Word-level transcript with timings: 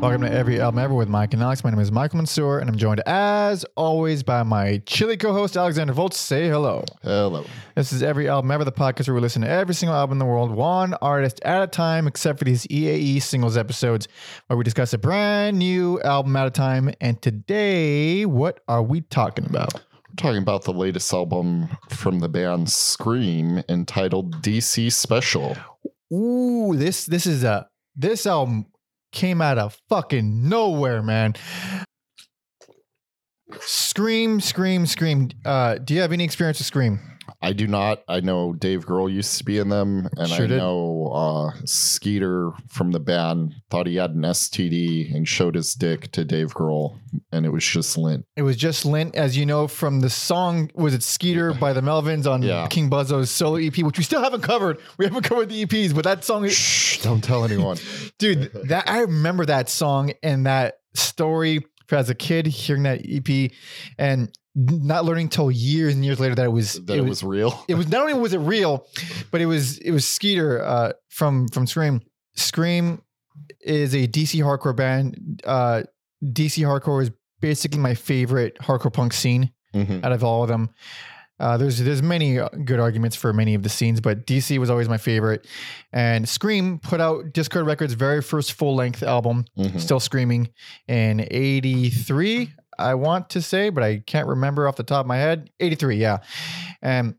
Welcome 0.00 0.20
to 0.20 0.32
Every 0.32 0.60
Album 0.60 0.78
Ever 0.78 0.94
with 0.94 1.08
Mike 1.08 1.34
and 1.34 1.42
Alex. 1.42 1.64
My 1.64 1.70
name 1.70 1.80
is 1.80 1.90
Michael 1.90 2.18
Mansour, 2.18 2.60
and 2.60 2.70
I'm 2.70 2.76
joined, 2.76 3.00
as 3.04 3.64
always, 3.76 4.22
by 4.22 4.44
my 4.44 4.80
chilly 4.86 5.16
co-host 5.16 5.56
Alexander 5.56 5.92
Volts. 5.92 6.16
Say 6.16 6.46
hello. 6.46 6.84
Hello. 7.02 7.44
This 7.74 7.92
is 7.92 8.00
Every 8.00 8.28
Album 8.28 8.52
Ever, 8.52 8.62
the 8.62 8.70
podcast 8.70 9.08
where 9.08 9.16
we 9.16 9.20
listen 9.20 9.42
to 9.42 9.48
every 9.48 9.74
single 9.74 9.96
album 9.96 10.12
in 10.12 10.18
the 10.20 10.24
world, 10.24 10.52
one 10.52 10.94
artist 11.02 11.40
at 11.44 11.64
a 11.64 11.66
time, 11.66 12.06
except 12.06 12.38
for 12.38 12.44
these 12.44 12.64
EAE 12.68 13.20
singles 13.20 13.56
episodes, 13.56 14.06
where 14.46 14.56
we 14.56 14.62
discuss 14.62 14.92
a 14.92 14.98
brand 14.98 15.58
new 15.58 16.00
album 16.02 16.36
at 16.36 16.46
a 16.46 16.50
time. 16.52 16.94
And 17.00 17.20
today, 17.20 18.24
what 18.24 18.60
are 18.68 18.84
we 18.84 19.00
talking 19.00 19.46
about? 19.46 19.74
We're 19.74 20.14
talking 20.16 20.42
about 20.42 20.62
the 20.62 20.72
latest 20.72 21.12
album 21.12 21.76
from 21.88 22.20
the 22.20 22.28
band 22.28 22.70
Scream 22.70 23.64
entitled 23.68 24.42
DC 24.42 24.92
Special. 24.92 25.56
Ooh, 26.12 26.76
this 26.76 27.04
this 27.06 27.26
is 27.26 27.42
a 27.42 27.68
this 27.96 28.24
album 28.24 28.66
came 29.18 29.42
out 29.42 29.58
of 29.58 29.76
fucking 29.88 30.48
nowhere, 30.48 31.02
man. 31.02 31.34
Scream, 33.60 34.40
scream, 34.40 34.86
scream. 34.86 35.30
Uh, 35.44 35.74
do 35.78 35.92
you 35.92 36.00
have 36.00 36.12
any 36.12 36.22
experience 36.22 36.60
with 36.60 36.66
Scream? 36.66 37.17
I 37.42 37.52
do 37.52 37.66
not. 37.66 38.02
I 38.08 38.20
know 38.20 38.52
Dave 38.52 38.86
Grohl 38.86 39.12
used 39.12 39.38
to 39.38 39.44
be 39.44 39.58
in 39.58 39.68
them, 39.68 40.08
and 40.16 40.28
Sure 40.28 40.44
I 40.44 40.48
did. 40.48 40.58
know 40.58 41.10
uh, 41.14 41.52
Skeeter 41.64 42.52
from 42.68 42.92
the 42.92 43.00
band 43.00 43.54
thought 43.70 43.86
he 43.86 43.96
had 43.96 44.12
an 44.12 44.22
STD 44.22 45.14
and 45.14 45.26
showed 45.26 45.54
his 45.54 45.74
dick 45.74 46.10
to 46.12 46.24
Dave 46.24 46.54
Grohl, 46.54 46.98
and 47.32 47.44
it 47.46 47.50
was 47.50 47.64
just 47.64 47.96
lint. 47.98 48.24
It 48.36 48.42
was 48.42 48.56
just 48.56 48.84
Lint, 48.84 49.14
as 49.16 49.36
you 49.36 49.46
know 49.46 49.68
from 49.68 50.00
the 50.00 50.10
song. 50.10 50.70
Was 50.74 50.94
it 50.94 51.02
Skeeter 51.02 51.52
by 51.54 51.72
the 51.72 51.80
Melvins 51.80 52.26
on 52.30 52.42
Yeah. 52.42 52.66
King 52.68 52.88
Buzzo's 52.90 53.30
solo 53.30 53.56
EP, 53.56 53.76
which 53.78 53.98
we 53.98 54.04
still 54.04 54.22
haven't 54.22 54.42
covered. 54.42 54.78
We 54.96 55.04
haven't 55.04 55.22
covered 55.22 55.48
the 55.48 55.64
EPs, 55.66 55.94
but 55.94 56.04
that 56.04 56.24
song, 56.24 56.48
Shh! 56.48 57.02
Don't 57.02 57.22
tell 57.22 57.44
anyone. 57.44 57.78
dude, 58.18 58.50
that 58.68 58.88
I 58.88 59.00
remember 59.00 59.46
that 59.46 59.68
song 59.68 60.12
and 60.22 60.46
that 60.46 60.78
story 60.94 61.64
as 61.96 62.10
a 62.10 62.14
kid 62.14 62.46
hearing 62.46 62.82
that 62.84 63.00
EP 63.08 63.50
and 63.98 64.30
not 64.54 65.04
learning 65.04 65.28
till 65.28 65.50
years 65.50 65.94
and 65.94 66.04
years 66.04 66.18
later 66.18 66.34
that 66.34 66.44
it 66.46 66.52
was 66.52 66.74
that 66.86 66.96
it 66.98 67.04
was 67.04 67.22
real. 67.22 67.64
it 67.68 67.74
was 67.74 67.88
not 67.88 68.00
only 68.02 68.14
was 68.14 68.32
it 68.32 68.38
real, 68.38 68.86
but 69.30 69.40
it 69.40 69.46
was 69.46 69.78
it 69.78 69.90
was 69.92 70.08
Skeeter 70.08 70.62
uh, 70.64 70.92
from 71.08 71.48
from 71.48 71.66
Scream. 71.66 72.00
Scream 72.36 73.02
is 73.60 73.94
a 73.94 74.06
DC 74.08 74.40
hardcore 74.42 74.74
band. 74.76 75.42
Uh, 75.44 75.82
DC 76.24 76.64
hardcore 76.64 77.02
is 77.02 77.10
basically 77.40 77.78
my 77.78 77.94
favorite 77.94 78.56
hardcore 78.58 78.92
punk 78.92 79.12
scene 79.12 79.52
Mhm. 79.74 80.02
out 80.02 80.12
of 80.12 80.24
all 80.24 80.42
of 80.42 80.48
them. 80.48 80.70
Uh, 81.40 81.56
there's 81.56 81.78
there's 81.78 82.02
many 82.02 82.38
uh, 82.38 82.48
good 82.64 82.80
arguments 82.80 83.16
for 83.16 83.32
many 83.32 83.54
of 83.54 83.62
the 83.62 83.68
scenes, 83.68 84.00
but 84.00 84.26
DC 84.26 84.58
was 84.58 84.70
always 84.70 84.88
my 84.88 84.98
favorite. 84.98 85.46
And 85.92 86.28
Scream 86.28 86.78
put 86.78 87.00
out 87.00 87.26
Dischord 87.32 87.66
Records' 87.66 87.94
very 87.94 88.22
first 88.22 88.52
full 88.52 88.74
length 88.74 89.02
album, 89.02 89.44
Mhm. 89.56 89.80
Still 89.80 90.00
Screaming, 90.00 90.48
in 90.88 91.20
'83. 91.30 92.52
I 92.78 92.94
want 92.94 93.30
to 93.30 93.42
say, 93.42 93.70
but 93.70 93.82
I 93.82 93.98
can't 94.06 94.28
remember 94.28 94.68
off 94.68 94.76
the 94.76 94.82
top 94.84 95.00
of 95.00 95.06
my 95.06 95.16
head. 95.16 95.50
'83, 95.60 95.96
yeah. 95.96 96.18
And 96.82 97.14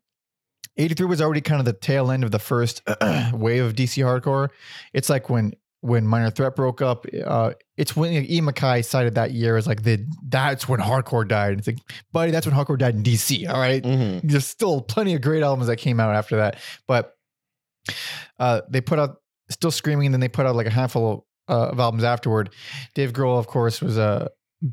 83 0.78 1.08
was 1.08 1.22
already 1.22 1.42
kind 1.42 1.60
of 1.60 1.66
the 1.66 1.74
tail 1.74 2.10
end 2.12 2.24
of 2.24 2.32
the 2.32 2.40
first 2.40 2.82
wave 3.34 3.64
of 3.66 3.74
DC 3.76 4.02
hardcore. 4.04 4.50
It's 4.94 5.10
like 5.10 5.30
when 5.30 5.54
when 5.82 6.06
Minor 6.06 6.30
Threat 6.30 6.56
broke 6.56 6.82
up. 6.82 7.06
Uh, 7.26 7.54
it's 7.78 7.96
when 7.96 8.12
E. 8.12 8.42
Mackay 8.42 8.82
cited 8.82 9.16
that 9.16 9.32
year 9.32 9.56
as 9.56 9.66
like 9.66 9.84
the 9.84 10.06
that's 10.28 10.68
when 10.68 10.80
hardcore 10.80 11.28
died. 11.28 11.58
It's 11.60 11.68
like, 11.68 11.80
buddy, 12.12 12.32
that's 12.32 12.46
when 12.46 12.54
hardcore 12.56 12.78
died 12.78 12.96
in 12.96 13.04
DC. 13.04 13.48
All 13.48 13.60
right? 13.60 13.82
Mhm. 13.84 14.22
there's 14.24 14.46
still 14.48 14.82
plenty 14.82 15.16
of 15.16 15.22
great 15.22 15.42
albums 15.44 15.68
that 15.68 15.78
came 15.78 16.00
out 16.00 16.16
after 16.16 16.38
that, 16.38 16.58
but 16.88 17.14
uh, 18.40 18.62
they 18.70 18.82
put 18.82 19.00
out 19.00 19.18
still 19.50 19.72
screaming, 19.72 20.08
and 20.08 20.14
then 20.14 20.20
they 20.22 20.28
put 20.28 20.46
out 20.46 20.56
like 20.56 20.68
a 20.68 20.72
handful 20.72 21.26
uh, 21.48 21.70
of 21.70 21.80
albums 21.80 22.04
afterward. 22.04 22.50
Dave 22.94 23.14
Grohl, 23.14 23.40
of 23.40 23.48
course, 23.48 23.82
was 23.82 23.98
a 23.98 24.30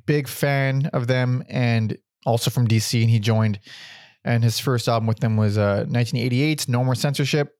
big 0.06 0.28
fan 0.28 0.90
of 0.92 1.06
them, 1.06 1.44
and 1.48 1.96
also 2.26 2.50
from 2.50 2.66
DC, 2.66 3.00
and 3.00 3.10
he 3.10 3.18
joined. 3.18 3.60
And 4.24 4.42
his 4.42 4.58
first 4.58 4.88
album 4.88 5.06
with 5.06 5.20
them 5.20 5.36
was 5.36 5.56
uh, 5.56 5.84
1988's 5.88 6.68
No 6.68 6.82
More 6.82 6.96
Censorship, 6.96 7.55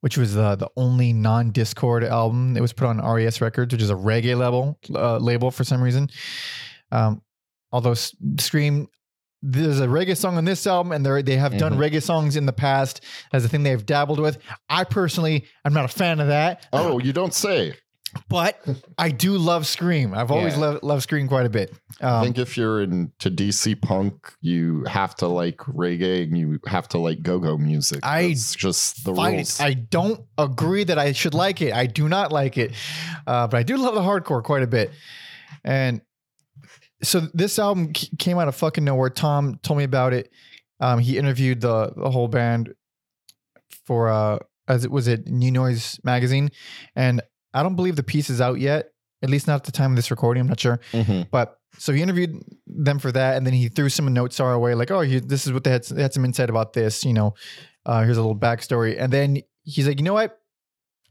which 0.00 0.18
was 0.18 0.36
uh, 0.36 0.56
the 0.56 0.68
only 0.76 1.12
non-Dischord 1.12 2.08
album. 2.08 2.56
It 2.56 2.60
was 2.60 2.72
put 2.72 2.86
on 2.86 2.98
RAS 2.98 3.40
Records, 3.40 3.72
which 3.72 3.82
is 3.82 3.90
a 3.90 3.94
reggae 3.94 4.36
label 4.38 4.78
uh, 4.94 5.18
label 5.18 5.50
for 5.50 5.64
some 5.64 5.82
reason. 5.82 6.08
Um, 6.90 7.22
although 7.70 7.92
S- 7.92 8.14
Scream, 8.38 8.88
there's 9.42 9.80
a 9.80 9.86
reggae 9.86 10.16
song 10.16 10.36
on 10.36 10.44
this 10.44 10.66
album, 10.66 10.92
and 10.92 11.04
they 11.04 11.22
they 11.22 11.36
have 11.36 11.56
done 11.58 11.74
Mhm. 11.74 11.78
reggae 11.90 12.02
songs 12.02 12.36
in 12.36 12.46
the 12.46 12.52
past 12.52 13.02
as 13.32 13.44
a 13.44 13.48
thing 13.48 13.62
they've 13.62 13.84
dabbled 13.84 14.20
with. 14.20 14.38
I 14.68 14.84
personally, 14.84 15.46
I'm 15.64 15.72
not 15.72 15.84
a 15.84 15.88
fan 15.88 16.20
of 16.20 16.28
that. 16.28 16.66
Oh, 16.72 16.98
you 16.98 17.12
don't 17.12 17.34
say. 17.34 17.74
But 18.28 18.60
I 18.98 19.10
do 19.10 19.36
love 19.38 19.66
Scream. 19.66 20.14
I've 20.14 20.30
always 20.30 20.54
Yeah. 20.54 20.60
loved 20.60 20.82
loved 20.82 21.02
Scream 21.02 21.28
quite 21.28 21.46
a 21.46 21.50
bit. 21.50 21.72
I 22.00 22.06
Um, 22.18 22.24
think 22.24 22.38
if 22.38 22.56
you're 22.56 22.82
into 22.82 23.30
DC 23.30 23.74
punk, 23.80 24.32
you 24.40 24.84
have 24.84 25.14
to 25.16 25.26
like 25.28 25.58
reggae 25.58 26.24
and 26.24 26.36
you 26.36 26.58
have 26.66 26.88
to 26.88 26.98
like 26.98 27.22
go-go 27.22 27.56
music. 27.58 28.00
I 28.02 28.28
That's 28.28 28.54
just 28.54 29.04
the 29.04 29.14
fight 29.14 29.34
rules. 29.34 29.60
I 29.60 29.74
don't 29.74 30.20
agree 30.38 30.84
that 30.84 30.98
I 30.98 31.12
should 31.12 31.34
like 31.34 31.60
it. 31.62 31.72
I 31.72 31.86
do 31.86 32.08
not 32.08 32.32
like 32.32 32.58
it, 32.58 32.72
uh, 33.26 33.46
but 33.48 33.56
I 33.56 33.62
do 33.62 33.76
love 33.76 33.94
the 33.94 34.00
hardcore 34.02 34.42
quite 34.42 34.62
a 34.62 34.66
bit. 34.66 34.90
And 35.64 36.00
so 37.02 37.20
this 37.34 37.58
album 37.58 37.92
came 37.92 38.38
out 38.38 38.48
of 38.48 38.54
fucking 38.54 38.84
nowhere. 38.84 39.10
Tom 39.10 39.58
told 39.62 39.78
me 39.78 39.84
about 39.84 40.12
it. 40.12 40.30
Um, 40.80 40.98
he 40.98 41.18
interviewed 41.18 41.60
the 41.60 41.92
the 41.96 42.10
whole 42.10 42.28
band 42.28 42.74
for 43.86 44.08
uh, 44.08 44.38
as 44.68 44.84
it 44.84 44.90
was 44.90 45.08
it 45.08 45.26
New 45.28 45.50
Noise 45.50 45.98
magazine, 46.04 46.50
and 46.96 47.20
I 47.54 47.62
don't 47.62 47.76
believe 47.76 47.96
the 47.96 48.02
piece 48.02 48.30
is 48.30 48.40
out 48.40 48.58
yet. 48.60 48.90
At 49.22 49.30
least 49.30 49.46
not 49.46 49.54
at 49.56 49.64
the 49.64 49.72
time 49.72 49.92
of 49.92 49.96
this 49.96 50.10
recording. 50.10 50.40
I'm 50.40 50.48
not 50.48 50.58
sure. 50.60 50.80
Mhm. 50.92 51.28
But 51.30 51.56
so 51.78 51.92
he 51.92 52.02
interviewed 52.02 52.34
them 52.66 52.98
for 52.98 53.12
that, 53.12 53.36
and 53.36 53.46
then 53.46 53.54
he 53.54 53.68
threw 53.68 53.88
some 53.88 54.12
notes 54.12 54.40
our 54.40 54.58
way, 54.58 54.74
like, 54.74 54.90
"Oh, 54.90 55.00
here, 55.00 55.20
this 55.20 55.46
is 55.46 55.52
what 55.52 55.64
they 55.64 55.70
had. 55.70 55.84
They 55.84 56.02
had 56.02 56.12
some 56.12 56.24
insight 56.24 56.50
about 56.50 56.72
this. 56.72 57.04
You 57.04 57.12
know, 57.14 57.34
uh, 57.86 58.02
here's 58.02 58.16
a 58.16 58.20
little 58.20 58.36
backstory." 58.36 58.96
And 58.98 59.12
then 59.12 59.38
he's 59.64 59.86
like, 59.86 59.98
"You 59.98 60.04
know 60.04 60.14
what? 60.14 60.38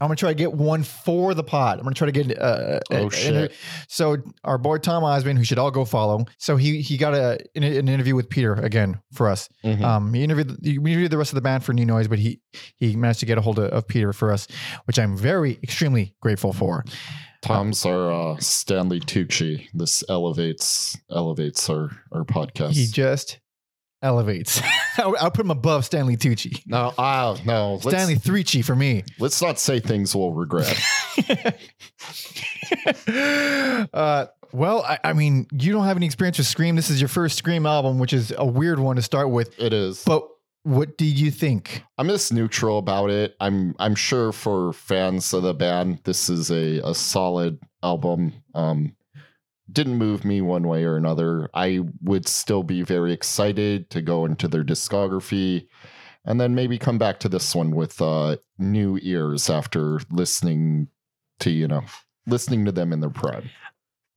I'm 0.02 0.08
gonna 0.08 0.16
try 0.16 0.30
to 0.30 0.34
get 0.34 0.52
one 0.52 0.82
for 0.82 1.32
the 1.34 1.44
pod. 1.44 1.78
I'm 1.78 1.84
gonna 1.84 1.94
try 1.94 2.06
to 2.06 2.12
get." 2.12 2.38
Uh, 2.38 2.80
Oh, 2.90 3.06
a- 3.06 3.10
shit. 3.10 3.52
So 3.88 4.16
our 4.44 4.58
boy 4.58 4.78
Tom 4.78 5.04
Osman, 5.04 5.36
who 5.36 5.44
should 5.44 5.58
all 5.58 5.70
go 5.70 5.84
follow, 5.84 6.24
so 6.38 6.56
he 6.56 6.80
he 6.82 6.96
got 6.96 7.14
a 7.14 7.38
an, 7.54 7.62
an 7.62 7.88
interview 7.88 8.14
with 8.14 8.28
Peter 8.28 8.54
again 8.54 9.00
for 9.12 9.28
us. 9.28 9.48
Mhm. 9.64 9.82
Um, 9.82 10.12
he 10.14 10.24
interviewed 10.24 10.58
he 10.62 10.74
interviewed 10.76 11.10
the 11.10 11.18
rest 11.18 11.30
of 11.30 11.36
the 11.36 11.40
band 11.42 11.64
for 11.64 11.72
New 11.72 11.86
Noise, 11.86 12.08
but 12.08 12.18
he 12.18 12.40
he 12.78 12.96
managed 12.96 13.20
to 13.20 13.26
get 13.26 13.38
a 13.38 13.40
hold 13.40 13.58
of, 13.58 13.66
of 13.70 13.86
Peter 13.88 14.12
for 14.12 14.32
us, 14.32 14.48
which 14.86 14.98
I'm 14.98 15.16
very 15.16 15.58
extremely 15.62 16.14
grateful 16.20 16.52
for. 16.52 16.84
Tom's 17.42 17.84
our 17.84 18.12
uh, 18.12 18.36
Stanley 18.38 19.00
Tucci. 19.00 19.66
This 19.74 20.04
elevates 20.08 20.96
elevates 21.10 21.68
our 21.68 21.90
our 22.12 22.24
podcast. 22.24 22.72
He 22.74 22.86
just 22.86 23.40
elevates. 24.02 24.60
I'll, 24.98 25.16
I'll 25.20 25.30
put 25.30 25.44
him 25.44 25.50
above 25.50 25.84
Stanley 25.84 26.16
Tucci. 26.16 26.62
no, 26.66 26.92
ah, 26.98 27.36
no. 27.44 27.78
Stanley 27.80 28.16
Threechy 28.16 28.64
for 28.64 28.76
me. 28.76 29.04
let's 29.18 29.40
not 29.40 29.58
say 29.58 29.80
things 29.80 30.14
we'll 30.14 30.32
regret. 30.32 30.78
uh, 33.92 34.26
well, 34.52 34.82
I, 34.82 34.98
I 35.04 35.12
mean, 35.12 35.46
you 35.52 35.72
don't 35.72 35.84
have 35.84 35.96
any 35.96 36.06
experience 36.06 36.38
with 36.38 36.46
Scream. 36.46 36.76
This 36.76 36.90
is 36.90 37.00
your 37.00 37.08
first 37.08 37.38
Scream 37.38 37.66
album, 37.66 37.98
which 37.98 38.12
is 38.12 38.32
a 38.36 38.44
weird 38.44 38.78
one 38.78 38.96
to 38.96 39.02
start 39.02 39.30
with. 39.30 39.58
it 39.58 39.72
is. 39.72 40.02
But 40.04 40.28
what 40.64 40.96
did 40.96 41.18
you 41.18 41.30
think? 41.30 41.82
I'm 41.98 42.08
just 42.08 42.32
neutral 42.32 42.78
about 42.78 43.10
it. 43.10 43.34
I'm 43.40 43.74
I'm 43.78 43.94
sure 43.94 44.32
for 44.32 44.72
fans 44.72 45.32
of 45.32 45.42
the 45.42 45.54
band, 45.54 46.00
this 46.04 46.28
is 46.28 46.50
a, 46.50 46.78
a 46.88 46.94
solid 46.94 47.58
album. 47.82 48.32
Um, 48.54 48.94
didn't 49.70 49.96
move 49.96 50.24
me 50.24 50.40
one 50.40 50.66
way 50.66 50.84
or 50.84 50.96
another. 50.96 51.48
I 51.54 51.80
would 52.02 52.26
still 52.28 52.62
be 52.62 52.82
very 52.82 53.12
excited 53.12 53.90
to 53.90 54.02
go 54.02 54.24
into 54.24 54.48
their 54.48 54.64
discography 54.64 55.66
and 56.24 56.40
then 56.40 56.54
maybe 56.54 56.78
come 56.78 56.98
back 56.98 57.20
to 57.20 57.28
this 57.28 57.54
one 57.54 57.74
with 57.74 58.00
uh, 58.00 58.36
new 58.58 58.98
ears 59.02 59.50
after 59.50 60.00
listening 60.10 60.88
to, 61.40 61.50
you 61.50 61.66
know, 61.68 61.82
listening 62.26 62.64
to 62.64 62.72
them 62.72 62.92
in 62.92 63.00
their 63.00 63.10
prime. 63.10 63.50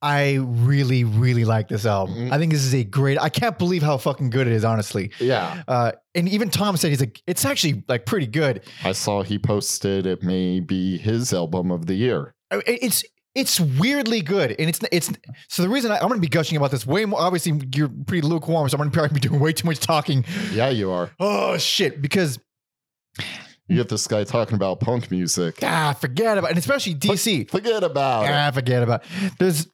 I 0.02 0.34
really, 0.34 1.04
really 1.04 1.44
like 1.44 1.68
this 1.68 1.86
album. 1.86 2.14
Mhm. 2.16 2.32
I 2.32 2.38
think 2.38 2.52
this 2.52 2.64
is 2.64 2.74
a 2.74 2.84
great. 2.84 3.18
I 3.18 3.28
can't 3.28 3.58
believe 3.58 3.82
how 3.82 3.96
fucking 3.96 4.30
good 4.30 4.46
it 4.46 4.52
is, 4.52 4.62
honestly. 4.64 5.10
Yeah. 5.18 5.62
Uh, 5.66 5.92
and 6.14 6.28
even 6.28 6.50
Tom 6.50 6.76
said 6.76 6.90
he's 6.90 7.00
like, 7.00 7.20
it's 7.26 7.44
actually 7.44 7.82
like 7.88 8.04
pretty 8.06 8.26
good. 8.26 8.62
I 8.84 8.92
saw 8.92 9.22
he 9.22 9.38
posted 9.38 10.06
it 10.06 10.22
may 10.22 10.60
be 10.60 10.98
his 10.98 11.32
album 11.32 11.70
of 11.72 11.86
the 11.86 11.94
year. 11.94 12.34
It's 12.50 13.04
it's 13.36 13.60
weirdly 13.60 14.22
good, 14.22 14.56
and 14.58 14.68
it's 14.68 14.80
it's. 14.90 15.12
So 15.48 15.62
the 15.62 15.68
reason 15.68 15.92
I, 15.92 15.96
I'm 15.96 16.08
going 16.08 16.14
to 16.14 16.20
be 16.20 16.28
gushing 16.28 16.56
about 16.56 16.70
this 16.70 16.86
way 16.86 17.04
more. 17.04 17.20
Obviously, 17.20 17.60
you're 17.74 17.90
pretty 18.06 18.26
lukewarm, 18.26 18.68
so 18.68 18.76
I'm 18.76 18.78
going 18.78 18.90
to 18.90 18.98
probably 18.98 19.14
be 19.14 19.28
doing 19.28 19.38
way 19.38 19.52
too 19.52 19.66
much 19.66 19.78
talking. 19.78 20.24
Yeah, 20.52 20.70
you 20.70 20.90
are. 20.90 21.10
Oh 21.20 21.58
shit! 21.58 22.00
Because 22.00 22.38
You 23.68 23.76
get 23.76 23.88
this 23.88 24.06
guy 24.06 24.24
talking 24.24 24.54
about 24.54 24.80
punk 24.80 25.10
music. 25.10 25.58
ah, 25.62 25.94
forget 26.00 26.38
about, 26.38 26.48
it. 26.48 26.50
and 26.52 26.58
especially 26.58 26.94
DC. 26.94 27.50
Forget 27.50 27.84
about 27.84 28.24
it. 28.24 28.30
Ah, 28.32 28.50
forget 28.50 28.82
about. 28.82 29.04
There's. 29.38 29.68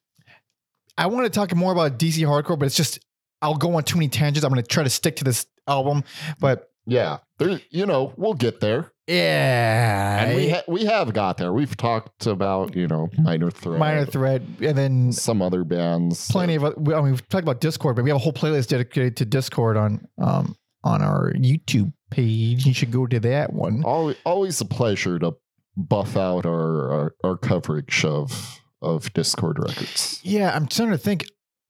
I 0.99 1.07
want 1.07 1.25
to 1.25 1.31
talk 1.31 1.55
more 1.55 1.73
about 1.73 1.99
DC 1.99 2.19
hardcore, 2.27 2.59
but 2.59 2.67
it's 2.67 2.77
just 2.77 2.99
I'll 3.41 3.57
go 3.57 3.75
on 3.77 3.85
too 3.85 3.97
many 3.97 4.09
tangents. 4.09 4.45
I'm 4.45 4.53
going 4.53 4.63
to 4.63 4.69
try 4.69 4.83
to 4.83 4.91
stick 4.91 5.17
to 5.17 5.25
this 5.25 5.47
album, 5.69 6.05
but 6.41 6.71
Yeah, 6.85 7.19
there. 7.39 7.61
You 7.71 7.87
know, 7.87 8.13
we'll 8.17 8.35
get 8.35 8.61
there. 8.61 8.93
Yeah. 9.13 10.25
And 10.25 10.37
we 10.37 10.51
ha- 10.51 10.63
we 10.69 10.85
have 10.85 11.13
got 11.13 11.37
there. 11.39 11.53
We've 11.53 11.77
talked 11.77 12.27
about 12.27 12.75
you 12.77 12.87
know 12.89 13.09
minor 13.19 13.51
threat, 13.51 13.79
Minor 13.79 14.07
Threat, 14.07 14.43
and 14.61 14.77
then 14.77 15.13
some 15.13 15.43
other 15.43 15.65
bands. 15.65 16.29
plenty 16.31 16.55
of. 16.55 16.65
oth- 16.65 16.77
I 16.79 17.01
mean, 17.03 17.13
we've 17.13 17.29
talked 17.29 17.43
about 17.43 17.61
Dischord, 17.61 17.97
but 17.97 18.05
we 18.05 18.11
have 18.11 18.17
a 18.17 18.23
whole 18.23 18.33
playlist 18.33 18.69
dedicated 18.69 19.17
to 19.19 19.27
Dischord 19.27 19.81
on 19.81 20.07
um 20.21 20.57
on 20.85 21.03
our 21.03 21.33
YouTube 21.35 21.93
page. 22.11 22.67
You 22.67 22.75
should 22.75 22.91
go 22.91 23.07
to 23.07 23.21
that 23.21 23.53
one. 23.53 23.83
Always, 23.85 24.17
always 24.25 24.61
a 24.61 24.65
pleasure 24.65 25.19
to 25.19 25.33
buff 25.77 26.17
out 26.17 26.45
our 26.47 26.93
our, 26.93 27.15
our 27.25 27.37
coverage 27.37 28.05
of 28.05 28.61
of 28.81 29.13
Dischord 29.13 29.59
records. 29.59 30.21
Yeah, 30.23 30.55
I'm 30.55 30.67
trying 30.67 30.91
to 30.91 30.99
think. 30.99 31.25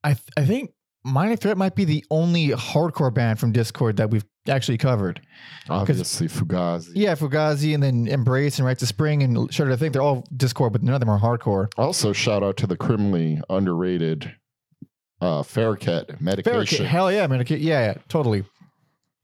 I 0.05 0.15
th- 0.15 0.31
I 0.37 0.45
think 0.45 0.71
Minor 1.05 1.37
Threat 1.37 1.57
might 1.57 1.75
be 1.75 1.85
the 1.85 2.05
only 2.11 2.49
hardcore 2.49 3.13
band 3.13 3.41
from 3.41 3.53
Dischord 3.53 3.97
that 3.97 4.11
we've 4.11 4.25
actually 4.49 4.79
covered. 4.79 5.21
Obviously, 5.69 6.29
Fugazi. 6.29 6.93
Yeah, 6.95 7.15
Fugazi 7.15 7.75
and 7.75 7.83
then 7.83 8.07
Embrace 8.07 8.59
and 8.59 8.67
Rites 8.67 8.83
of 8.83 8.89
Spring 8.89 9.23
and 9.23 9.53
Shudder. 9.53 9.73
I 9.73 9.77
think 9.77 9.93
they're 9.93 10.03
all 10.03 10.25
Dischord, 10.37 10.73
but 10.73 10.83
none 10.83 10.95
of 10.95 11.01
them 11.01 11.11
are 11.11 11.19
hardcore. 11.19 11.69
Also, 11.77 12.13
shout 12.13 12.43
out 12.43 12.57
to 12.59 12.67
the 12.67 12.77
criminally 12.77 13.41
underrated 13.51 14.33
uh, 15.21 15.43
Faraquet 15.43 16.21
medication. 16.21 16.53
Faraquet, 16.55 16.85
hell 16.85 17.11
yeah, 17.13 17.27
man. 17.27 17.45
Yeah, 17.49 17.57
yeah, 17.57 17.95
totally. 18.09 18.45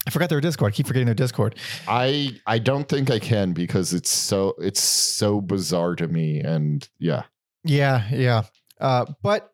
I 0.06 0.10
forgot 0.10 0.30
their 0.30 0.40
Dischord. 0.40 0.68
I 0.68 0.70
keep 0.70 0.86
forgetting 0.86 1.06
their 1.06 1.14
Dischord. 1.14 1.54
I 1.86 2.40
I 2.46 2.58
don't 2.58 2.88
think 2.88 3.10
I 3.10 3.18
can 3.18 3.52
because 3.52 3.92
it's 3.92 4.10
so 4.10 4.54
it's 4.58 4.82
so 4.82 5.40
bizarre 5.40 5.94
to 5.96 6.08
me, 6.08 6.40
and 6.40 6.88
yeah, 6.98 7.24
Yeah, 7.64 8.08
yeah. 8.10 8.42
Uh, 8.80 9.06
but 9.22 9.52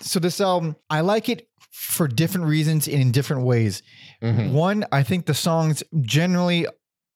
so 0.00 0.20
this 0.20 0.40
album, 0.40 0.76
I 0.90 1.00
like 1.00 1.28
it 1.28 1.48
for 1.78 2.08
different 2.08 2.46
reasons 2.46 2.88
and 2.88 3.00
in 3.00 3.12
different 3.12 3.42
ways. 3.42 3.82
Mhm. 4.22 4.52
One, 4.52 4.86
I 4.90 5.02
think 5.02 5.26
the 5.26 5.34
songs 5.34 5.82
generally 6.00 6.66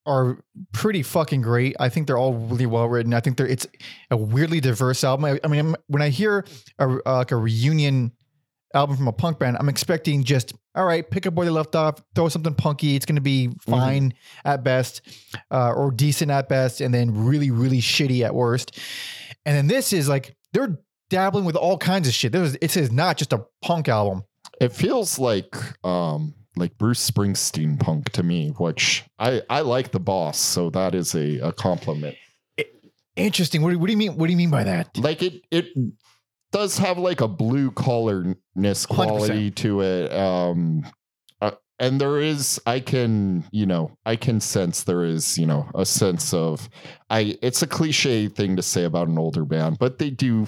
are 0.06 0.38
pretty 0.72 1.02
fucking 1.02 1.40
great. 1.40 1.74
I 1.80 1.88
think 1.88 2.06
they're 2.06 2.18
all 2.18 2.34
really 2.34 2.66
well 2.66 2.86
written. 2.86 3.14
I 3.14 3.20
think 3.20 3.38
they're 3.38 3.46
it's 3.46 3.66
a 4.10 4.18
weirdly 4.18 4.60
diverse 4.60 5.02
album. 5.02 5.24
I, 5.24 5.40
I 5.42 5.48
mean, 5.48 5.74
when 5.86 6.02
I 6.02 6.10
hear 6.10 6.44
a, 6.78 6.88
uh, 7.06 7.16
like 7.16 7.30
a 7.30 7.36
reunion 7.36 8.12
album 8.74 8.96
from 8.98 9.08
a 9.08 9.12
punk 9.12 9.38
band, 9.38 9.56
I'm 9.58 9.68
expecting 9.68 10.24
just 10.24 10.52
all 10.74 10.84
right, 10.84 11.10
pick 11.10 11.26
up 11.26 11.34
where 11.34 11.46
they 11.46 11.50
left 11.50 11.74
off, 11.74 12.00
throw 12.14 12.28
something 12.28 12.54
punky. 12.54 12.94
It's 12.96 13.04
going 13.06 13.16
to 13.16 13.22
be 13.22 13.48
fine 13.62 14.14
at 14.44 14.62
best, 14.62 15.00
uh, 15.50 15.72
or 15.72 15.90
decent 15.90 16.30
at 16.30 16.48
best, 16.48 16.80
and 16.80 16.94
then 16.94 17.24
really, 17.24 17.50
really 17.50 17.80
shitty 17.80 18.22
at 18.24 18.34
worst. 18.34 18.78
And 19.44 19.56
then 19.56 19.66
this 19.66 19.92
is 19.92 20.08
like 20.08 20.36
they're 20.52 20.78
dabbling 21.08 21.44
with 21.44 21.56
all 21.56 21.76
kinds 21.76 22.06
of 22.06 22.14
shit. 22.14 22.30
This 22.32 22.50
is, 22.50 22.58
it 22.60 22.76
is 22.76 22.92
not 22.92 23.16
just 23.16 23.32
a 23.32 23.44
punk 23.62 23.88
album. 23.88 24.22
It 24.60 24.72
feels 24.72 25.18
like 25.18 25.56
um 25.84 26.34
like 26.56 26.76
Bruce 26.78 27.10
Springsteen 27.10 27.80
punk 27.80 28.10
to 28.12 28.22
me, 28.22 28.50
which 28.58 29.04
I 29.18 29.42
I 29.48 29.60
like 29.62 29.90
the 29.92 30.00
boss, 30.00 30.38
so 30.38 30.70
that 30.70 30.94
is 30.94 31.14
a, 31.14 31.38
a 31.38 31.52
compliment. 31.52 32.16
Interesting. 33.16 33.62
What, 33.62 33.70
do- 33.70 33.78
what 33.78 33.86
do 33.86 33.92
you 33.92 33.98
mean? 33.98 34.16
What 34.16 34.26
do 34.26 34.32
you 34.32 34.36
mean 34.36 34.50
by 34.50 34.64
that? 34.64 34.96
Like 34.96 35.22
it 35.22 35.42
it 35.50 35.66
does 36.52 36.78
have 36.78 36.98
like 36.98 37.20
a 37.20 37.28
blue 37.28 37.70
collarness 37.70 38.86
quality 38.86 39.50
to 39.52 39.80
it. 39.82 40.12
Um 40.12 40.86
uh, 41.40 41.52
and 41.78 42.00
there 42.00 42.18
is 42.18 42.60
I 42.66 42.80
can, 42.80 43.44
you 43.52 43.66
know, 43.66 43.96
I 44.04 44.16
can 44.16 44.40
sense 44.40 44.84
there 44.84 45.04
is, 45.04 45.38
you 45.38 45.46
know, 45.46 45.68
a 45.74 45.84
sense 45.86 46.34
of 46.34 46.68
I 47.08 47.38
it's 47.42 47.62
a 47.62 47.66
cliche 47.66 48.28
thing 48.28 48.56
to 48.56 48.62
say 48.62 48.84
about 48.84 49.08
an 49.08 49.18
older 49.18 49.44
band, 49.44 49.78
but 49.78 49.98
they 49.98 50.10
do 50.10 50.46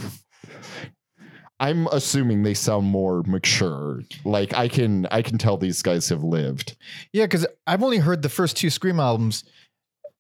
I'm 1.63 1.87
assuming 1.93 2.43
they 2.43 2.55
sound 2.55 2.89
more 2.89 3.23
mature. 3.23 4.03
Like 4.25 4.53
I 4.53 4.67
can 4.67 5.07
I 5.13 5.23
can 5.23 5.39
tell 5.39 5.57
these 5.57 5.81
guys 5.81 6.09
have 6.09 6.25
lived. 6.25 6.77
Yeah, 7.13 7.27
because 7.27 7.47
I've 7.69 7.85
only 7.85 7.99
heard 7.99 8.23
the 8.23 8.29
first 8.29 8.57
two 8.57 8.69
Scream 8.69 8.99
albums, 8.99 9.45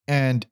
and 0.07 0.47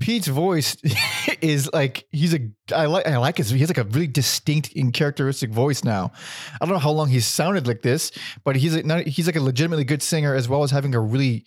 Pete's 0.00 0.28
voice 0.28 0.78
is 1.42 1.68
like 1.74 2.06
he's 2.10 2.32
a 2.32 2.48
I 2.74 2.86
like 2.86 3.06
I 3.06 3.18
like 3.18 3.36
his 3.36 3.50
he 3.50 3.58
has 3.58 3.68
like 3.68 3.76
a 3.76 3.84
really 3.84 4.06
distinct 4.06 4.74
and 4.74 4.94
characteristic 4.94 5.50
voice 5.50 5.84
now. 5.84 6.10
I 6.58 6.64
don't 6.64 6.72
know 6.72 6.78
how 6.78 6.92
long 6.92 7.10
he's 7.10 7.26
sounded 7.26 7.66
like 7.66 7.82
this, 7.82 8.10
but 8.44 8.56
he's 8.56 8.76
a, 8.76 8.82
not, 8.82 9.06
he's 9.06 9.26
like 9.26 9.36
a 9.36 9.42
legitimately 9.42 9.84
good 9.84 10.02
singer 10.02 10.34
as 10.34 10.48
well 10.48 10.62
as 10.62 10.70
having 10.70 10.94
a 10.94 11.00
really 11.00 11.44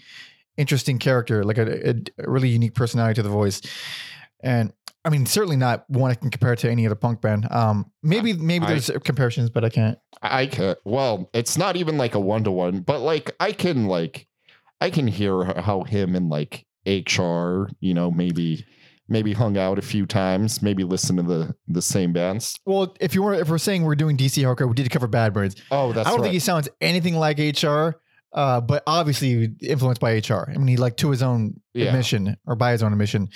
interesting 0.55 0.99
character, 0.99 1.43
like 1.43 1.57
a, 1.57 1.89
a, 1.89 1.95
a 2.19 2.29
really 2.29 2.49
unique 2.49 2.75
personality 2.75 3.15
to 3.15 3.23
the 3.23 3.29
voice. 3.29 3.59
And 4.43 4.71
I 5.03 5.09
mean, 5.09 5.25
certainly 5.25 5.55
not 5.55 5.89
one 5.89 6.11
I 6.11 6.13
can 6.15 6.29
compare 6.29 6.55
to 6.55 6.69
any 6.69 6.85
other 6.85 6.95
punk 6.95 7.21
band. 7.21 7.47
Um, 7.51 7.91
maybe 8.03 8.33
maybe 8.33 8.65
I- 8.65 8.69
there's 8.69 8.91
comparisons, 9.03 9.49
but 9.49 9.63
I 9.65 9.69
can't. 9.69 9.97
I 10.21 10.45
can 10.45 10.75
well, 10.85 11.29
it's 11.33 11.57
not 11.57 11.75
even 11.75 11.97
like 11.97 12.13
a 12.15 12.19
one 12.19 12.43
to 12.43 12.51
one, 12.51 12.81
but 12.81 12.99
like 13.01 13.31
I 13.39 13.51
can 13.51 13.87
like 13.87 14.27
I 14.79 14.89
can 14.91 15.07
hear 15.07 15.43
how 15.59 15.83
him 15.83 16.15
and 16.15 16.29
like 16.29 16.65
HR, 16.85 17.69
you 17.79 17.93
know, 17.93 18.11
maybe 18.11 18.65
maybe 19.09 19.33
hung 19.33 19.57
out 19.57 19.77
a 19.79 19.81
few 19.81 20.05
times, 20.05 20.61
maybe 20.61 20.83
listen 20.83 21.17
to 21.17 21.23
the 21.23 21.55
the 21.67 21.81
same 21.81 22.13
bands. 22.13 22.55
Well, 22.65 22.95
if 22.99 23.15
you 23.15 23.23
were 23.23 23.33
if 23.33 23.49
we're 23.49 23.57
saying 23.57 23.83
we're 23.83 23.95
doing 23.95 24.15
DC 24.17 24.43
hardcore, 24.43 24.67
we 24.67 24.75
did 24.75 24.89
cover 24.91 25.07
Bad 25.07 25.33
Brains. 25.33 25.55
Oh, 25.71 25.91
that's 25.93 26.07
I 26.07 26.11
don't 26.11 26.19
right. 26.19 26.25
think 26.25 26.33
he 26.33 26.39
sounds 26.39 26.69
anything 26.79 27.15
like 27.15 27.39
HR, 27.39 27.95
uh, 28.33 28.61
but 28.61 28.83
obviously 28.85 29.49
influenced 29.61 29.99
by 29.99 30.13
HR. 30.17 30.47
I 30.53 30.57
mean, 30.57 30.67
he 30.67 30.77
like 30.77 30.97
to 30.97 31.09
his 31.09 31.23
own 31.23 31.59
Yeah. 31.73 31.87
admission 31.87 32.37
or 32.45 32.55
by 32.55 32.71
his 32.73 32.83
own 32.83 32.91
admission. 32.93 33.29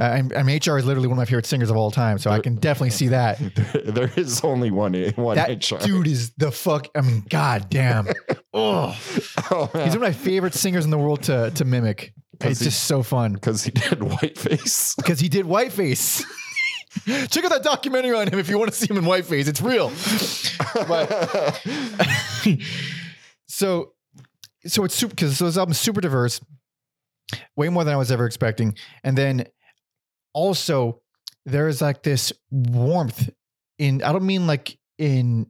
Uh, 0.00 0.04
and, 0.04 0.32
I 0.32 0.42
mean, 0.42 0.58
HR 0.66 0.78
is 0.78 0.86
literally 0.86 1.06
one 1.06 1.18
of 1.18 1.20
my 1.20 1.26
favorite 1.26 1.44
singers 1.44 1.68
of 1.68 1.76
all 1.76 1.90
time, 1.90 2.16
so 2.18 2.30
I 2.30 2.40
can 2.40 2.56
definitely 2.56 2.90
see 2.90 3.08
that. 3.08 3.38
there 3.84 4.10
is 4.16 4.40
only 4.42 4.70
one 4.70 4.94
one 5.16 5.36
That 5.36 5.70
HR. 5.70 5.76
dude 5.84 6.06
is 6.06 6.32
the 6.38 6.50
fuck. 6.50 6.88
I 6.94 7.02
mean, 7.02 7.24
god 7.28 7.68
damn. 7.68 8.08
oh, 8.54 8.98
oh, 9.50 9.66
he's 9.74 9.88
one 9.88 9.96
of 9.96 10.00
my 10.00 10.12
favorite 10.12 10.54
singers 10.54 10.86
in 10.86 10.90
the 10.90 10.98
world 10.98 11.24
to 11.24 11.50
to 11.50 11.64
mimic. 11.66 12.14
It's 12.40 12.60
he- 12.60 12.64
just 12.64 12.84
so 12.84 13.02
fun 13.02 13.34
because 13.34 13.64
he 13.64 13.70
did 13.70 13.98
whiteface. 14.02 14.94
because 14.96 15.20
he 15.20 15.28
did 15.28 15.44
Whiteface. 15.46 16.24
Check 17.30 17.44
out 17.44 17.50
that 17.50 17.62
documentary 17.62 18.16
on 18.16 18.28
him 18.28 18.38
if 18.38 18.48
you 18.48 18.58
want 18.58 18.70
to 18.72 18.76
see 18.76 18.86
him 18.88 18.96
in 18.96 19.04
Whiteface. 19.04 19.46
It's 19.46 19.60
real. 19.62 19.90
but 20.88 21.60
so 23.46 23.92
so 24.66 24.84
it's 24.84 24.94
super 24.94 25.10
because 25.14 25.36
so 25.36 25.44
this 25.46 25.56
album's 25.58 25.78
super 25.78 26.00
diverse 26.00 26.40
way 27.56 27.68
more 27.68 27.84
than 27.84 27.94
i 27.94 27.96
was 27.96 28.10
ever 28.12 28.26
expecting 28.26 28.74
and 29.04 29.16
then 29.16 29.44
also 30.32 31.00
there's 31.44 31.80
like 31.80 32.02
this 32.02 32.32
warmth 32.50 33.30
in 33.78 34.02
i 34.02 34.12
don't 34.12 34.26
mean 34.26 34.46
like 34.46 34.78
in 34.98 35.46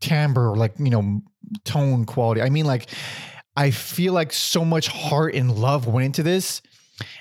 timbre 0.00 0.54
like 0.56 0.74
you 0.78 0.90
know 0.90 1.20
tone 1.64 2.04
quality 2.04 2.40
i 2.40 2.48
mean 2.48 2.64
like 2.64 2.88
i 3.56 3.70
feel 3.70 4.12
like 4.12 4.32
so 4.32 4.64
much 4.64 4.88
heart 4.88 5.34
and 5.34 5.54
love 5.54 5.86
went 5.86 6.04
into 6.04 6.22
this 6.22 6.62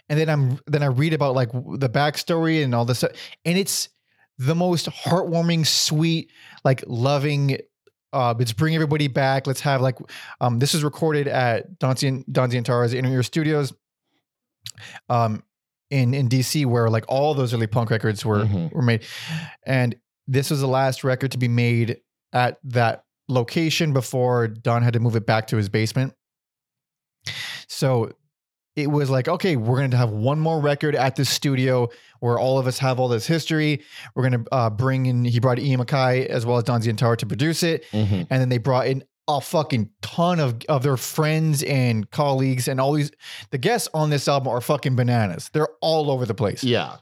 and 0.10 0.20
then 0.20 0.30
i'm 0.30 0.60
then 0.68 0.84
i 0.84 0.88
read 0.88 1.14
about 1.14 1.36
like 1.36 1.52
the 1.52 1.90
backstory 1.90 2.64
and 2.64 2.74
all 2.74 2.86
this 2.86 3.00
stuff 3.00 3.12
and 3.46 3.58
it's 3.58 3.90
the 4.38 4.56
most 4.56 4.88
heartwarming 4.88 5.66
sweet 5.66 6.32
like 6.64 6.84
loving 6.88 7.58
uh, 8.14 8.34
it's 8.40 8.54
bring 8.54 8.76
everybody 8.76 9.08
back. 9.08 9.48
Let's 9.48 9.62
have 9.62 9.82
like 9.82 9.98
um, 10.42 10.60
this 10.60 10.74
is 10.74 10.84
recorded 10.84 11.28
at 11.28 11.80
Donzi 11.80 12.24
Don 12.32 12.52
Zientara's 12.52 12.94
Inner 12.94 13.10
Ear 13.10 13.24
Studios, 13.24 13.74
um, 15.10 15.44
in 15.92 16.14
in 16.16 16.28
DC, 16.28 16.66
where 16.66 16.90
like 16.90 17.06
all 17.08 17.34
those 17.36 17.54
early 17.54 17.68
punk 17.68 17.92
records 17.92 18.26
were 18.26 18.46
Mhm. 18.46 18.72
were 18.74 18.82
made, 18.82 19.04
and 19.66 19.96
this 20.28 20.50
was 20.50 20.60
the 20.62 20.68
last 20.68 21.04
record 21.04 21.32
to 21.34 21.38
be 21.38 21.48
made 21.48 21.98
at 22.34 22.58
that 22.64 23.04
location 23.28 23.94
before 23.94 24.48
Don 24.48 24.82
had 24.84 24.94
to 24.94 25.00
move 25.00 25.16
it 25.16 25.26
back 25.26 25.48
to 25.48 25.58
his 25.58 25.70
basement. 25.70 26.14
So 27.68 28.12
it 28.76 28.88
was 28.90 29.10
like, 29.10 29.28
okay, 29.28 29.58
we're 29.58 29.78
going 29.78 29.92
to 29.92 29.98
have 29.98 30.12
one 30.12 30.40
more 30.40 30.60
record 30.60 30.96
at 30.96 31.16
this 31.18 31.30
studio 31.30 31.90
where 32.22 32.40
all 32.40 32.58
of 32.58 32.68
us 32.68 32.78
have 32.80 33.00
all 33.00 33.10
this 33.10 33.28
history. 33.28 33.82
We're 34.16 34.30
going 34.30 34.44
to 34.46 34.54
uh, 34.54 34.70
bring 34.70 35.06
in, 35.08 35.26
he 35.26 35.40
brought 35.40 35.60
Ian 35.60 35.82
MacKaye 35.82 36.26
as 36.28 36.46
well 36.46 36.58
as 36.58 36.64
Don 36.64 36.82
Zientara 36.82 37.18
to 37.18 37.26
produce 37.26 37.64
it. 37.64 37.84
Mhm. 37.92 38.28
And 38.30 38.42
then 38.42 38.50
they 38.50 38.58
brought 38.58 38.88
in 38.88 39.04
a 39.38 39.42
fucking 39.42 39.90
ton 40.02 40.40
of, 40.40 40.62
of 40.70 40.84
their 40.84 40.98
friends 40.98 41.64
and 41.64 42.10
colleagues 42.12 42.68
and 42.68 42.80
all 42.80 42.94
these, 42.94 43.12
the 43.52 43.58
guests 43.58 43.88
on 43.94 44.10
this 44.10 44.28
album 44.28 44.50
are 44.50 44.62
fucking 44.62 44.96
bananas. 44.96 45.50
They're 45.54 45.70
all 45.82 46.12
over 46.12 46.26
the 46.26 46.34
place. 46.34 46.64
Yeah. 46.64 46.98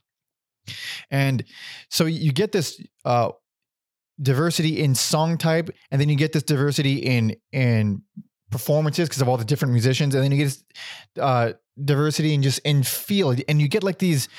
And 1.09 1.43
so 1.89 2.05
you 2.05 2.31
get 2.31 2.51
this 2.51 2.81
uh, 3.05 3.31
diversity 4.21 4.81
in 4.81 4.95
song 4.95 5.37
type, 5.37 5.69
and 5.91 5.99
then 5.99 6.09
you 6.09 6.15
get 6.15 6.33
this 6.33 6.43
diversity 6.43 6.97
in 6.97 7.35
in 7.51 8.03
performances 8.51 9.07
because 9.07 9.21
of 9.21 9.29
all 9.29 9.37
the 9.37 9.45
different 9.45 9.73
musicians, 9.73 10.15
and 10.15 10.23
then 10.23 10.31
you 10.31 10.37
get 10.37 10.45
this 10.45 10.63
uh, 11.19 11.53
diversity 11.83 12.33
in 12.33 12.43
just 12.43 12.59
in 12.59 12.83
feel, 12.83 13.35
and 13.47 13.61
you 13.61 13.67
get 13.67 13.83
like 13.83 13.99
these. 13.99 14.29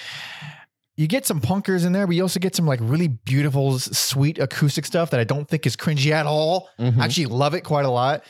You 1.00 1.06
get 1.08 1.24
some 1.24 1.40
punkers 1.40 1.86
in 1.86 1.92
there, 1.92 2.06
but 2.06 2.14
you 2.14 2.20
also 2.20 2.38
get 2.40 2.54
some 2.54 2.66
like 2.66 2.78
really 2.82 3.08
beautiful, 3.08 3.78
sweet 3.78 4.38
acoustic 4.38 4.84
stuff 4.84 5.08
that 5.10 5.18
I 5.20 5.24
don't 5.24 5.48
think 5.48 5.64
is 5.66 5.74
cringy 5.74 6.10
at 6.10 6.26
all. 6.26 6.68
Mhm. 6.78 6.98
I 7.00 7.04
actually 7.06 7.24
love 7.26 7.54
it 7.54 7.62
quite 7.62 7.86
a 7.86 7.90
lot. 7.90 8.22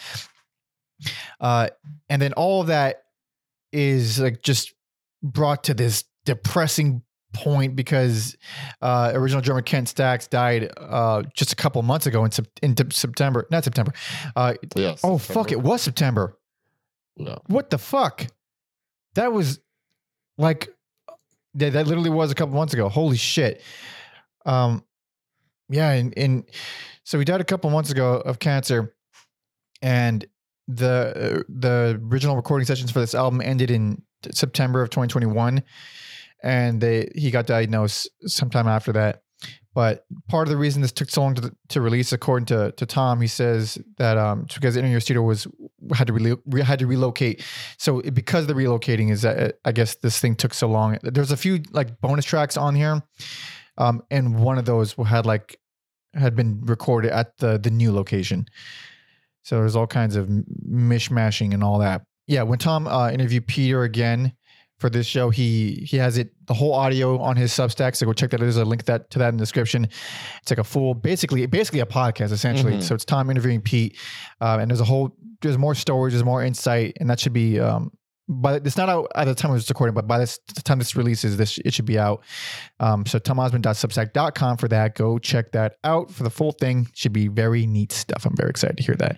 Uh, 1.41 1.69
and 2.09 2.23
then 2.23 2.33
all 2.35 2.61
of 2.61 2.69
that 2.69 3.03
is 3.73 4.21
like 4.21 4.43
just 4.43 4.73
brought 5.21 5.65
to 5.65 5.75
this 5.75 6.05
depressing 6.25 7.03
point 7.33 7.75
because 7.75 8.37
uh, 8.83 9.11
original 9.15 9.41
drummer 9.43 9.62
Kent 9.62 9.89
Stax 9.93 10.29
died 10.31 10.71
uh, 10.77 11.23
just 11.35 11.53
a 11.53 11.57
couple 11.57 11.83
months 11.83 12.07
ago 12.07 12.25
in, 12.25 12.31
in 12.62 12.77
September, 12.93 13.47
not 13.50 13.65
September. 13.65 13.93
Uh, 14.37 14.55
Yes. 14.77 15.00
oh 15.03 15.19
fuck, 15.19 15.50
it 15.50 15.61
was 15.61 15.83
September. 15.83 16.39
Yeah. 17.17 17.39
What 17.49 17.71
the 17.71 17.79
fuck? 17.79 18.27
that 19.15 19.33
was 19.33 19.59
like 20.39 20.69
that, 21.54 21.73
that 21.73 21.87
literally 21.87 22.11
was 22.11 22.30
a 22.30 22.35
couple 22.35 22.54
months 22.54 22.75
ago. 22.75 22.88
Holy 22.88 23.16
shit. 23.16 23.62
Um, 24.47 24.85
yeah, 25.69 25.92
and, 25.92 26.12
and 26.16 26.45
so 27.04 27.19
he 27.19 27.25
died 27.25 27.40
a 27.40 27.45
couple 27.45 27.71
months 27.71 27.90
ago 27.90 28.14
of 28.14 28.38
cancer, 28.38 28.95
and 29.83 30.25
the 30.66 31.40
uh, 31.40 31.42
the 31.49 32.00
original 32.11 32.37
recording 32.37 32.66
sessions 32.66 32.90
for 32.90 33.00
this 33.00 33.14
album 33.14 33.40
ended 33.40 33.71
in 33.71 34.02
September 34.33 34.83
of 34.83 34.90
2021, 34.90 35.62
and 36.42 36.80
they 36.80 37.09
he 37.14 37.30
got 37.30 37.47
diagnosed 37.47 38.09
sometime 38.26 38.66
after 38.66 38.92
that. 38.92 39.23
But 39.75 40.04
part 40.28 40.49
of 40.49 40.50
the 40.50 40.59
reason 40.59 40.83
this 40.83 40.90
took 40.90 41.09
so 41.09 41.23
long 41.23 41.35
to, 41.37 41.54
to 41.69 41.80
release, 41.80 42.12
according 42.12 42.47
to, 42.47 42.73
to 42.73 42.87
Tom, 42.87 43.21
he 43.21 43.28
says 43.28 43.78
that 43.99 44.19
um, 44.19 44.47
because 44.52 44.76
Inner 44.76 44.88
Ear 44.88 45.00
Studio 45.00 45.23
was 45.23 45.47
had 45.94 46.06
to 46.06 46.12
re- 46.12 46.62
had 46.62 46.78
to 46.78 46.87
relocate. 46.87 47.44
So 47.78 48.02
because 48.02 48.47
the 48.47 48.54
relocating 48.54 49.11
is 49.11 49.23
that 49.23 49.38
uh, 49.38 49.52
I 49.64 49.73
guess 49.73 49.97
this 49.97 50.18
thing 50.18 50.37
took 50.37 50.54
so 50.54 50.68
long. 50.68 50.99
There's 51.02 51.32
a 51.32 51.37
few 51.37 51.62
like 51.73 52.00
bonus 52.00 52.25
tracks 52.25 52.56
on 52.56 52.75
here, 52.75 53.02
um, 53.78 54.02
and 54.11 54.38
one 54.40 54.59
of 54.59 54.64
those 54.64 54.94
had 54.94 55.26
like 55.26 55.59
had 56.14 56.35
been 56.35 56.61
recorded 56.62 57.12
at 57.12 57.37
the 57.38 57.59
the 57.59 57.70
new 57.70 57.92
location. 57.92 58.47
So 59.42 59.56
there's 59.56 59.76
all 59.76 59.87
kinds 59.87 60.16
of 60.16 60.28
mishmashing 60.28 61.54
and 61.54 61.64
all 61.64 61.78
that. 61.78 62.02
Yeah, 62.26 62.42
when 62.42 62.59
Tom 62.59 62.87
uh, 62.87 63.11
interviewed 63.11 63.47
Peter 63.47 63.82
again 63.82 64.35
for 64.80 64.90
this 64.90 65.06
show, 65.06 65.30
he 65.30 65.84
he 65.87 65.96
has 65.99 66.18
it 66.18 66.32
the 66.46 66.54
whole 66.54 66.72
audio 66.75 67.18
on 67.18 67.37
his 67.37 67.52
Substack. 67.52 67.94
So 67.94 68.06
go 68.06 68.12
check 68.12 68.30
that. 68.30 68.40
There's 68.40 68.56
a 68.56 68.64
link 68.64 68.84
that 68.87 69.10
to 69.10 69.18
that 69.20 69.28
in 69.28 69.37
the 69.37 69.42
description. 69.42 69.84
It's 70.42 70.50
like 70.50 70.58
a 70.58 70.64
full, 70.64 70.94
basically 70.94 71.44
basically 71.46 71.80
a 71.80 71.87
podcast 71.87 72.32
essentially. 72.32 72.75
Mhm. 72.78 72.82
So 72.82 72.94
it's 72.94 73.04
Tom 73.04 73.30
interviewing 73.30 73.60
Pete, 73.60 73.96
uh, 74.40 74.58
and 74.60 74.70
there's 74.70 74.80
a 74.80 74.84
whole 74.84 75.14
there's 75.42 75.58
more 75.58 75.75
stories, 75.75 76.12
there's 76.14 76.25
more 76.25 76.42
insight, 76.42 76.96
and 77.00 77.08
that 77.10 77.20
should 77.20 77.32
be. 77.32 77.60
Um, 77.60 77.92
but 78.32 78.64
it's 78.64 78.76
not 78.76 78.88
out 78.88 79.08
at 79.16 79.25
the 79.25 79.34
time 79.34 79.50
of 79.50 79.56
this 79.56 79.68
recording, 79.68 79.92
but 79.94 80.06
by 80.06 80.16
this 80.18 80.38
the 80.54 80.62
time 80.62 80.78
this 80.78 80.94
releases, 80.94 81.37
this 81.37 81.58
it 81.58 81.75
should 81.75 81.84
be 81.84 81.99
out. 81.99 82.22
Um, 82.78 83.04
so 83.04 83.18
tomosman.substack.com 83.18 84.56
for 84.56 84.68
that. 84.68 84.94
Go 84.94 85.18
check 85.18 85.52
that 85.52 85.76
out 85.84 86.10
for 86.10 86.22
the 86.22 86.30
full 86.30 86.52
thing. 86.52 86.88
Should 86.94 87.12
be 87.12 87.28
very 87.28 87.66
neat 87.66 87.90
stuff. 87.92 88.25
I'm 88.26 88.37
very 88.37 88.50
excited 88.50 88.76
to 88.76 88.82
hear 88.82 88.94
that. 88.96 89.16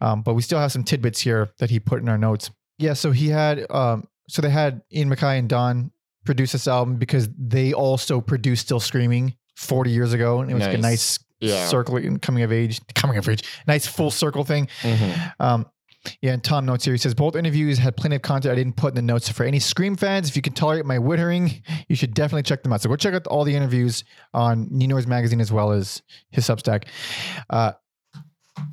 Um, 0.00 0.22
but 0.22 0.34
we 0.34 0.42
still 0.42 0.58
have 0.58 0.72
some 0.72 0.82
tidbits 0.84 1.20
here 1.20 1.50
that 1.58 1.70
he 1.70 1.78
put 1.80 2.00
in 2.02 2.08
our 2.08 2.18
notes. 2.18 2.50
Yeah, 2.78 2.94
so 2.94 3.10
he 3.12 3.28
had 3.28 3.64
um, 3.70 4.08
so 4.28 4.42
they 4.42 4.50
had 4.50 4.82
Ian 4.92 5.08
MacKaye 5.10 5.38
and 5.38 5.48
Don 5.48 5.90
produce 6.24 6.52
this 6.52 6.68
album 6.68 6.96
because 6.96 7.28
they 7.38 7.72
also 7.72 8.20
produced 8.20 8.66
Still 8.66 8.80
Screaming 8.80 9.34
40 9.56 9.90
years 9.90 10.12
ago, 10.12 10.40
and 10.40 10.50
it 10.50 10.54
was 10.54 10.62
like 10.66 10.74
a 10.74 10.78
Nice. 10.78 11.18
nice 11.40 11.50
Yeah. 11.52 11.66
circle 11.68 11.98
coming 12.20 12.42
of 12.42 12.52
age, 12.52 12.80
coming 12.94 13.16
of 13.16 13.28
age, 13.28 13.42
nice 13.66 13.86
full 13.86 14.10
circle 14.10 14.44
thing. 14.44 14.68
Mhm. 14.82 15.32
Um, 15.40 15.66
yeah, 16.22 16.32
and 16.32 16.42
Tom 16.44 16.64
notes 16.66 16.84
here. 16.84 16.94
He 16.94 16.98
says 16.98 17.14
both 17.14 17.34
interviews 17.36 17.78
had 17.78 17.96
plenty 17.96 18.16
of 18.16 18.22
content 18.22 18.52
I 18.52 18.56
didn't 18.56 18.76
put 18.76 18.90
in 18.90 18.94
the 18.94 19.02
notes. 19.02 19.28
For 19.28 19.44
any 19.44 19.58
Scream 19.58 19.96
fans, 19.96 20.28
if 20.28 20.36
you 20.36 20.42
can 20.42 20.52
tolerate 20.52 20.84
my 20.86 20.98
whittering, 20.98 21.62
you 21.88 21.96
should 21.96 22.14
definitely 22.14 22.44
check 22.44 22.62
them 22.62 22.72
out. 22.72 22.82
So 22.82 22.88
go 22.88 22.96
check 22.96 23.14
out 23.14 23.26
all 23.26 23.44
the 23.44 23.54
interviews 23.54 24.04
on 24.34 24.68
New 24.70 24.86
Noise 24.88 25.06
magazine 25.06 25.40
as 25.40 25.50
well 25.52 25.72
as 25.72 26.02
his 26.30 26.44
Substack. 26.46 26.84
Uh, 27.50 27.72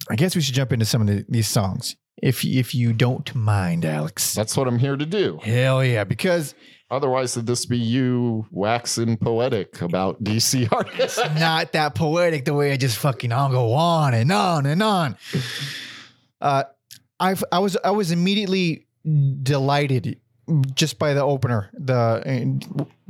I 0.09 0.15
guess 0.15 0.35
we 0.35 0.41
should 0.41 0.55
jump 0.55 0.71
into 0.74 0.85
some 0.85 1.01
of 1.01 1.07
the, 1.07 1.25
these 1.29 1.47
songs, 1.47 1.95
if 2.22 2.43
if 2.45 2.74
you 2.75 2.93
don't 2.93 3.34
mind, 3.36 3.86
Alex. 3.86 4.34
That's 4.34 4.55
what 4.57 4.67
I'm 4.67 4.79
here 4.79 4.98
to 4.98 5.05
do. 5.05 5.39
Hell 5.43 5.84
yeah, 5.84 6.03
because 6.03 6.55
Otherwise, 6.91 7.36
would 7.36 7.48
this 7.48 7.65
be 7.65 7.77
you 7.79 8.45
waxing 8.51 9.17
poetic 9.17 9.81
about 9.81 10.24
DC 10.24 10.72
artists? 10.72 11.19
not 11.39 11.72
that 11.74 11.95
poetic 11.95 12.45
the 12.45 12.53
way 12.53 12.72
I 12.72 12.77
just 12.77 12.98
fucking 13.00 13.31
I'll 13.31 13.50
go 13.50 13.74
on 13.74 14.13
and 14.13 14.31
on 14.31 14.67
and 14.67 14.84
on. 14.84 15.17
Uh, 16.39 16.63
I 17.19 17.36
I 17.51 17.60
was 17.60 17.75
I 17.84 17.89
was 17.91 18.12
immediately 18.12 18.86
delighted 19.41 20.19
just 20.75 21.00
by 21.00 21.15
the 21.15 21.24
opener, 21.24 21.72
the 21.74 22.22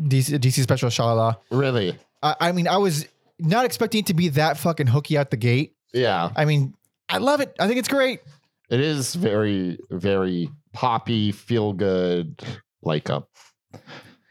DC, 0.02 0.40
DC 0.40 0.64
Special 0.64 0.90
Shala. 0.90 1.36
really? 1.52 1.98
I, 2.24 2.36
I 2.40 2.52
mean, 2.54 2.70
I 2.70 2.78
was 2.78 3.08
not 3.40 3.66
expecting 3.66 4.00
it 4.00 4.06
to 4.08 4.14
be 4.14 4.30
that 4.30 4.58
fucking 4.58 4.88
hooky 4.88 5.18
out 5.18 5.32
the 5.32 5.38
gate. 5.38 5.76
Yeah. 5.94 6.32
I 6.36 6.46
mean, 6.46 6.76
I 7.10 7.18
love 7.18 7.42
it. 7.42 7.54
I 7.60 7.68
think 7.68 7.80
it's 7.80 7.90
great. 7.90 8.22
It 8.70 8.80
is 8.80 9.16
very, 9.16 9.78
very 9.92 10.50
poppy, 10.74 11.32
feel 11.32 11.74
good, 11.74 12.44
like 12.82 13.10
a, 13.10 13.24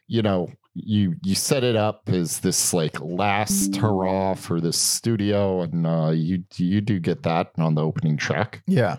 you 0.07 0.23
know, 0.23 0.51
you 0.75 1.15
you 1.23 1.35
set 1.35 1.63
it 1.63 1.77
up 1.77 2.09
as 2.09 2.41
this 2.41 2.75
like 2.75 3.01
last 3.01 3.77
hurrah 3.77 4.35
for 4.35 4.61
this 4.61 4.77
studio, 4.77 5.63
and 5.63 5.87
uh, 5.87 6.11
you 6.11 6.43
you 6.57 6.81
do 6.81 6.99
get 6.99 7.23
that 7.23 7.53
on 7.59 7.75
the 7.75 7.83
opening 7.85 8.17
track. 8.17 8.63
Yeah. 8.67 8.97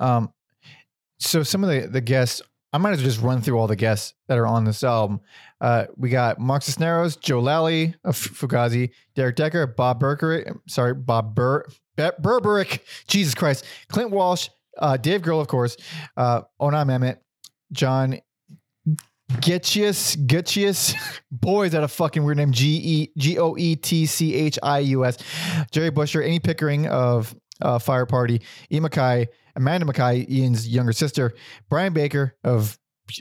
Um, 0.00 0.32
so 1.18 1.42
some 1.42 1.62
of 1.62 1.70
the 1.70 1.86
the 1.86 2.00
guests, 2.00 2.42
I 2.72 2.78
might 2.78 2.92
as 2.92 2.98
well 2.98 3.06
just 3.06 3.22
run 3.22 3.42
through 3.42 3.58
all 3.58 3.68
the 3.68 3.76
guests 3.76 4.14
that 4.26 4.38
are 4.38 4.46
on 4.46 4.64
this 4.64 4.82
album. 4.82 5.20
Uh, 5.60 5.84
we 5.96 6.08
got 6.08 6.40
Mark 6.40 6.62
Cisneros, 6.62 7.16
Joe 7.16 7.40
Lally 7.40 7.94
of 8.04 8.16
Fugazi, 8.16 8.90
Derek 9.14 9.36
Decker, 9.36 9.68
Bob 9.68 10.00
Burkerick, 10.00 10.52
sorry, 10.66 10.94
Bob 10.94 11.34
Bur 11.34 11.64
Berberich, 11.96 12.80
Jesus 13.08 13.34
Christ, 13.34 13.64
Clint 13.88 14.10
Walsh, 14.10 14.48
uh, 14.78 14.96
Dave 14.96 15.22
Grohl, 15.22 15.40
of 15.40 15.48
course, 15.48 15.76
uh, 16.16 16.42
Onam 16.60 16.90
Emmett, 16.90 17.22
John 17.72 18.18
Goetchius, 19.40 20.16
Goetchius, 20.16 20.94
boy, 21.30 21.66
is 21.66 21.72
that 21.72 21.84
a 21.84 21.88
fucking 21.88 22.24
weird 22.24 22.38
name? 22.38 22.52
G 22.52 22.80
E 22.82 23.12
G 23.16 23.38
O 23.38 23.56
E 23.56 23.76
T 23.76 24.06
C 24.06 24.34
H 24.34 24.58
I 24.62 24.80
U 24.80 25.04
S. 25.04 25.18
Jerry 25.70 25.90
Busher, 25.90 26.22
Amy 26.22 26.40
Pickering 26.40 26.86
of 26.88 27.34
uh, 27.62 27.78
Fire 27.78 28.06
Party, 28.06 28.42
E. 28.70 28.80
Mackay, 28.80 29.28
Amanda 29.54 29.86
MacKaye, 29.86 30.28
Ian's 30.28 30.66
younger 30.68 30.92
sister, 30.92 31.34
Brian 31.68 31.92
Baker 31.92 32.34
of 32.42 32.76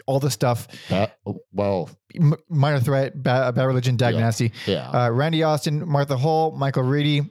all 0.05 0.19
the 0.19 0.29
stuff, 0.31 0.67
That, 0.89 1.17
well, 1.51 1.89
M- 2.15 2.35
Minor 2.47 2.79
Threat, 2.79 3.21
Bad, 3.21 3.55
Bad 3.55 3.65
Religion, 3.65 3.95
Dag 3.97 4.13
Yeah. 4.13 4.19
Nasty, 4.19 4.51
yeah, 4.67 4.89
uh, 4.89 5.09
Randy 5.09 5.41
Austin, 5.43 5.88
Martha 5.88 6.15
Hall, 6.15 6.51
Michael 6.51 6.83
Reedy, 6.83 7.29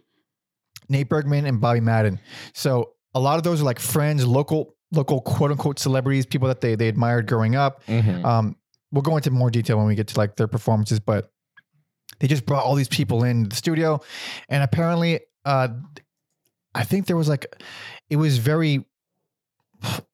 Nate 0.88 1.08
Bergman, 1.08 1.46
and 1.46 1.60
Bobby 1.60 1.80
Madden. 1.80 2.20
So 2.54 2.92
a 3.14 3.20
lot 3.20 3.36
of 3.36 3.42
those 3.42 3.60
are 3.60 3.64
like 3.64 3.78
friends, 3.78 4.26
local, 4.26 4.74
local 4.92 5.20
quote 5.20 5.50
unquote 5.50 5.78
celebrities, 5.78 6.26
people 6.26 6.48
that 6.48 6.60
they 6.60 6.74
they 6.74 6.88
admired 6.88 7.26
growing 7.26 7.56
up. 7.56 7.84
Mhm. 7.86 8.24
Um, 8.24 8.56
we'll 8.92 9.02
go 9.02 9.16
into 9.16 9.30
more 9.30 9.50
detail 9.50 9.76
when 9.78 9.86
we 9.86 9.94
get 9.94 10.08
to 10.08 10.18
like 10.18 10.36
their 10.36 10.48
performances, 10.48 11.00
but 11.00 11.30
they 12.20 12.26
just 12.26 12.46
brought 12.46 12.64
all 12.64 12.74
these 12.74 12.88
people 12.88 13.24
in 13.24 13.48
the 13.48 13.56
studio, 13.56 14.00
and 14.48 14.62
apparently, 14.62 15.20
uh, 15.44 15.68
I 16.74 16.84
think 16.84 17.06
there 17.06 17.16
was 17.16 17.28
like, 17.28 17.46
it 18.10 18.16
was 18.16 18.38
very. 18.38 18.84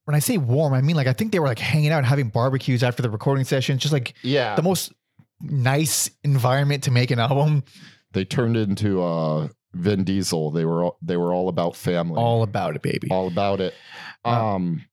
When 0.04 0.14
I 0.14 0.18
say 0.18 0.36
warm, 0.36 0.74
I 0.74 0.82
mean 0.82 0.94
like 0.96 1.06
I 1.06 1.14
think 1.14 1.32
they 1.32 1.38
were 1.38 1.46
like 1.46 1.58
hanging 1.58 1.90
out, 1.90 1.98
and 1.98 2.06
having 2.06 2.28
barbecues 2.28 2.82
after 2.82 3.02
the 3.02 3.08
recording 3.08 3.44
sessions, 3.44 3.80
just 3.80 3.94
like 3.94 4.12
yeah. 4.22 4.54
the 4.56 4.62
most 4.62 4.92
nice 5.40 6.10
environment 6.22 6.84
to 6.84 6.90
make 6.90 7.10
an 7.10 7.18
album. 7.18 7.64
they 8.12 8.24
turned 8.24 8.56
into 8.56 9.02
uh, 9.02 9.48
Vin 9.74 10.04
Diesel. 10.04 10.50
They 10.50 10.64
were 10.64 10.84
all, 10.84 10.98
they 11.02 11.16
were 11.16 11.32
all 11.34 11.48
about 11.48 11.76
family. 11.76 12.16
All 12.20 12.42
about 12.42 12.76
it, 12.76 12.82
baby. 12.82 13.08
all 13.10 13.26
about 13.28 13.60
it. 13.60 13.74
Uh, 14.24 14.54
Um, 14.54 14.84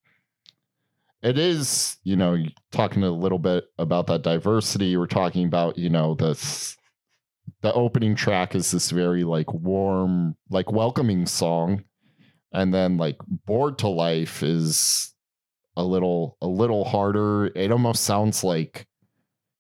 it 1.24 1.38
is, 1.38 1.98
you 2.04 2.16
know, 2.16 2.38
talking 2.72 3.04
a 3.04 3.12
little 3.12 3.38
bit 3.40 3.66
about 3.78 4.08
that 4.08 4.24
diversity. 4.24 4.98
We're 4.98 5.06
talking 5.06 5.46
about, 5.46 5.78
you 5.78 5.90
know, 5.90 6.16
this. 6.16 6.78
the 7.62 7.72
opening 7.74 8.16
track 8.16 8.56
is 8.56 8.72
this 8.72 8.90
very 8.92 9.24
like 9.24 9.54
warm, 9.54 10.36
like 10.50 10.72
welcoming 10.72 11.28
song, 11.28 11.84
and 12.52 12.74
then 12.74 12.98
like 12.98 13.18
"Bored 13.46 13.78
to 13.80 13.88
Life" 13.88 14.42
is 14.42 15.14
a 15.78 15.84
little 15.84 16.38
a 16.42 16.48
little 16.48 16.84
harder. 16.86 17.48
It 17.56 17.72
almost 17.72 18.04
sounds 18.04 18.44
like. 18.44 18.88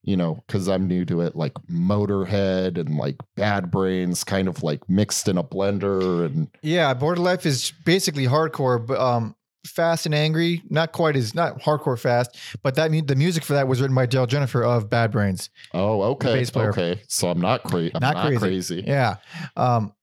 You 0.03 0.17
know, 0.17 0.43
because 0.47 0.67
I'm 0.67 0.87
new 0.87 1.05
to 1.05 1.21
it, 1.21 1.35
like 1.35 1.53
Motorhead 1.69 2.79
and 2.79 2.95
like 2.97 3.17
Bad 3.35 3.69
Brains, 3.69 4.23
kind 4.23 4.47
of 4.47 4.63
like 4.63 4.89
mixed 4.89 5.27
in 5.27 5.37
a 5.37 5.43
blender, 5.43 6.25
and 6.25 6.47
Yeah, 6.63 6.93
Border 6.95 7.21
Life 7.21 7.45
is 7.45 7.71
basically 7.85 8.25
hardcore, 8.25 8.83
but 8.83 8.99
um, 8.99 9.35
fast 9.65 10.07
and 10.07 10.15
angry. 10.15 10.63
Not 10.69 10.91
quite 10.91 11.15
as 11.15 11.35
not 11.35 11.61
hardcore 11.61 11.99
fast, 11.99 12.35
but 12.63 12.73
that 12.75 12.89
the 13.07 13.15
music 13.15 13.43
for 13.43 13.53
that 13.53 13.67
was 13.67 13.79
written 13.79 13.95
by 13.95 14.07
Darryl 14.07 14.27
Jenifer 14.27 14.65
of 14.65 14.89
Bad 14.89 15.11
Brains. 15.11 15.51
Oh, 15.73 16.01
okay. 16.13 16.33
bass 16.33 16.49
player. 16.49 16.69
Okay. 16.71 17.01
So 17.07 17.29
I'm 17.29 17.39
not 17.39 17.63
crazy. 17.63 17.91
I'm 17.93 17.99
Not 18.01 18.15
not, 18.15 18.25
crazy. 18.25 18.39
crazy. 18.39 18.83
Yeah. 18.87 19.17
Um, 19.55 19.93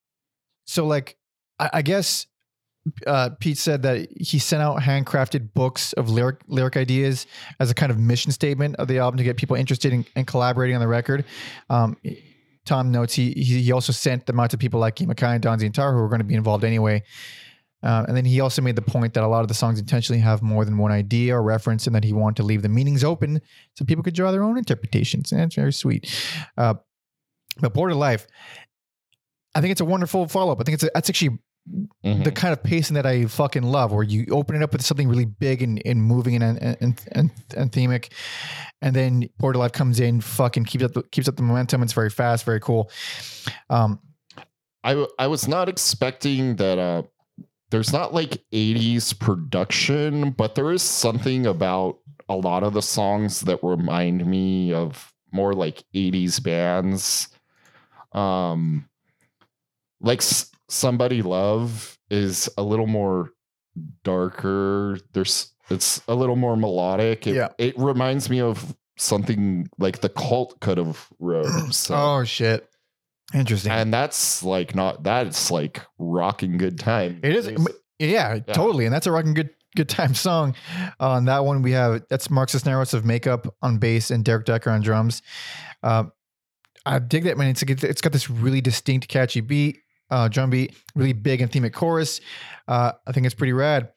so 0.67 0.87
like, 0.87 1.17
I, 1.59 1.71
I 1.75 1.83
guess 1.83 2.27
uh, 3.07 3.31
Pete 3.41 3.59
said 3.59 3.83
that 3.83 4.09
he 4.21 4.39
sent 4.39 4.63
out 4.63 4.81
handcrafted 4.81 5.53
books 5.55 5.93
of 5.95 6.09
lyric 6.09 6.41
lyric 6.47 6.77
ideas 6.77 7.27
as 7.61 7.71
a 7.71 7.75
kind 7.75 7.91
of 7.91 7.99
mission 7.99 8.33
statement 8.33 8.77
of 8.77 8.89
the 8.89 8.99
album 8.99 9.19
to 9.19 9.25
get 9.25 9.37
people 9.37 9.57
interested 9.57 9.93
in, 9.93 10.05
in 10.17 10.25
collaborating 10.25 10.77
on 10.77 10.81
the 10.81 10.89
record. 10.89 11.25
Um, 11.71 11.97
Tom 12.65 12.91
notes 12.91 13.15
he 13.15 13.33
he 13.33 13.73
also 13.73 13.93
sent 13.93 14.27
them 14.27 14.39
out 14.39 14.51
to 14.51 14.59
people 14.59 14.79
like 14.79 14.97
MacKaye 14.97 15.35
and 15.35 15.43
Don 15.43 15.59
Zientara 15.59 15.93
who 15.93 15.99
were 15.99 16.09
going 16.09 16.21
to 16.21 16.25
be 16.25 16.35
involved 16.35 16.65
anyway. 16.65 17.03
Um, 17.83 18.07
and 18.07 18.17
then 18.17 18.25
he 18.25 18.41
also 18.41 18.61
made 18.61 18.75
the 18.75 18.83
point 18.83 19.15
that 19.15 19.23
a 19.23 19.29
lot 19.29 19.43
of 19.43 19.49
the 19.49 19.55
songs 19.55 19.79
intentionally 19.79 20.21
have 20.21 20.43
more 20.43 20.65
than 20.65 20.79
one 20.79 20.91
idea 20.91 21.37
or 21.37 21.43
reference, 21.43 21.87
and 21.87 21.95
that 21.95 22.05
he 22.05 22.13
wanted 22.13 22.37
to 22.37 22.43
leave 22.43 22.63
the 22.63 22.69
meanings 22.69 23.05
open 23.05 23.41
so 23.75 23.85
people 23.85 24.03
could 24.03 24.15
draw 24.15 24.33
their 24.33 24.43
own 24.43 24.59
interpretations. 24.59 25.31
And 25.31 25.41
that's 25.41 25.55
very 25.55 25.73
sweet. 25.73 26.13
Uh, 26.57 26.75
but 27.61 27.73
Border 27.75 27.95
Life, 27.95 28.27
I 29.55 29.61
think 29.61 29.73
it's 29.73 29.81
a 29.81 29.85
wonderful 29.85 30.27
follow 30.27 30.53
up. 30.53 30.61
I 30.61 30.65
think 30.65 30.75
it's 30.75 30.83
a, 30.85 30.91
that's 30.93 31.09
actually 31.09 31.39
Mhm. 32.05 32.25
the 32.25 32.33
kind 32.33 32.53
of 32.53 32.63
pacing 32.63 32.95
that 32.95 33.07
I 33.07 33.27
fucking 33.27 33.63
love, 33.65 33.93
where 33.93 34.03
you 34.03 34.27
open 34.31 34.57
it 34.57 34.63
up 34.63 34.73
with 34.73 34.83
something 34.83 35.09
really 35.09 35.25
big 35.25 35.63
and, 35.63 35.83
and 35.85 36.03
moving 36.03 36.41
and 36.43 36.57
and, 36.63 36.77
and 36.81 37.01
and 37.13 37.31
and 37.57 37.73
themic, 37.73 38.13
and 38.81 38.95
then 38.95 39.29
Portal 39.39 39.61
Life 39.61 39.73
comes 39.73 40.01
in, 40.01 40.21
fucking 40.21 40.65
keeps 40.65 40.85
up 40.85 40.93
the, 40.93 41.03
keeps 41.05 41.29
up 41.29 41.37
the 41.37 41.43
momentum. 41.43 41.83
It's 41.83 41.93
very 41.93 42.11
fast, 42.11 42.45
very 42.45 42.61
cool. 42.61 42.91
Um, 43.69 43.99
I 44.85 44.91
w- 44.91 45.09
I 45.19 45.27
was 45.27 45.47
not 45.49 45.69
expecting 45.69 46.57
that. 46.57 46.79
Uh, 46.79 47.03
there's 47.71 47.93
not 47.93 48.15
like 48.15 48.43
80s 48.51 49.13
production, 49.19 50.31
but 50.31 50.55
there 50.55 50.71
is 50.73 50.81
something 50.83 51.45
about 51.45 51.99
a 52.29 52.35
lot 52.37 52.63
of 52.63 52.73
the 52.73 52.81
songs 52.81 53.41
that 53.41 53.59
remind 53.63 54.25
me 54.25 54.73
of 54.73 55.13
more 55.33 55.53
like 55.53 55.85
80s 55.95 56.43
bands. 56.43 57.29
Um, 58.13 58.89
like 60.01 60.23
Somebody 60.69 61.23
Love 61.23 61.99
is 62.11 62.49
a 62.59 62.63
little 62.63 62.87
more 62.87 63.31
darker. 64.05 64.99
There's 65.13 65.53
it's 65.71 66.01
a 66.09 66.15
little 66.15 66.37
more 66.37 66.57
melodic. 66.57 67.27
It, 67.27 67.37
Yeah. 67.37 67.49
it 67.59 67.79
reminds 67.79 68.31
me 68.31 68.41
of 68.41 68.75
something 68.97 69.69
like 69.79 70.01
the 70.01 70.09
cult 70.09 70.59
could 70.61 70.79
have 70.79 71.09
wrote. 71.19 71.47
So 71.73 71.95
oh 71.95 72.25
shit, 72.25 72.69
interesting. 73.35 73.73
and 73.73 73.93
that's 73.93 74.43
like 74.43 74.75
not 74.75 75.03
that's 75.03 75.51
like 75.51 75.83
rocking 75.99 76.57
good 76.59 76.79
time. 76.79 77.21
It 77.23 77.35
is, 77.37 77.47
It's- 77.47 77.67
yeah, 77.99 78.39
totally, 78.39 78.85
and 78.87 78.95
that's 78.95 79.07
a 79.07 79.13
rocking 79.13 79.35
good 79.35 79.51
good 79.77 79.89
time 79.89 80.15
song. 80.29 80.55
On 81.01 81.25
that 81.27 81.45
one, 81.45 81.63
we 81.63 81.73
have 81.73 82.03
that's 82.09 82.31
Mark 82.31 82.49
Cisneros 82.49 82.95
of 82.95 83.05
Makeup 83.05 83.55
on 83.63 83.79
bass 83.79 84.11
and 84.11 84.25
Derek 84.25 84.45
Decker 84.47 84.71
on 84.71 84.81
drums. 84.83 85.23
Um, 85.83 86.13
I 86.87 86.99
dig 87.01 87.25
that 87.25 87.37
man. 87.37 87.49
It's 87.51 87.63
it's 87.63 88.01
got 88.01 88.13
this 88.13 88.31
really 88.31 88.61
distinct, 88.61 89.09
catchy 89.09 89.41
beat, 89.41 89.79
uh, 90.11 90.29
drum 90.29 90.51
beat, 90.51 90.75
really 90.95 91.13
big 91.13 91.41
and 91.41 91.51
themic 91.51 91.73
chorus. 91.73 92.21
Uh, 92.67 92.93
I 93.07 93.13
think 93.13 93.27
it's 93.27 93.35
pretty 93.35 93.53
rad. 93.53 93.91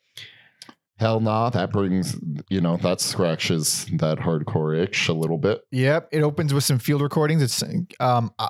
Hell 0.97 1.19
nah, 1.19 1.49
that 1.49 1.71
brings 1.71 2.15
you 2.49 2.61
know 2.61 2.77
that 2.77 3.01
scratches 3.01 3.87
that 3.93 4.19
hardcore 4.19 4.77
itch 4.79 5.07
a 5.07 5.13
little 5.13 5.39
bit. 5.39 5.61
Yep, 5.71 6.09
it 6.11 6.21
opens 6.21 6.53
with 6.53 6.63
some 6.63 6.77
field 6.77 7.01
recordings. 7.01 7.41
It's 7.41 7.63
um, 7.99 8.31
I, 8.37 8.49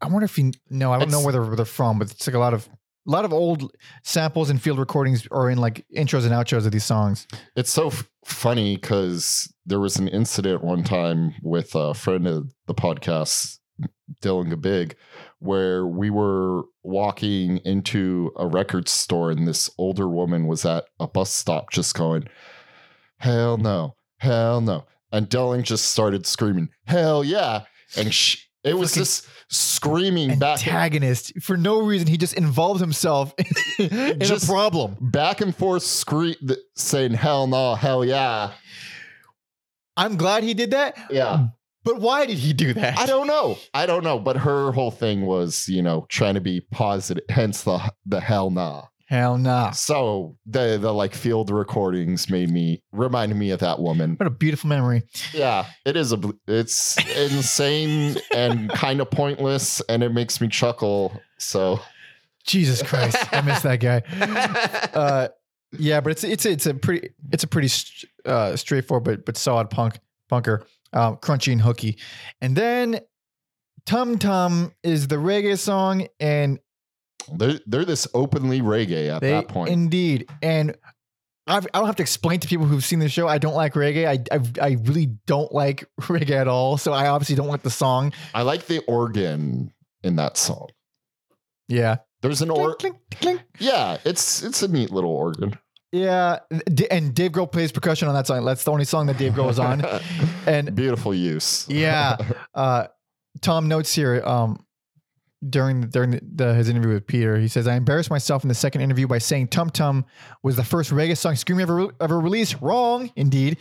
I 0.00 0.08
wonder 0.08 0.24
if 0.24 0.36
you 0.36 0.50
know. 0.68 0.92
I 0.92 0.98
don't 0.98 1.12
know 1.12 1.20
where 1.22 1.32
they're, 1.32 1.42
where 1.42 1.54
they're 1.54 1.64
from, 1.64 2.00
but 2.00 2.10
it's 2.10 2.26
like 2.26 2.34
a 2.34 2.40
lot 2.40 2.54
of 2.54 2.68
a 3.06 3.10
lot 3.10 3.24
of 3.24 3.32
old 3.32 3.72
samples 4.02 4.50
and 4.50 4.60
field 4.60 4.78
recordings 4.78 5.26
are 5.30 5.50
in 5.50 5.58
like 5.58 5.84
intros 5.96 6.24
and 6.24 6.32
outros 6.32 6.66
of 6.66 6.72
these 6.72 6.84
songs. 6.84 7.26
It's 7.56 7.70
so 7.70 7.88
f- 7.88 8.08
funny 8.24 8.76
because 8.76 9.52
there 9.66 9.80
was 9.80 9.96
an 9.96 10.08
incident 10.08 10.62
one 10.62 10.84
time 10.84 11.34
with 11.42 11.74
a 11.74 11.94
friend 11.94 12.26
of 12.26 12.52
the 12.66 12.74
podcast, 12.74 13.58
Dylan 14.20 14.52
Gabig, 14.52 14.94
where 15.42 15.86
we 15.86 16.08
were 16.10 16.62
walking 16.82 17.58
into 17.58 18.30
a 18.36 18.46
record 18.46 18.88
store 18.88 19.30
and 19.30 19.46
this 19.46 19.68
older 19.78 20.08
woman 20.08 20.46
was 20.46 20.64
at 20.64 20.84
a 21.00 21.06
bus 21.06 21.30
stop 21.32 21.70
just 21.70 21.94
going, 21.94 22.28
Hell 23.18 23.56
no, 23.56 23.94
hell 24.18 24.60
no. 24.60 24.84
And 25.10 25.28
Delling 25.28 25.62
just 25.64 25.86
started 25.88 26.26
screaming, 26.26 26.68
Hell 26.86 27.22
yeah. 27.24 27.62
And 27.96 28.12
sh 28.14 28.36
it 28.64 28.74
was 28.78 28.94
just 28.94 29.26
screaming 29.50 30.38
back 30.38 30.64
Antagonist 30.64 31.32
for 31.42 31.56
no 31.56 31.82
reason. 31.82 32.06
He 32.06 32.16
just 32.16 32.34
involved 32.34 32.80
himself 32.80 33.34
in 33.78 34.20
Just- 34.20 34.44
a 34.44 34.46
problem. 34.46 34.96
back 35.00 35.40
and 35.40 35.54
forth 35.54 35.82
scree- 35.82 36.36
saying 36.76 37.14
hell 37.14 37.48
no, 37.48 37.74
hell 37.74 38.04
yeah. 38.04 38.52
I'm 39.96 40.16
glad 40.16 40.44
he 40.44 40.54
did 40.54 40.70
that, 40.70 40.96
Yeah. 41.10 41.48
But 41.84 42.00
why 42.00 42.26
did 42.26 42.38
he 42.38 42.52
do 42.52 42.72
that? 42.74 42.98
I 42.98 43.06
don't 43.06 43.26
know. 43.26 43.58
I 43.74 43.86
don't 43.86 44.04
know. 44.04 44.18
But 44.18 44.36
her 44.38 44.72
whole 44.72 44.90
thing 44.90 45.26
was, 45.26 45.68
you 45.68 45.82
know, 45.82 46.06
trying 46.08 46.34
to 46.34 46.40
be 46.40 46.60
positive, 46.60 47.24
hence 47.28 47.62
the 47.62 47.92
the 48.06 48.20
hell 48.20 48.50
nah. 48.50 48.86
Hell 49.06 49.36
nah. 49.36 49.72
So 49.72 50.38
the 50.46 50.78
the 50.80 50.92
like 50.92 51.14
field 51.14 51.50
recordings 51.50 52.30
made 52.30 52.48
me 52.50 52.82
reminded 52.92 53.36
me 53.36 53.50
of 53.50 53.60
that 53.60 53.78
woman. 53.78 54.14
What 54.16 54.26
a 54.26 54.30
beautiful 54.30 54.68
memory. 54.68 55.02
Yeah, 55.34 55.66
it 55.84 55.96
is 55.96 56.12
a 56.12 56.20
it's 56.48 56.96
insane 57.14 58.16
and 58.34 58.70
kind 58.70 59.00
of 59.02 59.10
pointless, 59.10 59.82
and 59.82 60.02
it 60.02 60.14
makes 60.14 60.40
me 60.40 60.48
chuckle. 60.48 61.20
So 61.36 61.80
Jesus 62.44 62.82
Christ, 62.82 63.16
I 63.32 63.40
miss 63.42 63.62
that 63.62 63.80
guy. 63.80 64.02
Uh, 64.94 65.28
yeah, 65.78 66.00
but 66.00 66.12
it's 66.12 66.22
it's 66.24 66.44
it's 66.44 66.66
a 66.66 66.74
pretty 66.74 67.10
it's 67.30 67.44
a 67.44 67.46
pretty 67.46 67.68
uh, 68.26 68.56
straightforward 68.56 69.04
but 69.04 69.24
but 69.24 69.36
solid 69.36 69.70
punk 69.70 69.98
bunker, 70.28 70.66
um, 70.92 71.16
crunchy 71.16 71.52
and 71.52 71.60
hooky. 71.60 71.98
And 72.40 72.56
then 72.56 73.00
Tum 73.86 74.18
Tum 74.18 74.72
is 74.82 75.08
the 75.08 75.16
reggae 75.16 75.58
song, 75.58 76.06
and 76.20 76.58
they're 77.32 77.60
they're 77.66 77.84
this 77.84 78.06
openly 78.14 78.60
reggae 78.60 79.08
at 79.14 79.20
they 79.20 79.30
that 79.32 79.48
point. 79.48 79.70
indeed 79.70 80.28
and. 80.42 80.76
I've, 81.44 81.66
I 81.74 81.78
don't 81.80 81.86
have 81.86 81.96
to 81.96 82.04
explain 82.04 82.38
to 82.38 82.46
people 82.46 82.66
who've 82.66 82.84
seen 82.84 83.00
the 83.00 83.08
show. 83.08 83.26
I 83.26 83.38
don't 83.38 83.54
like 83.54 83.72
reggae. 83.74 84.06
I, 84.06 84.36
I 84.36 84.64
I 84.68 84.76
really 84.84 85.06
don't 85.26 85.50
like 85.52 85.84
reggae 86.02 86.30
at 86.30 86.46
all. 86.46 86.78
So 86.78 86.92
I 86.92 87.08
obviously 87.08 87.34
don't 87.34 87.48
like 87.48 87.62
the 87.62 87.68
song. 87.70 88.12
I 88.32 88.42
like 88.42 88.66
the 88.66 88.78
organ 88.86 89.72
in 90.04 90.14
that 90.16 90.36
song. 90.36 90.68
Yeah, 91.66 91.96
There's 92.22 92.42
an 92.42 92.50
or 92.50 92.76
Clink, 92.76 92.96
clink, 93.10 93.20
clink. 93.20 93.42
yeah, 93.58 93.98
it's 94.04 94.44
it's 94.44 94.62
a 94.62 94.68
neat 94.68 94.92
little 94.92 95.10
organ. 95.10 95.58
Yeah. 95.92 96.38
And 96.90 97.14
Dave 97.14 97.32
Grohl 97.32 97.50
plays 97.50 97.70
percussion 97.70 98.08
on 98.08 98.14
that 98.14 98.26
song. 98.26 98.44
That's 98.44 98.64
the 98.64 98.72
only 98.72 98.84
song 98.84 99.06
that 99.06 99.18
Dave 99.18 99.32
Grohl 99.34 99.50
is 99.50 99.58
on. 99.58 99.84
And 100.46 100.74
Beautiful 100.74 101.14
use. 101.14 101.66
Yeah. 101.68 102.16
Uh, 102.54 102.86
Tom 103.40 103.66
notes 103.68 103.94
here 103.94 104.22
um, 104.26 104.58
during 105.48 105.82
during 105.88 106.10
the, 106.10 106.20
the, 106.22 106.54
his 106.54 106.68
interview 106.68 106.92
with 106.92 107.06
Peter. 107.06 107.38
He 107.38 107.48
says, 107.48 107.66
"I 107.66 107.76
embarrassed 107.76 108.10
myself 108.10 108.44
in 108.44 108.48
the 108.48 108.54
second 108.54 108.82
interview 108.82 109.06
by 109.06 109.18
saying 109.18 109.48
Tum 109.48 109.70
Tum 109.70 110.04
was 110.42 110.56
the 110.56 110.64
first 110.64 110.90
reggae 110.90 111.16
song 111.16 111.34
Scream 111.36 111.60
ever 111.60 111.88
ever 112.00 112.20
released. 112.20 112.56
Wrong, 112.60 113.10
indeed. 113.16 113.56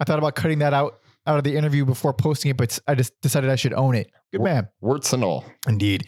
I 0.00 0.04
thought 0.04 0.18
about 0.18 0.36
cutting 0.36 0.60
that 0.60 0.72
out 0.74 1.00
out 1.26 1.38
of 1.38 1.44
the 1.44 1.56
interview 1.56 1.84
before 1.84 2.12
posting 2.12 2.52
it, 2.52 2.56
but 2.56 2.78
I 2.86 2.94
just 2.94 3.20
decided 3.20 3.50
I 3.50 3.56
should 3.56 3.72
own 3.74 3.96
it. 3.96 4.10
Good 4.32 4.42
man, 4.42 4.68
Words 4.80 5.12
and 5.12 5.24
all. 5.24 5.44
indeed. 5.66 6.06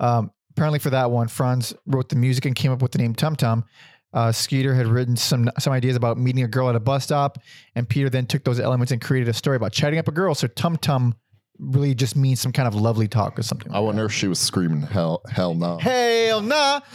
Um, 0.00 0.30
apparently, 0.52 0.78
for 0.78 0.90
that 0.90 1.10
one, 1.10 1.28
Franz 1.28 1.74
wrote 1.86 2.08
the 2.08 2.16
music 2.16 2.46
and 2.46 2.54
came 2.56 2.72
up 2.72 2.80
with 2.80 2.92
the 2.92 2.98
name 2.98 3.14
Tum 3.14 3.36
Tum." 3.36 3.64
Uh, 4.14 4.30
Skeeter 4.30 4.74
had 4.74 4.86
written 4.86 5.16
some 5.16 5.50
some 5.58 5.72
ideas 5.72 5.96
about 5.96 6.16
meeting 6.16 6.44
a 6.44 6.48
girl 6.48 6.70
at 6.70 6.76
a 6.76 6.80
bus 6.80 7.04
stop, 7.04 7.38
and 7.74 7.88
Peter 7.88 8.08
then 8.08 8.26
took 8.26 8.44
those 8.44 8.60
elements 8.60 8.92
and 8.92 9.02
created 9.02 9.28
a 9.28 9.32
story 9.32 9.56
about 9.56 9.72
chatting 9.72 9.98
up 9.98 10.06
a 10.06 10.12
girl. 10.12 10.34
So 10.36 10.46
Tum 10.46 10.76
Tum 10.76 11.16
really 11.58 11.94
just 11.94 12.16
means 12.16 12.40
some 12.40 12.52
kind 12.52 12.68
of 12.68 12.74
lovely 12.74 13.08
talk 13.08 13.38
or 13.38 13.42
something. 13.42 13.72
I 13.72 13.80
wonder 13.80 14.04
if 14.04 14.12
she 14.12 14.28
was 14.28 14.38
screaming 14.38 14.82
hell 14.82 15.22
hell 15.28 15.54
no. 15.54 15.78
Hell 15.78 16.40
nah. 16.40 16.80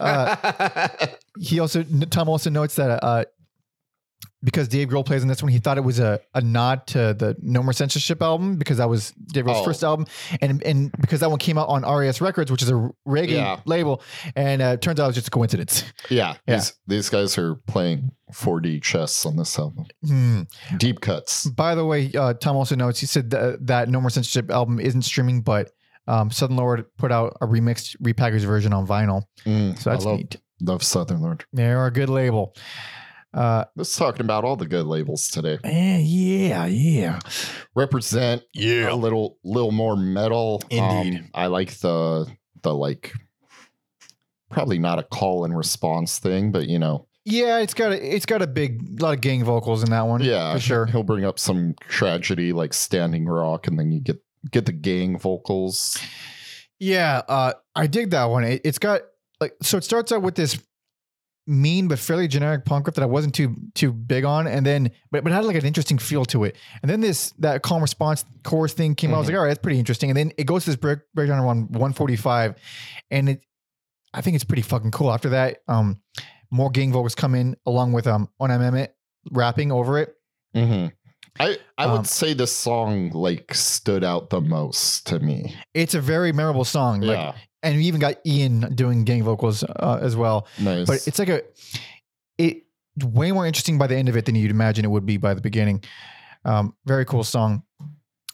Uh, 0.00 0.88
he 1.38 1.60
also 1.60 1.82
Tom 2.10 2.28
also 2.28 2.48
notes 2.48 2.76
that 2.76 3.04
uh, 3.04 3.24
because 4.44 4.68
Dave 4.68 4.88
Grohl 4.88 5.04
plays 5.04 5.22
in 5.22 5.28
this 5.28 5.42
one, 5.42 5.52
he 5.52 5.58
thought 5.58 5.78
it 5.78 5.82
was 5.84 5.98
a, 5.98 6.20
a 6.34 6.40
nod 6.40 6.86
to 6.88 7.14
the 7.14 7.36
No 7.40 7.62
More 7.62 7.72
Censorship 7.72 8.20
album 8.22 8.56
because 8.56 8.78
that 8.78 8.88
was 8.88 9.12
Dave 9.32 9.44
Grohl's 9.44 9.60
Oh. 9.60 9.64
first 9.64 9.82
album, 9.84 10.06
and 10.40 10.62
and 10.64 10.90
because 11.00 11.20
that 11.20 11.30
one 11.30 11.38
came 11.38 11.58
out 11.58 11.68
on 11.68 11.82
RAS 11.82 12.20
Records, 12.20 12.50
which 12.50 12.62
is 12.62 12.70
a 12.70 12.90
reggae 13.06 13.30
Yeah. 13.32 13.60
label, 13.64 14.02
and 14.36 14.60
uh, 14.62 14.66
it 14.74 14.80
turns 14.82 14.98
out 15.00 15.04
it 15.04 15.08
was 15.08 15.14
just 15.16 15.28
a 15.28 15.30
coincidence. 15.30 15.84
yeah, 16.10 16.34
Yeah. 16.46 16.56
These, 16.56 16.72
these 16.86 17.08
guys 17.10 17.38
are 17.38 17.54
playing 17.66 18.10
4D 18.32 18.82
chess 18.82 19.24
on 19.26 19.36
this 19.36 19.58
album. 19.58 19.84
Hmm. 20.06 20.42
Deep 20.78 21.00
cuts. 21.00 21.46
By 21.46 21.74
the 21.74 21.84
way, 21.84 22.10
uh, 22.14 22.34
Tom 22.34 22.56
also 22.56 22.74
notes 22.74 22.98
he 23.00 23.06
said 23.06 23.30
that, 23.30 23.66
that 23.66 23.88
No 23.88 24.00
More 24.00 24.10
Censorship 24.10 24.50
album 24.50 24.80
isn't 24.80 25.02
streaming, 25.02 25.42
but 25.42 25.70
um, 26.08 26.30
Southern 26.32 26.56
Lord 26.56 26.84
put 26.96 27.12
out 27.12 27.36
a 27.40 27.46
remixed, 27.46 27.96
repackaged 28.02 28.40
version 28.44 28.72
on 28.72 28.86
vinyl, 28.86 29.22
Mm, 29.44 29.78
so 29.78 29.90
that's 29.90 30.04
I 30.04 30.08
love, 30.08 30.18
neat. 30.18 30.36
love 30.60 30.82
Southern 30.82 31.20
Lord. 31.20 31.44
They're 31.52 31.86
a 31.86 31.92
good 31.92 32.08
label. 32.08 32.56
Uh, 33.34 33.64
Let's 33.76 33.96
talking 33.96 34.20
about 34.22 34.44
all 34.44 34.56
the 34.56 34.66
good 34.66 34.86
labels 34.86 35.28
today. 35.28 35.58
eh, 35.64 35.98
yeah, 36.04 36.66
yeah. 36.66 37.18
Represent 37.74 38.42
yeah. 38.54 38.92
a 38.92 38.94
little 38.94 39.38
little 39.42 39.72
more 39.72 39.96
metal. 39.96 40.62
Indeed. 40.70 41.18
Um, 41.20 41.30
I 41.34 41.46
like 41.46 41.78
the 41.78 42.26
the 42.62 42.74
like 42.74 43.12
probably 44.50 44.78
not 44.78 44.98
a 44.98 45.02
call 45.02 45.44
and 45.44 45.56
response 45.56 46.18
thing, 46.18 46.52
but 46.52 46.68
you 46.68 46.78
know, 46.78 47.06
Yeah, 47.24 47.60
it's 47.60 47.72
got 47.74 47.92
a 47.92 48.14
it's 48.16 48.26
got 48.26 48.42
a 48.42 48.46
big 48.46 49.00
lot 49.00 49.14
of 49.14 49.20
gang 49.22 49.44
vocals 49.44 49.82
in 49.82 49.90
that 49.90 50.06
one. 50.06 50.20
yeah, 50.22 50.52
for 50.52 50.60
sure. 50.60 50.86
He'll 50.86 51.02
bring 51.02 51.24
up 51.24 51.38
some 51.38 51.74
tragedy 51.88 52.52
like 52.52 52.74
Standing 52.74 53.24
Rock, 53.26 53.66
and 53.66 53.78
then 53.78 53.92
you 53.92 54.00
get 54.00 54.22
get 54.50 54.66
the 54.66 54.72
gang 54.72 55.18
vocals. 55.18 55.98
Yeah, 56.78 57.22
uh, 57.28 57.52
I 57.74 57.86
dig 57.86 58.10
that 58.10 58.24
one. 58.26 58.44
It, 58.44 58.60
it's 58.64 58.78
got 58.78 59.02
like 59.40 59.54
so 59.62 59.78
it 59.78 59.84
starts 59.84 60.12
out 60.12 60.20
with 60.22 60.34
this 60.34 60.60
mean 61.46 61.88
but 61.88 61.98
fairly 61.98 62.28
generic 62.28 62.64
punk 62.64 62.86
riff 62.86 62.94
that 62.94 63.02
I 63.02 63.06
wasn't 63.06 63.34
too 63.34 63.54
too 63.74 63.92
big 63.92 64.24
on, 64.24 64.46
and 64.46 64.64
then 64.64 64.90
but 65.10 65.24
but 65.24 65.32
it 65.32 65.34
had 65.34 65.44
like 65.44 65.56
an 65.56 65.66
interesting 65.66 65.98
feel 65.98 66.24
to 66.26 66.44
it. 66.44 66.56
And 66.82 66.90
then 66.90 67.00
this 67.00 67.32
that 67.38 67.62
calm 67.62 67.82
response 67.82 68.24
chorus 68.44 68.72
thing 68.72 68.94
came 68.94 69.10
out. 69.10 69.16
I 69.16 69.18
was 69.18 69.28
like, 69.28 69.36
all 69.36 69.42
right, 69.42 69.48
that's 69.48 69.62
pretty 69.62 69.78
interesting. 69.78 70.10
And 70.10 70.16
then 70.16 70.32
it 70.38 70.44
goes 70.44 70.64
to 70.64 70.70
this 70.70 70.76
break, 70.76 71.00
breakdown 71.14 71.38
around 71.38 71.70
145, 71.70 72.54
and 73.10 73.28
it 73.28 73.44
I 74.14 74.20
think 74.20 74.34
it's 74.34 74.44
pretty 74.44 74.62
fucking 74.62 74.90
cool. 74.90 75.12
After 75.12 75.30
that, 75.30 75.58
um, 75.68 76.00
more 76.50 76.70
gang 76.70 76.92
vocals 76.92 77.14
come 77.14 77.34
in 77.34 77.56
along 77.66 77.92
with 77.92 78.06
um 78.06 78.28
on 78.38 78.50
Emmett 78.50 78.94
rapping 79.30 79.72
over 79.72 79.98
it. 79.98 80.14
Mm-hmm. 80.54 80.88
I 81.40 81.56
I 81.78 81.86
would 81.86 81.98
Um, 82.00 82.04
say 82.04 82.34
this 82.34 82.52
song 82.52 83.10
like 83.10 83.54
stood 83.54 84.04
out 84.04 84.30
the 84.30 84.40
most 84.40 85.06
to 85.08 85.18
me. 85.18 85.56
It's 85.74 85.94
a 85.94 86.00
very 86.00 86.32
memorable 86.32 86.64
song. 86.64 87.00
Like, 87.00 87.16
yeah, 87.18 87.32
and 87.62 87.76
we 87.76 87.84
even 87.84 88.00
got 88.00 88.16
Ian 88.26 88.74
doing 88.74 89.04
gang 89.04 89.22
vocals 89.22 89.64
uh, 89.64 89.98
as 90.02 90.14
well. 90.16 90.46
nice. 90.58 90.86
But 90.86 91.06
it's 91.06 91.18
like 91.18 91.28
a 91.30 91.42
it 92.38 92.64
way 93.02 93.32
more 93.32 93.46
interesting 93.46 93.78
by 93.78 93.86
the 93.86 93.96
end 93.96 94.08
of 94.08 94.16
it 94.16 94.26
than 94.26 94.34
you'd 94.34 94.50
imagine 94.50 94.84
it 94.84 94.88
would 94.88 95.06
be 95.06 95.16
by 95.16 95.32
the 95.34 95.40
beginning. 95.40 95.82
Um, 96.44 96.74
very 96.84 97.04
cool 97.04 97.24
song. 97.24 97.62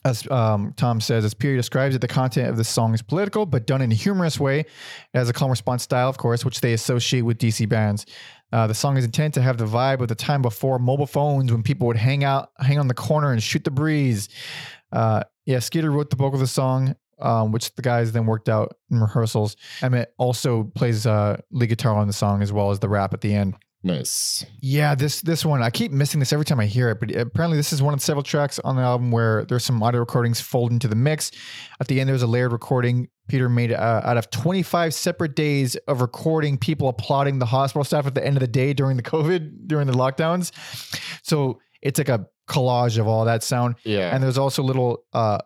As 0.04 0.28
um, 0.30 0.72
Tom 0.76 1.00
says, 1.00 1.24
as 1.24 1.34
Peter 1.34 1.56
describes 1.56 1.94
it, 1.94 2.00
the 2.00 2.08
content 2.08 2.48
of 2.48 2.56
the 2.56 2.64
song 2.64 2.94
is 2.94 3.02
political, 3.02 3.44
but 3.46 3.66
done 3.66 3.82
in 3.82 3.90
a 3.92 3.94
humorous 3.96 4.38
way. 4.40 4.60
It 4.60 4.66
has 5.12 5.28
a 5.28 5.32
calm 5.32 5.50
response 5.50 5.82
style, 5.82 6.08
of 6.08 6.16
course, 6.16 6.44
which 6.44 6.60
they 6.60 6.72
associate 6.72 7.22
with 7.22 7.38
DC 7.38 7.68
bands. 7.68 8.06
Uh, 8.52 8.66
the 8.66 8.74
song 8.74 8.96
is 8.96 9.04
intended 9.04 9.34
to 9.34 9.42
have 9.42 9.58
the 9.58 9.66
vibe 9.66 10.00
of 10.00 10.08
the 10.08 10.14
time 10.14 10.42
before 10.42 10.78
mobile 10.78 11.06
phones, 11.06 11.52
when 11.52 11.62
people 11.62 11.86
would 11.86 11.96
hang 11.96 12.24
out, 12.24 12.50
hang 12.58 12.78
on 12.78 12.88
the 12.88 12.94
corner, 12.94 13.32
and 13.32 13.42
shoot 13.42 13.64
the 13.64 13.70
breeze. 13.70 14.28
Uh, 14.92 15.22
yeah, 15.44 15.58
Skeeter 15.58 15.90
wrote 15.90 16.10
the 16.10 16.16
bulk 16.16 16.34
of 16.34 16.40
the 16.40 16.46
song, 16.46 16.94
um, 17.18 17.52
which 17.52 17.74
the 17.74 17.82
guys 17.82 18.12
then 18.12 18.26
worked 18.26 18.48
out 18.48 18.74
in 18.90 19.00
rehearsals. 19.00 19.56
Emmett 19.82 20.14
also 20.18 20.64
plays 20.74 21.06
uh, 21.06 21.40
lead 21.50 21.68
guitar 21.68 21.94
on 21.94 22.06
the 22.06 22.12
song 22.12 22.42
as 22.42 22.52
well 22.52 22.70
as 22.70 22.78
the 22.78 22.88
rap 22.88 23.12
at 23.12 23.20
the 23.20 23.34
end. 23.34 23.54
Nice. 23.82 24.44
Yeah, 24.60 24.94
this 24.94 25.22
this 25.22 25.44
one 25.44 25.62
I 25.62 25.70
keep 25.70 25.92
missing 25.92 26.20
this 26.20 26.32
every 26.32 26.44
time 26.44 26.60
I 26.60 26.66
hear 26.66 26.90
it, 26.90 27.00
but 27.00 27.14
apparently 27.14 27.56
this 27.56 27.72
is 27.72 27.82
one 27.82 27.94
of 27.94 28.00
several 28.02 28.22
tracks 28.22 28.58
on 28.60 28.76
the 28.76 28.82
album 28.82 29.10
where 29.10 29.44
there's 29.44 29.64
some 29.64 29.82
audio 29.82 30.00
recordings 30.00 30.40
folded 30.40 30.74
into 30.74 30.88
the 30.88 30.96
mix. 30.96 31.30
At 31.80 31.88
the 31.88 32.00
end, 32.00 32.08
there's 32.08 32.22
a 32.22 32.26
layered 32.26 32.52
recording 32.52 33.08
Peter 33.28 33.48
made 33.48 33.72
uh, 33.72 34.00
out 34.04 34.16
of 34.16 34.30
25 34.30 34.94
separate 34.94 35.36
days 35.36 35.76
of 35.86 36.00
recording 36.00 36.56
people 36.58 36.88
applauding 36.88 37.38
the 37.38 37.46
hospital 37.46 37.84
staff 37.84 38.06
at 38.06 38.14
the 38.14 38.24
end 38.26 38.36
of 38.36 38.40
the 38.40 38.48
day 38.48 38.72
during 38.72 38.96
the 38.96 39.02
COVID 39.02 39.66
during 39.66 39.86
the 39.86 39.92
lockdowns. 39.92 40.50
So 41.22 41.60
it's 41.82 41.98
like 41.98 42.08
a 42.08 42.26
collage 42.48 42.98
of 42.98 43.06
all 43.06 43.26
that 43.26 43.42
sound, 43.42 43.76
Yeah, 43.84 44.14
and 44.14 44.22
there's 44.22 44.38
also 44.38 44.62
little 44.62 45.04
uh, 45.12 45.38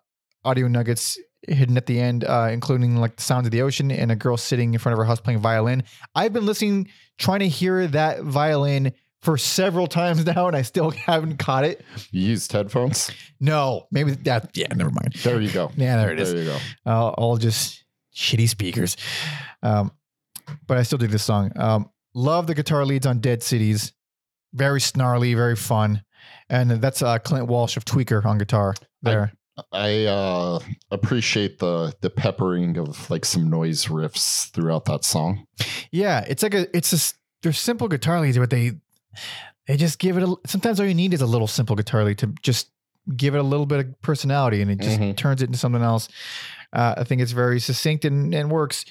audio 0.44 0.68
nuggets 0.68 1.18
hidden 1.48 1.76
at 1.76 1.86
the 1.86 2.00
end, 2.00 2.24
uh, 2.24 2.48
including 2.52 2.96
like 2.96 3.16
the 3.16 3.22
sounds 3.22 3.46
of 3.46 3.50
the 3.50 3.62
ocean 3.62 3.90
and 3.90 4.12
a 4.12 4.16
girl 4.16 4.36
sitting 4.36 4.72
in 4.74 4.78
front 4.78 4.94
of 4.94 4.98
her 4.98 5.04
house 5.04 5.20
playing 5.20 5.40
violin. 5.40 5.82
I've 6.14 6.32
been 6.32 6.46
listening, 6.46 6.88
trying 7.18 7.40
to 7.40 7.48
hear 7.48 7.86
that 7.88 8.22
violin 8.22 8.92
for 9.22 9.38
several 9.38 9.86
times 9.86 10.24
now, 10.34 10.48
and 10.48 10.56
I 10.56 10.62
still 10.62 10.90
haven't 10.90 11.38
caught 11.38 11.64
it. 11.64 11.84
you 12.10 12.22
used 12.28 12.52
headphones. 12.52 13.10
No, 13.40 13.86
maybe 13.90 14.12
that. 14.12 14.56
Yeah, 14.56 14.68
never 14.74 14.90
mind. 14.90 15.14
There 15.22 15.40
you 15.40 15.50
go. 15.50 15.70
Yeah, 15.76 15.96
there 15.96 16.12
it 16.12 16.20
is. 16.20 16.32
There 16.32 16.42
you 16.42 16.50
go. 16.50 16.58
Uh, 16.86 17.08
all 17.10 17.36
just 17.36 17.84
shitty 18.14 18.48
speakers. 18.48 18.96
Um, 19.62 19.92
but 20.66 20.76
I 20.76 20.82
still 20.82 20.98
dig 20.98 21.10
this 21.10 21.22
song. 21.22 21.52
Um, 21.56 21.90
love 22.14 22.46
the 22.46 22.54
guitar 22.54 22.84
leads 22.84 23.06
on 23.06 23.20
Dead 23.20 23.42
Cities. 23.42 23.92
Very 24.52 24.80
snarly, 24.80 25.34
very 25.34 25.56
fun. 25.56 26.02
And 26.48 26.70
that's 26.70 27.00
uh, 27.02 27.18
Clint 27.18 27.46
Walsh 27.48 27.76
of 27.76 27.84
Tweaker 27.84 28.24
on 28.24 28.38
guitar 28.38 28.74
there. 29.02 29.32
I 29.72 30.06
uh, 30.06 30.60
appreciate 30.90 31.58
the 31.58 31.94
the 32.00 32.10
peppering 32.10 32.78
of 32.78 33.10
like 33.10 33.24
some 33.24 33.50
noise 33.50 33.86
riffs 33.86 34.50
throughout 34.50 34.86
that 34.86 35.04
song. 35.04 35.46
Yeah, 35.90 36.24
it's 36.26 36.42
like 36.42 36.54
a 36.54 36.74
it's 36.76 36.90
just 36.90 37.16
they're 37.42 37.52
simple 37.52 37.88
guitar 37.88 38.20
leads, 38.20 38.38
but 38.38 38.50
they 38.50 38.72
they 39.66 39.76
just 39.76 39.98
give 39.98 40.16
it 40.16 40.22
a 40.22 40.34
sometimes 40.46 40.80
all 40.80 40.86
you 40.86 40.94
need 40.94 41.12
is 41.12 41.20
a 41.20 41.26
little 41.26 41.46
simple 41.46 41.76
guitar 41.76 42.02
lead 42.04 42.18
to 42.18 42.28
just 42.42 42.68
give 43.16 43.34
it 43.34 43.38
a 43.38 43.42
little 43.42 43.66
bit 43.66 43.80
of 43.80 44.00
personality 44.02 44.62
and 44.62 44.70
it 44.70 44.80
just 44.80 44.98
Mhm. 45.00 45.16
turns 45.16 45.42
it 45.42 45.46
into 45.46 45.58
something 45.58 45.82
else. 45.82 46.08
Uh, 46.72 46.94
I 46.98 47.04
think 47.04 47.20
it's 47.20 47.32
very 47.32 47.58
succinct 47.60 48.04
and, 48.04 48.32
and 48.34 48.50
works. 48.50 48.84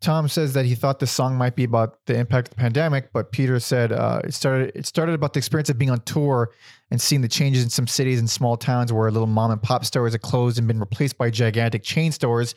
Tom 0.00 0.28
says 0.28 0.52
that 0.54 0.66
he 0.66 0.74
thought 0.74 0.98
the 0.98 1.06
song 1.06 1.36
might 1.36 1.54
be 1.56 1.64
about 1.64 2.04
the 2.06 2.16
impact 2.18 2.48
of 2.48 2.50
the 2.50 2.56
pandemic, 2.60 3.10
but 3.12 3.32
Peter 3.32 3.58
said 3.60 3.90
uh, 3.92 4.20
it 4.24 4.34
started 4.34 4.72
it 4.74 4.86
started 4.86 5.14
about 5.14 5.32
the 5.32 5.38
experience 5.38 5.70
of 5.70 5.78
being 5.78 5.90
on 5.90 6.00
tour 6.00 6.50
and 6.94 7.00
seeing 7.00 7.22
the 7.22 7.28
changes 7.28 7.64
in 7.64 7.70
some 7.70 7.88
cities 7.88 8.20
and 8.20 8.30
small 8.30 8.56
towns 8.56 8.92
where 8.92 9.10
little 9.10 9.26
mom 9.26 9.50
and 9.50 9.60
pop 9.60 9.84
stores 9.84 10.12
had 10.12 10.22
closed 10.22 10.58
and 10.58 10.68
been 10.68 10.78
replaced 10.78 11.18
by 11.18 11.28
gigantic 11.28 11.82
chain 11.82 12.12
stores. 12.12 12.54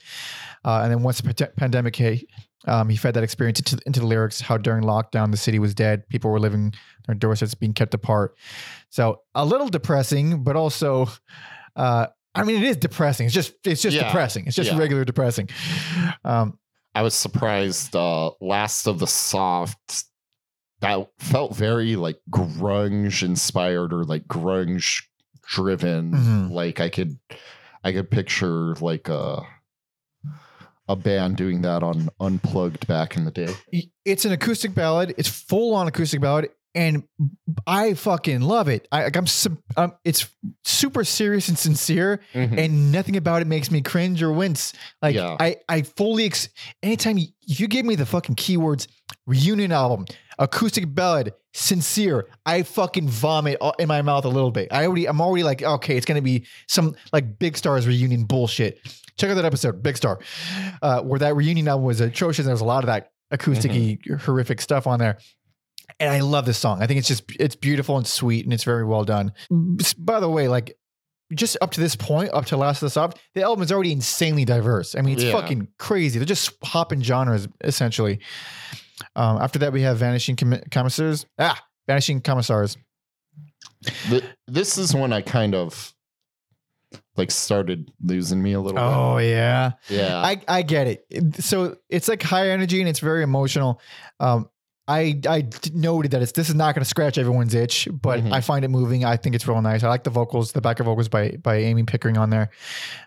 Uh, 0.63 0.81
and 0.83 0.91
then 0.91 1.01
once 1.01 1.19
the 1.19 1.51
pandemic 1.57 1.95
hit, 1.95 2.23
um, 2.67 2.87
he 2.87 2.95
fed 2.97 3.15
that 3.15 3.23
experience 3.23 3.57
into, 3.59 3.79
into 3.87 3.99
the 3.99 4.05
lyrics. 4.05 4.39
How 4.39 4.55
during 4.57 4.83
lockdown 4.83 5.31
the 5.31 5.37
city 5.37 5.57
was 5.57 5.73
dead, 5.73 6.07
people 6.09 6.29
were 6.29 6.39
living 6.39 6.71
their 7.07 7.15
doorsteps 7.15 7.55
being 7.55 7.73
kept 7.73 7.95
apart. 7.95 8.37
So 8.91 9.21
a 9.33 9.43
little 9.43 9.69
depressing, 9.69 10.43
but 10.43 10.55
also, 10.55 11.07
uh, 11.75 12.07
I 12.35 12.43
mean, 12.43 12.57
it 12.57 12.63
is 12.63 12.77
depressing. 12.77 13.25
It's 13.25 13.33
just 13.33 13.53
it's 13.63 13.81
just 13.81 13.95
Yeah. 13.97 14.03
depressing. 14.03 14.45
It's 14.45 14.55
just 14.55 14.71
Yeah. 14.71 14.77
regular 14.77 15.03
depressing. 15.03 15.49
Um, 16.23 16.59
I 16.93 17.01
was 17.01 17.15
surprised. 17.15 17.95
Uh, 17.95 18.31
Last 18.39 18.85
of 18.85 18.99
the 18.99 19.07
Soft 19.07 20.03
that 20.81 21.07
felt 21.17 21.55
very 21.55 21.95
like 21.95 22.19
grunge 22.29 23.23
inspired 23.23 23.93
or 23.93 24.03
like 24.03 24.27
grunge 24.27 25.03
driven. 25.43 26.11
Mhm. 26.11 26.51
Like 26.51 26.79
I 26.79 26.89
could, 26.89 27.17
I 27.83 27.91
could 27.91 28.11
picture 28.11 28.75
like 28.75 29.09
a 29.09 29.41
a 30.89 30.95
band 30.95 31.35
doing 31.35 31.61
that 31.63 31.83
on 31.83 32.07
Unplugged 32.19 32.87
back 32.87 33.17
in 33.17 33.25
the 33.25 33.31
day. 33.31 33.53
it's 34.05 34.23
an 34.23 34.31
acoustic 34.31 34.73
ballad. 34.73 35.13
It's 35.17 35.27
full 35.27 35.73
on 35.75 35.87
acoustic 35.87 36.21
ballad, 36.21 36.49
and 36.77 37.03
I 37.65 37.95
fucking 37.95 38.41
love 38.41 38.67
it. 38.67 38.87
I, 38.91 39.05
like 39.05 39.15
I'm, 39.15 39.25
um, 39.75 39.93
it's 40.05 40.29
super 40.63 41.03
serious 41.03 41.49
and 41.49 41.57
sincere, 41.57 42.21
and 42.33 42.91
nothing 42.91 43.17
about 43.17 43.41
it 43.41 43.47
makes 43.47 43.71
me 43.71 43.81
cringe 43.81 44.21
or 44.21 44.31
wince. 44.31 44.73
Like 45.01 45.15
Yeah. 45.15 45.35
I, 45.39 45.57
I 45.67 45.81
fully. 45.81 46.25
Ex- 46.25 46.49
anytime 46.83 47.17
you, 47.17 47.27
you 47.41 47.67
give 47.67 47.83
me 47.85 47.95
the 47.95 48.05
fucking 48.05 48.35
keywords 48.35 48.87
reunion 49.25 49.71
album, 49.71 50.05
acoustic 50.37 50.93
ballad, 50.93 51.33
sincere, 51.53 52.27
I 52.45 52.61
fucking 52.61 53.09
vomit 53.09 53.57
in 53.79 53.87
my 53.87 54.03
mouth 54.03 54.25
a 54.25 54.29
little 54.29 54.51
bit. 54.51 54.67
I 54.71 54.85
already, 54.85 55.07
I'm 55.07 55.19
already 55.19 55.43
like, 55.43 55.63
okay, 55.63 55.97
it's 55.97 56.05
gonna 56.05 56.21
be 56.21 56.45
some 56.67 56.95
like 57.11 57.39
Big 57.39 57.57
Stars 57.57 57.87
reunion 57.87 58.25
bullshit. 58.25 58.79
Check 59.17 59.31
out 59.31 59.33
that 59.35 59.45
episode, 59.45 59.81
Big 59.81 59.97
Star, 59.97 60.19
uh, 60.83 61.01
where 61.01 61.17
that 61.19 61.35
reunion 61.35 61.67
album 61.67 61.85
was 61.85 62.01
atrocious. 62.01 62.45
There 62.45 62.53
was 62.53 62.61
a 62.61 62.65
lot 62.65 62.83
of 62.83 62.87
that 62.87 63.11
acousticy 63.33 64.21
horrific 64.21 64.61
stuff 64.61 64.85
on 64.85 64.99
there. 64.99 65.17
And 65.99 66.09
I 66.11 66.19
love 66.19 66.45
this 66.45 66.57
song. 66.57 66.81
I 66.81 66.87
think 66.87 66.99
it's 66.99 67.07
just 67.07 67.23
it's 67.39 67.55
beautiful 67.55 67.97
and 67.97 68.05
sweet 68.05 68.45
and 68.45 68.53
it's 68.53 68.63
very 68.63 68.85
well 68.85 69.03
done. 69.03 69.31
By 69.97 70.19
the 70.19 70.29
way, 70.29 70.47
like 70.47 70.77
just 71.33 71.57
up 71.61 71.71
to 71.71 71.81
this 71.81 71.95
point, 71.95 72.29
up 72.33 72.45
to 72.47 72.57
Last 72.57 72.77
of 72.81 72.87
the 72.87 72.89
Soft, 72.91 73.19
the 73.33 73.41
album 73.43 73.63
is 73.63 73.71
already 73.71 73.91
insanely 73.91 74.45
diverse. 74.45 74.95
I 74.95 75.01
mean, 75.01 75.15
it's 75.15 75.23
Yeah. 75.23 75.31
fucking 75.33 75.67
crazy. 75.79 76.19
They're 76.19 76.25
just 76.25 76.51
hopping 76.63 77.01
genres 77.01 77.47
essentially. 77.61 78.19
Um, 79.15 79.37
after 79.41 79.59
that, 79.59 79.73
we 79.73 79.81
have 79.81 79.97
Vanishing 79.97 80.35
Com- 80.35 80.61
Commissars. 80.71 81.25
Ah, 81.39 81.61
Vanishing 81.87 82.21
Commissars. 82.21 82.77
Th- 84.09 84.23
this 84.47 84.77
is 84.77 84.93
when 84.95 85.13
I 85.13 85.21
kind 85.21 85.53
of 85.55 85.93
like 87.15 87.31
started 87.31 87.91
losing 88.03 88.41
me 88.41 88.53
a 88.53 88.59
little 88.61 88.79
Oh 88.79 89.17
yeah, 89.17 89.71
bit. 89.87 89.97
Yeah. 89.97 90.17
I 90.17 90.41
I 90.47 90.61
get 90.61 90.87
it. 90.87 91.05
It- 91.09 91.43
So 91.43 91.77
it's 91.89 92.07
like 92.07 92.21
high 92.23 92.49
energy 92.49 92.79
and 92.79 92.87
it's 92.89 92.99
very 92.99 93.23
emotional. 93.23 93.81
Um, 94.19 94.49
I 94.87 95.19
I 95.27 95.47
noted 95.73 96.11
that 96.11 96.21
it's 96.21 96.31
this 96.31 96.47
is 96.49 96.55
not 96.55 96.73
going 96.75 96.83
to 96.83 96.89
scratch 96.89 97.17
everyone's 97.17 97.53
itch, 97.53 97.87
but 97.91 98.21
Mhm. 98.21 98.31
I 98.31 98.39
find 98.41 98.63
it 98.63 98.69
moving. 98.69 99.03
I 99.03 99.17
think 99.17 99.35
it's 99.35 99.47
real 99.47 99.61
nice. 99.61 99.83
I 99.83 99.89
like 99.89 100.03
the 100.03 100.09
vocals, 100.09 100.53
the 100.53 100.61
backup 100.61 100.85
vocals 100.85 101.09
by 101.09 101.31
by 101.41 101.57
Amy 101.57 101.83
Pickering 101.83 102.17
on 102.17 102.29
there. 102.29 102.49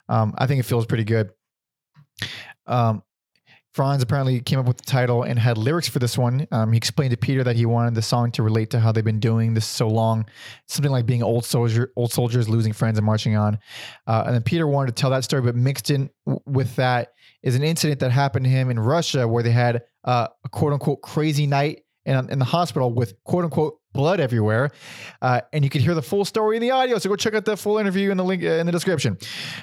Um, 0.09 0.35
I 0.37 0.47
think 0.47 0.61
it 0.61 0.65
feels 0.65 0.85
pretty 0.87 1.05
good. 1.05 1.31
Um, 2.67 3.03
Franz 3.73 4.03
apparently 4.03 4.41
came 4.41 4.59
up 4.59 4.67
with 4.67 4.79
the 4.79 4.85
title 4.85 5.23
and 5.23 5.39
had 5.39 5.57
lyrics 5.57 5.89
for 5.89 6.01
this 6.01 6.19
one. 6.19 6.47
Um, 6.51 6.73
he 6.73 6.77
explained 6.77 7.13
to 7.13 7.17
Peter 7.17 7.45
that 7.45 7.55
he 7.55 7.67
wanted 7.67 7.95
the 7.95 8.03
song 8.03 8.33
to 8.33 8.43
relate 8.43 8.71
to 8.71 8.81
how 8.81 8.91
they've 8.91 9.05
been 9.05 9.21
doing 9.21 9.55
this 9.55 9.67
so 9.67 9.87
long, 9.87 10.27
something 10.67 10.91
like 10.91 11.07
being 11.07 11.23
old 11.23 11.45
soldier, 11.45 11.93
old 11.97 12.13
soldiers 12.13 12.49
losing 12.49 12.73
friends 12.73 12.99
and 12.99 13.07
marching 13.07 13.37
on. 13.37 13.59
Uh, 14.07 14.25
and 14.27 14.35
then 14.35 14.43
Peter 14.43 14.67
wanted 14.67 14.97
to 14.97 15.01
tell 15.01 15.11
that 15.11 15.23
story, 15.23 15.43
but 15.43 15.55
mixed 15.55 15.91
in 15.91 16.11
with 16.47 16.75
that 16.77 17.13
is 17.43 17.55
an 17.55 17.63
incident 17.63 18.01
that 18.01 18.11
happened 18.11 18.45
to 18.45 18.51
him 18.51 18.71
in 18.71 18.79
Russia 18.79 19.27
where 19.27 19.43
they 19.43 19.53
had 19.53 19.83
uh, 20.05 20.27
a 20.45 20.49
quote 20.49 20.73
unquote 20.73 21.01
crazy 21.03 21.47
night 21.47 21.85
in, 22.05 22.31
in 22.31 22.39
the 22.39 22.45
hospital 22.45 22.93
with 22.93 23.23
quote 23.25 23.45
unquote 23.45 23.80
blood 23.93 24.21
everywhere. 24.21 24.71
Uh, 25.21 25.41
and 25.53 25.65
you 25.65 25.71
can 25.71 25.81
hear 25.81 25.95
the 25.95 26.03
full 26.03 26.25
story 26.25 26.57
in 26.57 26.63
the 26.63 26.71
audio. 26.71 26.99
So 26.99 27.09
go 27.09 27.17
check 27.17 27.35
out 27.35 27.45
the 27.45 27.57
full 27.57 27.79
interview 27.79 28.11
in 28.11 28.17
the 28.17 28.25
link 28.25 28.43
uh, 28.43 28.47
in 28.49 28.67
the 28.67 28.73
description. 28.73 29.19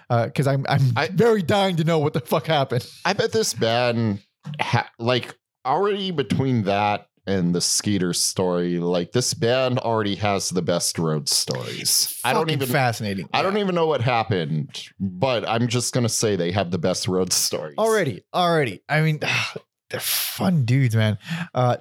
Because 0.09 0.47
I'm, 0.47 0.65
I'm 0.69 0.81
I- 0.95 1.07
very 1.09 1.41
dying 1.41 1.75
to 1.77 1.83
know 1.83 1.99
what 1.99 2.13
the 2.13 2.19
fuck 2.21 2.47
happened. 2.47 2.85
I 3.05 3.13
bet 3.13 3.31
this 3.31 3.53
band, 3.53 4.19
ha- 4.59 4.89
like, 4.99 5.35
already 5.65 6.11
between 6.11 6.63
that 6.63 7.07
and 7.25 7.53
the 7.53 7.59
Skeeter 7.59 8.13
story, 8.13 8.79
like, 8.79 9.11
this 9.11 9.33
band 9.33 9.79
already 9.79 10.15
has 10.15 10.49
the 10.49 10.61
best 10.61 10.97
road 10.97 11.27
stories. 11.27 12.17
I 12.23 12.31
don't 12.31 12.49
even. 12.51 12.69
fascinating. 12.69 13.27
I 13.33 13.41
don't 13.41 13.57
even 13.57 13.75
know 13.75 13.85
what 13.85 13.99
happened, 13.99 14.81
but 14.97 15.47
I'm 15.47 15.67
just 15.67 15.93
gonna 15.93 16.07
say 16.07 16.37
they 16.37 16.51
have 16.53 16.71
the 16.71 16.77
best 16.77 17.05
road 17.07 17.33
stories 17.33 17.75
already 17.77 18.23
already 18.33 18.81
i 18.87 19.01
mean 19.01 19.19
they're 19.89 19.99
fun 19.99 20.63
dudes 20.65 20.95
man 20.95 21.17
uh 21.53 21.77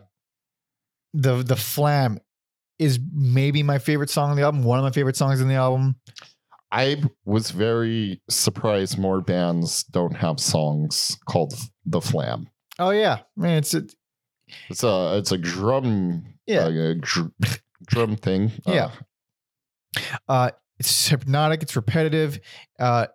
the 1.14 1.42
the 1.42 1.56
flam 1.56 2.18
is 2.78 2.98
maybe 3.12 3.62
my 3.62 3.78
favorite 3.78 4.10
song 4.10 4.30
on 4.30 4.36
the 4.36 4.42
album 4.42 4.62
one 4.64 4.78
of 4.78 4.84
my 4.84 4.90
favorite 4.90 5.16
songs 5.16 5.40
in 5.40 5.48
the 5.48 5.54
album 5.54 5.96
I 6.72 7.02
was 7.24 7.50
very 7.52 8.20
surprised 8.28 8.98
more 8.98 9.20
bands 9.20 9.84
don't 9.84 10.16
have 10.16 10.40
songs 10.40 11.16
called 11.26 11.54
the 11.84 12.00
Flam. 12.00 12.48
oh 12.78 12.90
yeah 12.90 13.20
man 13.36 13.58
it's 13.58 13.72
it, 13.74 13.94
It's 14.68 14.82
a 14.84 15.16
it's 15.18 15.32
a 15.32 15.38
drum 15.38 16.24
Yeah. 16.46 16.64
uh, 16.66 16.68
a 16.70 16.94
dr- 16.96 17.32
drum 17.86 18.16
thing. 18.16 18.52
Yeah. 18.66 18.90
Uh, 20.28 20.32
uh 20.32 20.50
it's 20.78 21.08
hypnotic. 21.08 21.62
It's 21.62 21.74
repetitive. 21.74 22.38
Uh, 22.78 23.06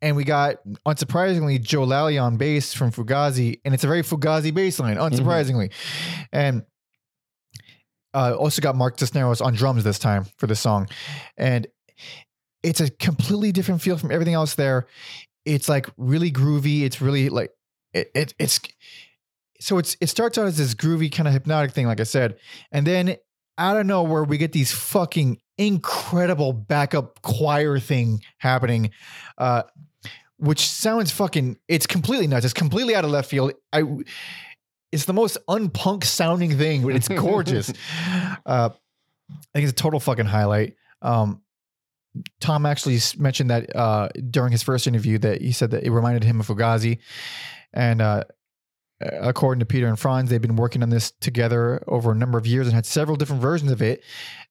and 0.00 0.16
we 0.16 0.24
got, 0.24 0.56
unsurprisingly, 0.86 1.60
Joe 1.60 1.84
Lally 1.84 2.16
on 2.18 2.36
bass 2.38 2.72
from 2.72 2.90
Fugazi, 2.90 3.60
and 3.64 3.74
it's 3.74 3.84
a 3.84 3.86
very 3.86 4.02
Fugazi 4.02 4.52
bass 4.52 4.78
line, 4.78 4.96
unsurprisingly. 4.96 5.72
And 6.32 6.62
uh, 8.16 8.34
also 8.34 8.62
got 8.62 8.74
Mark 8.74 8.98
Cisneros 8.98 9.40
on 9.40 9.54
drums 9.54 9.84
this 9.84 9.98
time 9.98 10.24
for 10.38 10.46
the 10.46 10.56
song. 10.56 10.88
And 11.36 11.66
it's 12.62 12.80
a 12.80 12.90
completely 12.90 13.52
different 13.52 13.82
feel 13.82 13.98
from 13.98 14.10
everything 14.10 14.34
else 14.34 14.54
there. 14.54 14.86
It's 15.44 15.68
like 15.68 15.86
really 15.96 16.32
groovy. 16.32 16.82
It's 16.82 17.00
really 17.00 17.28
like, 17.28 17.50
it, 17.92 18.10
it 18.14 18.34
it's, 18.38 18.58
so 19.60 19.78
it's 19.78 19.96
it 20.00 20.08
starts 20.08 20.38
out 20.38 20.46
as 20.46 20.58
this 20.58 20.74
groovy 20.74 21.10
kind 21.12 21.26
of 21.26 21.32
hypnotic 21.32 21.72
thing, 21.72 21.86
like 21.86 22.00
I 22.00 22.04
said, 22.04 22.36
and 22.72 22.86
then 22.86 23.16
out 23.58 23.78
of 23.78 23.86
nowhere 23.86 24.24
we 24.24 24.36
get 24.38 24.52
these 24.52 24.72
fucking 24.72 25.40
incredible 25.56 26.52
backup 26.52 27.22
choir 27.22 27.78
thing 27.78 28.22
happening, 28.38 28.90
uh, 29.38 29.62
which 30.38 30.60
sounds 30.60 31.10
fucking. 31.10 31.58
It's 31.68 31.86
completely 31.86 32.26
nuts. 32.26 32.44
It's 32.44 32.54
completely 32.54 32.94
out 32.94 33.04
of 33.04 33.10
left 33.10 33.30
field. 33.30 33.52
I. 33.72 33.82
It's 34.92 35.04
the 35.04 35.12
most 35.12 35.38
unpunk 35.48 36.04
sounding 36.04 36.56
thing, 36.56 36.82
but 36.82 36.94
it's 36.94 37.08
gorgeous. 37.08 37.72
uh, 38.46 38.70
I 39.30 39.44
think 39.52 39.64
it's 39.64 39.72
a 39.72 39.74
total 39.74 40.00
fucking 40.00 40.26
highlight. 40.26 40.76
Um, 41.02 41.42
Tom 42.40 42.64
actually 42.64 42.98
mentioned 43.18 43.50
that 43.50 43.74
uh, 43.74 44.08
during 44.30 44.52
his 44.52 44.62
first 44.62 44.86
interview 44.86 45.18
that 45.18 45.42
he 45.42 45.52
said 45.52 45.72
that 45.72 45.84
it 45.84 45.90
reminded 45.90 46.24
him 46.24 46.40
of 46.40 46.46
Fugazi, 46.46 46.98
and 47.74 48.00
uh, 48.00 48.24
according 49.00 49.60
to 49.60 49.66
Peter 49.66 49.86
and 49.86 49.98
Franz, 49.98 50.30
they've 50.30 50.40
been 50.40 50.56
working 50.56 50.82
on 50.82 50.90
this 50.90 51.10
together 51.20 51.82
over 51.88 52.12
a 52.12 52.14
number 52.14 52.38
of 52.38 52.46
years 52.46 52.66
and 52.66 52.74
had 52.74 52.86
several 52.86 53.16
different 53.16 53.42
versions 53.42 53.70
of 53.70 53.82
it. 53.82 54.02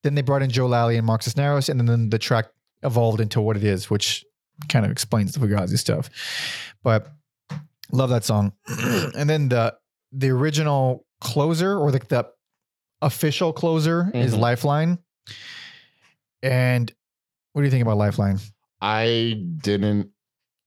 Then 0.03 0.15
they 0.15 0.21
brought 0.21 0.41
in 0.41 0.49
Joe 0.49 0.67
Lally 0.67 0.97
and 0.97 1.05
Mark 1.05 1.23
Cisneros, 1.23 1.69
and 1.69 1.79
then 1.87 2.09
the 2.09 2.19
track 2.19 2.45
evolved 2.83 3.19
into 3.19 3.41
what 3.41 3.57
it 3.57 3.63
is, 3.63 3.89
which 3.89 4.23
kind 4.69 4.85
of 4.85 4.91
explains 4.91 5.33
the 5.33 5.39
Fugazi 5.39 5.77
stuff. 5.77 6.09
But 6.83 7.07
love 7.91 8.09
that 8.11 8.23
song. 8.23 8.53
and 8.67 9.29
then 9.29 9.49
the 9.49 9.75
the 10.17 10.29
original 10.29 11.05
closer 11.21 11.77
or 11.77 11.91
the, 11.91 11.99
the 11.99 12.27
official 13.01 13.51
closer 13.53 14.09
is 14.13 14.33
Mhm. 14.33 14.39
Lifeline. 14.39 14.99
And 16.43 16.91
what 17.53 17.61
do 17.61 17.65
you 17.65 17.71
think 17.71 17.81
about 17.83 17.97
Lifeline? 17.97 18.39
I 18.81 19.41
didn't 19.57 20.09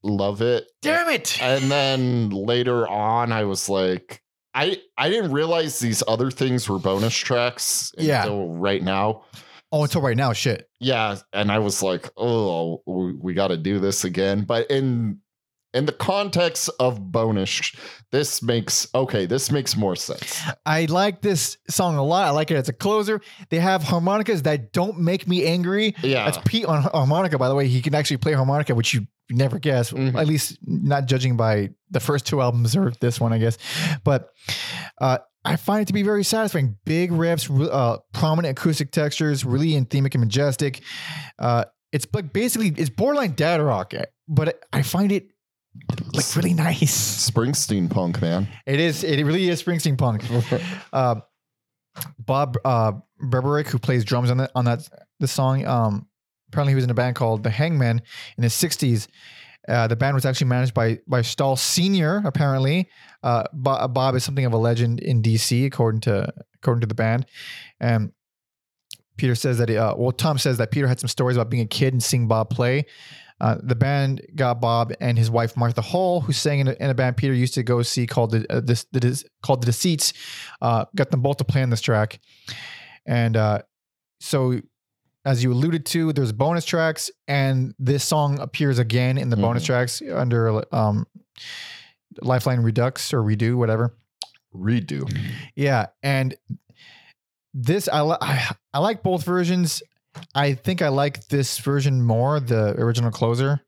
love 0.03 0.43
it. 0.43 0.67
Damn 0.83 1.09
it! 1.11 1.41
And 1.43 1.71
then 1.71 2.31
later 2.31 2.89
on, 2.89 3.33
I 3.33 3.45
was 3.45 3.69
like, 3.69 4.23
I 4.55 4.81
I 4.97 5.09
didn't 5.11 5.33
realize 5.33 5.79
these 5.79 6.03
other 6.09 6.31
things 6.31 6.69
were 6.69 6.79
bonus 6.79 7.15
tracks 7.15 7.93
Yeah. 7.99 8.23
until 8.23 8.49
right 8.55 8.83
now. 8.83 9.23
oh, 9.71 9.83
until 9.85 10.01
right 10.01 10.17
now, 10.17 10.33
shit. 10.33 10.69
Yeah, 10.81 11.17
and 11.33 11.53
I 11.53 11.59
was 11.59 11.83
like, 11.83 12.09
oh, 12.17 12.83
we, 12.87 13.13
we 13.13 13.35
got 13.35 13.49
to 13.49 13.57
do 13.59 13.79
this 13.79 14.05
again. 14.05 14.43
But 14.45 14.71
in 14.71 15.19
in 15.75 15.87
the 15.87 15.93
context 15.93 16.71
of 16.81 17.13
bonus, 17.13 17.73
this 18.11 18.43
makes 18.43 18.89
okay. 18.95 19.27
This 19.27 19.51
makes 19.51 19.77
more 19.77 19.97
sense. 19.97 20.41
I 20.65 20.87
like 20.87 21.21
this 21.21 21.59
song 21.69 21.97
a 21.97 22.05
lot. 22.05 22.27
I 22.27 22.31
like 22.31 22.51
it 22.51 22.57
as 22.57 22.69
a 22.69 22.73
closer. 22.73 23.21
They 23.51 23.59
have 23.59 23.83
harmonicas 23.83 24.43
that 24.43 24.73
don't 24.73 24.99
make 24.99 25.29
me 25.29 25.45
angry. 25.45 25.95
Yeah, 26.03 26.25
That's 26.25 26.39
Pete 26.47 26.65
on 26.65 26.83
harmonica, 26.83 27.39
by 27.39 27.49
the 27.49 27.55
way. 27.55 27.69
He 27.69 27.83
can 27.83 27.95
actually 27.95 28.17
play 28.17 28.33
harmonica, 28.33 28.75
which 28.75 28.95
you 28.95 29.07
never 29.31 29.59
guess. 29.59 29.93
Mhm. 29.93 30.19
At 30.19 30.27
least 30.27 30.59
not 30.63 31.07
judging 31.07 31.37
by 31.37 31.71
the 31.91 32.01
first 32.01 32.27
two 32.27 32.41
albums 32.41 32.75
or 32.75 32.93
this 33.01 33.21
one, 33.21 33.33
I 33.35 33.39
guess. 33.39 33.59
But 34.05 34.31
uh, 35.01 35.19
I 35.45 35.57
find 35.57 35.83
it 35.83 35.87
to 35.89 35.93
be 35.93 36.03
very 36.03 36.25
satisfying. 36.25 36.77
Big 36.87 37.11
riffs, 37.11 37.49
uh, 37.71 37.99
prominent 38.15 38.59
acoustic 38.59 38.91
textures, 38.91 39.45
really 39.45 39.73
anthemic 39.73 40.15
and 40.15 40.21
majestic. 40.21 40.83
Uh, 41.39 41.65
it's 41.93 42.07
like 42.13 42.33
basically 42.33 42.73
it's 42.77 42.91
borderline 42.91 43.35
dad 43.35 43.61
rock, 43.61 43.93
but 44.29 44.61
I 44.73 44.83
find 44.83 45.13
it 45.13 45.29
like 46.13 46.37
really 46.37 46.55
nice. 46.55 47.31
Springsteen 47.31 47.91
punk 47.91 48.21
man. 48.21 48.49
It 48.67 48.81
is. 48.81 49.05
It 49.05 49.25
really 49.25 49.49
is 49.49 49.63
Springsteen 49.63 49.99
punk. 49.99 50.25
Uh, 50.93 51.17
Bob 52.19 52.57
uh, 52.65 52.93
Berberich, 53.21 53.67
who 53.67 53.79
plays 53.79 54.05
drums 54.05 54.31
on 54.31 54.39
that 54.39 54.51
on 54.55 54.65
that 54.67 54.89
the 55.21 55.29
song, 55.29 55.67
um, 55.67 56.07
apparently 56.49 56.73
he 56.73 56.75
was 56.77 56.85
in 56.85 56.91
a 56.91 56.95
band 56.95 57.17
called 57.17 57.43
The 57.43 57.51
Hangmen 57.51 58.01
in 58.37 58.43
his 58.43 58.55
'60s. 58.55 59.09
Uh, 59.69 59.87
the 59.87 59.97
band 59.97 60.15
was 60.15 60.25
actually 60.25 60.47
managed 60.47 60.75
by 60.75 61.01
by 61.07 61.23
Stahl 61.23 61.57
Senior. 61.57 62.23
Apparently, 62.25 62.89
uh, 63.23 63.45
Bo- 63.53 63.89
Bob 63.89 64.15
is 64.15 64.25
something 64.25 64.45
of 64.45 64.53
a 64.53 64.57
legend 64.57 65.01
in 65.01 65.23
DC, 65.23 65.67
according 65.67 66.01
to 66.03 66.33
according 66.55 66.81
to 66.81 66.87
the 66.87 66.95
band. 66.95 67.27
And 67.81 68.13
Peter 69.17 69.35
says 69.35 69.59
that, 69.59 69.69
uh, 69.69 69.95
well, 69.99 70.13
Tom 70.13 70.39
says 70.39 70.59
that 70.59 70.71
Peter 70.71 70.87
had 70.87 71.01
some 71.01 71.09
stories 71.09 71.37
about 71.37 71.51
being 71.51 71.63
a 71.63 71.67
kid 71.67 71.93
and 71.93 72.03
seeing 72.03 72.29
Bob 72.29 72.51
play. 72.51 72.87
Uh, 73.41 73.57
the 73.63 73.75
band 73.77 74.21
got 74.35 74.61
Bob 74.61 74.93
and 75.01 75.17
his 75.17 75.31
wife 75.31 75.57
Martha 75.57 75.81
Hall, 75.83 76.21
who 76.21 76.33
sang 76.33 76.59
in 76.61 76.69
a, 76.69 76.73
in 76.73 76.91
a 76.91 76.95
band 76.95 77.17
Peter 77.17 77.33
used 77.33 77.55
to 77.55 77.63
go 77.63 77.83
see 77.83 78.07
called 78.07 78.33
the 78.33 78.45
uh, 78.51 78.61
this 78.61 78.87
called 79.43 79.63
the 79.63 79.67
Deceits. 79.67 80.13
Uh, 80.61 80.85
got 80.97 81.11
them 81.11 81.23
both 81.23 81.37
to 81.39 81.45
play 81.45 81.63
on 81.63 81.71
this 81.71 81.81
track, 81.81 82.19
and 83.07 83.37
uh, 83.37 83.63
so 84.21 84.61
as 85.25 85.45
you 85.45 85.53
alluded 85.53 85.85
to, 85.87 86.13
there's 86.13 86.33
bonus 86.33 86.65
tracks, 86.65 87.11
and 87.27 87.75
this 87.79 88.03
song 88.03 88.39
appears 88.41 88.79
again 88.79 89.19
in 89.19 89.29
the 89.31 89.37
bonus 89.37 89.63
Mhm. 89.63 89.67
tracks 89.67 90.03
under 90.13 90.65
um, 90.75 91.07
Lifeline 92.23 92.61
Redux 92.61 93.13
or 93.13 93.23
Redo, 93.23 93.55
whatever. 93.57 93.95
Redo. 94.55 95.05
Yeah, 95.55 95.87
and 96.03 96.35
this 97.55 97.89
I, 97.89 98.01
li- 98.03 98.17
I 98.21 98.55
I 98.73 98.79
like 98.79 99.03
both 99.03 99.25
versions. 99.25 99.83
I 100.35 100.55
think 100.55 100.83
I 100.83 100.89
like 100.89 101.29
this 101.29 101.59
version 101.59 102.03
more, 102.03 102.41
the 102.41 102.75
original 102.81 103.11
closer, 103.11 103.61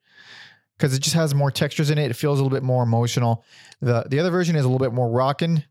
because 0.76 0.94
it 0.94 1.00
just 1.00 1.14
has 1.14 1.34
more 1.34 1.50
textures 1.50 1.90
in 1.90 1.98
it. 1.98 2.10
It 2.10 2.14
feels 2.14 2.40
a 2.40 2.42
little 2.42 2.56
bit 2.56 2.62
more 2.62 2.82
emotional. 2.82 3.44
the 3.80 4.04
The 4.08 4.18
other 4.18 4.30
version 4.30 4.56
is 4.56 4.64
a 4.64 4.68
little 4.68 4.84
bit 4.84 4.92
more 4.92 5.10
rocking. 5.10 5.64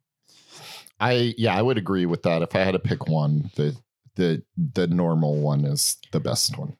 I 1.00 1.34
yeah, 1.38 1.58
I 1.58 1.62
would 1.62 1.78
agree 1.78 2.06
with 2.06 2.24
that. 2.24 2.42
If 2.42 2.56
I 2.56 2.60
had 2.60 2.72
to 2.72 2.80
pick 2.80 3.08
one, 3.08 3.52
the 3.56 3.76
the 4.16 4.44
the 4.58 4.88
normal 4.88 5.40
one 5.40 5.66
is 5.66 5.98
the 6.12 6.20
best 6.20 6.58
one. 6.58 6.76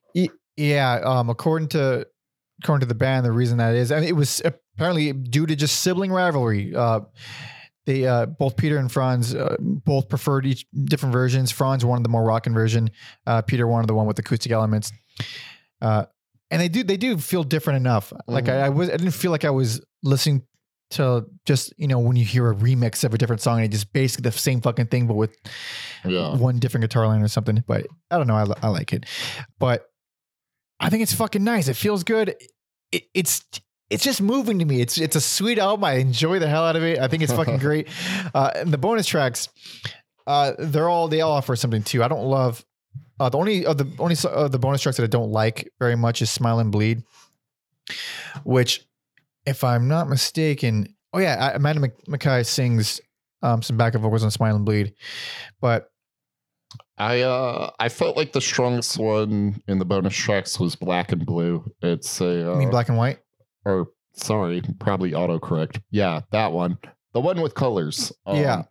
Yeah, 0.58 1.00
um, 1.06 1.30
according 1.30 1.70
to 1.70 2.06
according 2.62 2.82
to 2.82 2.88
the 2.88 2.96
band, 2.96 3.26
the 3.26 3.32
reason 3.32 3.58
that 3.60 3.76
is, 3.76 3.92
mean, 3.94 4.04
it 4.04 4.16
was 4.16 4.42
apparently 4.44 5.14
due 5.14 5.46
to 5.46 5.56
just 5.56 5.80
sibling 5.80 6.12
rivalry. 6.12 6.76
Uh, 6.76 7.02
they 7.90 8.06
uh, 8.06 8.26
both 8.28 8.56
Peter 8.56 8.78
and 8.78 8.92
Franz 8.92 9.34
uh, 9.34 9.56
both 9.60 10.08
preferred 10.10 10.46
each 10.46 10.66
different 10.86 11.12
versions. 11.14 11.52
Franz 11.52 11.84
wanted 11.84 12.04
the 12.06 12.10
more 12.10 12.24
rockin' 12.24 12.54
version. 12.54 12.92
Uh, 13.26 13.42
Peter 13.42 13.68
wanted 13.68 13.88
the 13.88 13.96
one 13.96 14.06
with 14.06 14.20
acoustic 14.20 14.52
elements. 14.52 14.92
Uh, 15.82 16.06
and 16.52 16.62
they 16.62 16.68
do 16.70 16.84
they 16.84 16.98
do 16.98 17.18
feel 17.18 17.44
different 17.44 17.78
enough. 17.78 18.14
Like 18.28 18.48
I, 18.50 18.52
Mhm. 18.54 18.64
I 18.64 18.70
was 18.70 18.90
I 18.90 18.98
didn't 18.98 19.12
feel 19.12 19.32
like 19.32 19.46
I 19.46 19.50
was 19.50 19.82
listening 20.04 20.44
to 20.92 21.26
just 21.46 21.74
you 21.78 21.88
know 21.88 22.00
when 22.00 22.16
you 22.16 22.26
hear 22.26 22.50
a 22.50 22.56
remix 22.56 23.04
of 23.04 23.14
a 23.14 23.18
different 23.18 23.42
song 23.42 23.58
and 23.60 23.66
it's 23.66 23.76
just 23.84 23.94
basically 23.94 24.24
the 24.30 24.32
same 24.38 24.60
fucking 24.62 24.88
thing 24.88 25.06
but 25.08 25.14
with 25.16 25.36
Yeah. 26.06 26.36
one 26.36 26.58
different 26.60 26.82
guitar 26.84 27.06
line 27.08 27.22
or 27.22 27.28
something. 27.28 27.64
But 27.68 27.86
I 28.10 28.18
don't 28.18 28.28
know. 28.28 28.36
I, 28.36 28.46
I 28.64 28.70
like 28.70 28.94
it, 28.94 29.06
but 29.60 29.86
I 30.80 30.90
think 30.90 31.04
it's 31.04 31.14
fucking 31.14 31.44
nice. 31.44 31.68
It 31.68 31.76
feels 31.76 32.04
good. 32.04 32.36
It, 32.92 33.04
it's 33.14 33.44
it's 33.90 34.04
just 34.04 34.22
moving 34.22 34.60
to 34.60 34.66
me. 34.66 34.82
It's 34.82 34.98
it's 34.98 35.16
a 35.16 35.22
sweet 35.22 35.58
album. 35.60 35.84
I 35.84 35.94
enjoy 35.94 36.40
the 36.40 36.48
hell 36.48 36.64
out 36.64 36.76
of 36.76 36.84
it. 36.84 37.00
I 37.00 37.08
think 37.08 37.24
it's 37.24 37.34
fucking 37.34 37.58
great. 37.68 37.88
Uh, 38.34 38.52
and 38.56 38.72
the 38.72 38.78
bonus 38.78 39.08
tracks, 39.08 39.50
uh, 40.28 40.54
they're 40.60 40.90
all 40.90 41.08
they 41.08 41.22
all 41.22 41.32
offer 41.34 41.56
something 41.56 41.84
too. 41.84 42.04
I 42.04 42.08
don't 42.08 42.26
love. 42.26 42.64
Uh, 43.20 43.30
the 43.30 43.38
only 43.38 43.66
of 43.66 43.78
the 43.78 43.92
only 44.00 44.16
of 44.26 44.52
the 44.52 44.60
bonus 44.60 44.82
tracks 44.82 44.98
that 44.98 45.04
I 45.04 45.08
don't 45.08 45.32
like 45.32 45.72
very 45.80 45.96
much 45.96 46.22
is 46.22 46.30
"Smile 46.30 46.60
and 46.60 46.72
Bleed," 46.72 47.04
which, 48.44 48.86
if 49.46 49.64
I'm 49.64 49.88
not 49.88 50.08
mistaken, 50.08 50.96
oh 51.14 51.20
yeah, 51.20 51.36
I- 51.52 51.56
Amanda 51.56 51.90
MacKaye 52.08 52.46
sings 52.46 53.02
um, 53.42 53.62
some 53.62 53.78
backup 53.78 54.02
vocals 54.02 54.24
on 54.24 54.32
"Smile 54.32 54.56
and 54.56 54.66
Bleed," 54.66 54.94
but 55.60 55.90
I 56.98 57.22
uh 57.22 57.72
I 57.80 57.90
felt 57.90 58.16
like 58.18 58.34
the 58.34 58.42
strongest 58.42 58.98
one 58.98 59.62
in 59.68 59.80
the 59.80 59.86
bonus 59.86 60.16
tracks 60.16 60.60
was 60.60 60.76
black 60.76 61.12
and 61.12 61.26
blue. 61.26 61.66
It's 61.82 62.22
a 62.22 62.52
uh, 62.52 62.56
I 62.56 62.58
mean 62.60 62.70
black 62.70 62.90
and 62.90 62.98
white. 62.98 63.20
Or 63.70 63.88
sorry, 64.14 64.62
probably 64.80 65.12
autocorrect. 65.12 65.82
Yeah, 65.92 66.22
that 66.32 66.52
one. 66.52 66.78
The 67.14 67.22
one 67.22 67.42
with 67.42 67.56
colors. 67.56 68.12
Um, 68.26 68.38
Yeah. 68.38 68.64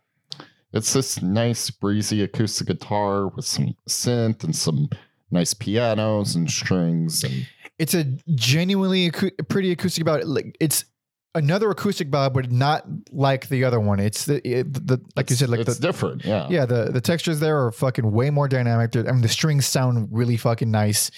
It's 0.71 0.93
this 0.93 1.19
nice 1.21 1.71
breezy 1.71 2.21
acoustic 2.21 2.67
guitar 2.67 3.27
with 3.27 3.45
some 3.45 3.75
synth 3.87 4.43
and 4.43 4.55
some 4.55 4.89
nice 5.31 5.53
pianos 5.55 6.35
and 6.35 6.49
strings 6.49 7.23
and 7.23 7.47
it's 7.79 7.93
a 7.93 8.03
genuinely 8.35 9.09
acou- 9.09 9.47
pretty 9.47 9.71
acoustic 9.71 10.03
ballad. 10.05 10.25
Like 10.25 10.55
it's 10.59 10.85
another 11.33 11.71
acoustic 11.71 12.11
ballad, 12.11 12.33
but 12.33 12.51
not 12.51 12.85
like 13.11 13.47
the 13.47 13.63
other 13.63 13.79
one. 13.79 13.99
It's 13.99 14.25
the 14.25 14.47
it, 14.47 14.73
the 14.73 14.99
like 15.15 15.29
you 15.29 15.35
said, 15.37 15.49
like 15.49 15.61
it's 15.61 15.77
the 15.77 15.87
different. 15.87 16.25
Yeah. 16.25 16.47
yeah 16.49 16.65
the 16.65 16.91
the 16.91 17.01
textures 17.01 17.39
there 17.39 17.65
are 17.65 17.71
fucking 17.71 18.11
way 18.11 18.29
more 18.29 18.47
dynamic. 18.47 18.95
I 18.95 19.03
mean, 19.03 19.21
the 19.21 19.29
strings 19.29 19.65
sound 19.65 20.09
really 20.11 20.37
fucking 20.37 20.69
nice. 20.69 21.09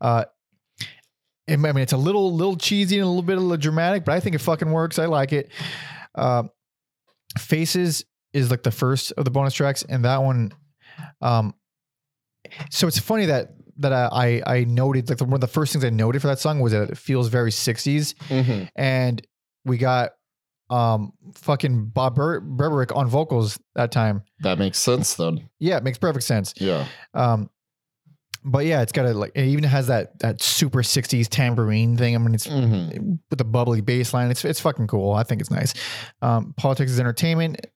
Uh, 0.00 0.24
I 1.48 1.56
mean, 1.56 1.78
it's 1.78 1.92
a 1.92 1.96
little 1.96 2.34
little 2.34 2.56
cheesy 2.56 2.96
and 2.96 3.04
a 3.04 3.08
little 3.08 3.22
bit 3.22 3.38
of 3.38 3.60
dramatic, 3.60 4.04
but 4.04 4.12
I 4.14 4.20
think 4.20 4.34
it 4.34 4.40
fucking 4.40 4.70
works. 4.70 4.98
I 4.98 5.06
like 5.06 5.32
it. 5.32 5.50
Uh, 6.14 6.44
Faces 7.38 8.04
is 8.32 8.50
like 8.50 8.62
the 8.62 8.70
first 8.70 9.12
of 9.12 9.24
the 9.24 9.30
bonus 9.30 9.54
tracks, 9.54 9.82
and 9.88 10.04
that 10.04 10.22
one. 10.22 10.52
Um, 11.20 11.54
so 12.70 12.86
it's 12.86 12.98
funny 12.98 13.26
that 13.26 13.48
that 13.78 13.92
I 13.92 14.40
I 14.46 14.56
I 14.58 14.64
noted 14.64 15.08
like 15.08 15.18
the, 15.18 15.24
one 15.24 15.34
of 15.34 15.40
the 15.40 15.46
first 15.46 15.72
things 15.72 15.84
I 15.84 15.90
noted 15.90 16.20
for 16.22 16.28
that 16.28 16.38
song 16.38 16.60
was 16.60 16.72
that 16.72 16.90
it 16.90 16.98
feels 16.98 17.28
very 17.28 17.50
60s, 17.50 18.14
Mhm. 18.28 18.68
and 18.76 19.24
we 19.64 19.76
got 19.78 20.12
um 20.70 21.12
fucking 21.34 21.86
Bob 21.86 22.14
Ber- 22.16 22.40
Berberich 22.40 22.94
on 22.96 23.06
vocals 23.08 23.58
that 23.74 23.92
time. 23.92 24.22
That 24.40 24.58
makes 24.58 24.78
sense 24.78 25.14
then. 25.14 25.48
Yeah, 25.58 25.76
it 25.76 25.82
makes 25.84 25.98
perfect 25.98 26.24
sense. 26.24 26.54
Yeah. 26.56 26.86
Um, 27.14 27.50
but 28.50 28.64
yeah, 28.66 28.82
it's 28.82 28.92
got 28.92 29.06
a 29.06 29.12
like 29.14 29.32
it 29.34 29.44
even 29.46 29.64
has 29.64 29.86
that 29.88 30.18
that 30.20 30.40
super 30.42 30.80
60s 30.82 31.28
tambourine 31.28 31.96
thing. 31.96 32.14
I 32.14 32.18
mean, 32.18 32.34
it's 32.34 32.46
Mhm. 32.46 33.18
with 33.30 33.38
the 33.38 33.44
bubbly 33.44 33.80
bass 33.80 34.12
line. 34.14 34.30
It's 34.30 34.44
it's 34.44 34.60
fucking 34.60 34.86
cool. 34.86 35.12
I 35.12 35.22
think 35.22 35.40
it's 35.40 35.50
nice. 35.50 35.74
Um, 36.22 36.54
politics 36.56 36.90
is 36.92 37.00
entertainment. 37.00 37.66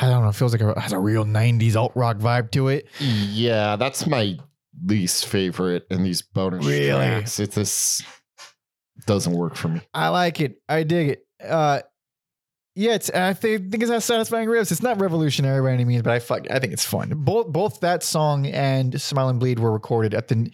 I 0.00 0.08
don't 0.08 0.22
know. 0.22 0.28
It 0.28 0.34
feels 0.34 0.52
like 0.52 0.60
it 0.60 0.78
has 0.78 0.92
a 0.92 0.98
real 0.98 1.24
'90s 1.24 1.74
alt 1.76 1.92
rock 1.94 2.18
vibe 2.18 2.50
to 2.52 2.68
it. 2.68 2.86
Yeah, 3.00 3.76
that's 3.76 4.06
my 4.06 4.36
least 4.86 5.26
favorite 5.26 5.86
in 5.90 6.02
these 6.02 6.22
bonus 6.22 6.64
Really? 6.66 6.90
tracks. 6.90 7.40
It 7.40 7.52
this 7.52 8.02
doesn't 9.06 9.32
work 9.32 9.54
for 9.56 9.68
me. 9.68 9.80
I 9.94 10.08
like 10.08 10.40
it. 10.40 10.60
I 10.68 10.82
dig 10.82 11.08
it. 11.10 11.26
Uh, 11.44 11.80
yeah, 12.78 12.94
it's. 12.94 13.10
I 13.10 13.32
think, 13.34 13.72
think 13.72 13.82
it's 13.82 13.90
has 13.90 14.04
satisfying 14.04 14.48
riffs. 14.48 14.70
It's 14.70 14.82
not 14.82 15.00
revolutionary 15.00 15.60
by 15.60 15.72
any 15.72 15.84
means, 15.84 16.02
but 16.02 16.12
I 16.12 16.20
fuck. 16.20 16.48
I 16.48 16.60
think 16.60 16.72
it's 16.72 16.84
fun. 16.84 17.10
Both 17.16 17.48
both 17.48 17.80
that 17.80 18.04
song 18.04 18.46
and 18.46 19.00
"Smile 19.00 19.28
and 19.30 19.40
Bleed" 19.40 19.58
were 19.58 19.72
recorded 19.72 20.14
at 20.14 20.28
the 20.28 20.50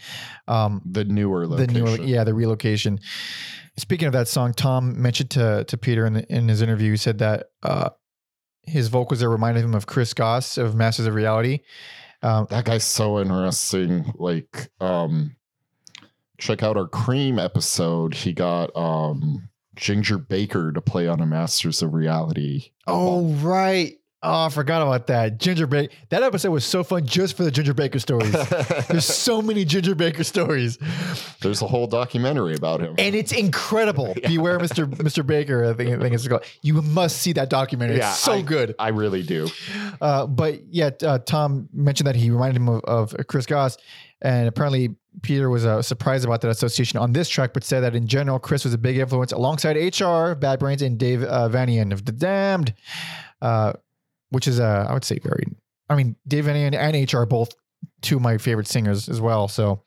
um 0.48 0.80
The 0.86 1.04
newer 1.04 1.46
location. 1.46 1.74
the 1.74 1.80
location. 1.80 2.06
new 2.06 2.12
yeah 2.12 2.24
the 2.24 2.32
relocation. 2.32 2.98
Speaking 3.76 4.06
of 4.06 4.12
that 4.14 4.28
song, 4.28 4.54
Tom 4.54 5.02
mentioned 5.02 5.30
to 5.32 5.64
to 5.64 5.76
Peter 5.76 6.06
in, 6.06 6.14
the, 6.14 6.32
in 6.34 6.48
his 6.48 6.62
interview. 6.62 6.92
He 6.92 6.96
said 6.96 7.18
that 7.18 7.48
uh, 7.62 7.90
his 8.62 8.88
vocals 8.88 9.22
are 9.22 9.28
reminded 9.28 9.62
him 9.62 9.74
of 9.74 9.84
Chris 9.84 10.14
Goss 10.14 10.56
of 10.56 10.74
Masters 10.74 11.06
of 11.06 11.14
Reality. 11.14 11.58
Um, 12.22 12.46
that 12.48 12.64
guy's 12.64 12.84
so 12.84 13.20
interesting. 13.20 14.10
Like, 14.14 14.70
um, 14.80 15.36
check 16.38 16.62
out 16.62 16.78
our 16.78 16.88
cream 16.88 17.38
episode. 17.38 18.14
He 18.14 18.32
got 18.32 18.74
um 18.74 19.50
Ginger 19.74 20.18
Baker 20.18 20.72
to 20.72 20.80
play 20.80 21.06
on 21.08 21.20
a 21.20 21.26
Masters 21.26 21.82
of 21.82 21.94
Reality. 21.94 22.70
oh 22.86 23.26
right. 23.34 23.94
Oh, 24.26 24.46
I 24.46 24.48
forgot 24.48 24.80
about 24.80 25.08
that. 25.08 25.38
Ginger 25.38 25.66
Baker. 25.66 25.92
That 26.08 26.22
episode 26.22 26.50
was 26.50 26.64
so 26.64 26.82
fun 26.82 27.04
just 27.04 27.36
for 27.36 27.44
the 27.44 27.50
Ginger 27.50 27.74
Baker 27.74 27.98
stories. 27.98 28.32
There's 28.88 29.04
so 29.04 29.42
many 29.42 29.66
Ginger 29.66 29.94
Baker 29.94 30.24
stories, 30.24 30.78
There's 31.42 31.60
a 31.60 31.66
whole 31.66 31.86
documentary 31.86 32.54
about 32.54 32.80
him. 32.80 32.94
and 32.96 33.14
it's 33.14 33.32
incredible. 33.32 34.14
Beware, 34.26 34.58
Mr. 34.58 34.86
Mr. 34.86 35.26
Baker. 35.26 35.66
I 35.66 35.74
think, 35.74 35.90
I 35.90 35.98
think 36.00 36.14
it's 36.14 36.26
called. 36.26 36.42
You 36.62 36.80
must 36.80 37.18
see 37.18 37.34
that 37.34 37.50
documentary. 37.50 37.98
Yeah, 37.98 38.12
it's 38.12 38.18
so 38.20 38.32
I- 38.32 38.40
good. 38.40 38.74
I 38.78 38.88
really 38.88 39.22
do. 39.22 39.48
Uh, 40.00 40.26
but 40.26 40.68
yeah, 40.70 40.88
uh, 41.02 41.18
Tom 41.18 41.68
mentioned 41.74 42.06
that 42.06 42.16
he 42.16 42.30
reminded 42.30 42.56
him 42.56 42.70
of, 42.70 42.82
of 42.84 43.26
Chris 43.26 43.44
Goss, 43.44 43.76
and 44.24 44.48
apparently 44.48 44.96
Peter 45.22 45.48
was 45.48 45.64
uh, 45.64 45.80
surprised 45.80 46.24
about 46.24 46.40
that 46.40 46.50
association 46.50 46.98
on 46.98 47.12
this 47.12 47.28
track, 47.28 47.52
but 47.54 47.62
said 47.62 47.80
that 47.80 47.94
in 47.94 48.08
general, 48.08 48.40
Chris 48.40 48.64
was 48.64 48.74
a 48.74 48.78
big 48.78 48.96
influence 48.98 49.30
alongside 49.30 49.76
HR, 49.76 50.34
Bad 50.34 50.58
Brains, 50.58 50.82
and 50.82 50.98
Dave 50.98 51.22
uh, 51.22 51.48
Vanian 51.48 51.92
of 51.92 52.04
The 52.04 52.10
Damned, 52.10 52.74
uh, 53.40 53.74
which 54.30 54.48
is 54.48 54.58
uh, 54.58 54.86
I 54.88 54.92
would 54.92 55.04
say 55.04 55.20
very. 55.22 55.44
I 55.88 55.94
mean, 55.94 56.16
Dave 56.26 56.46
Vanian 56.46 56.74
and 56.74 57.12
HR 57.12 57.18
are 57.18 57.26
both 57.26 57.52
two 58.02 58.16
of 58.16 58.22
my 58.22 58.38
favorite 58.38 58.66
singers 58.66 59.08
as 59.08 59.20
well. 59.20 59.46
So 59.46 59.82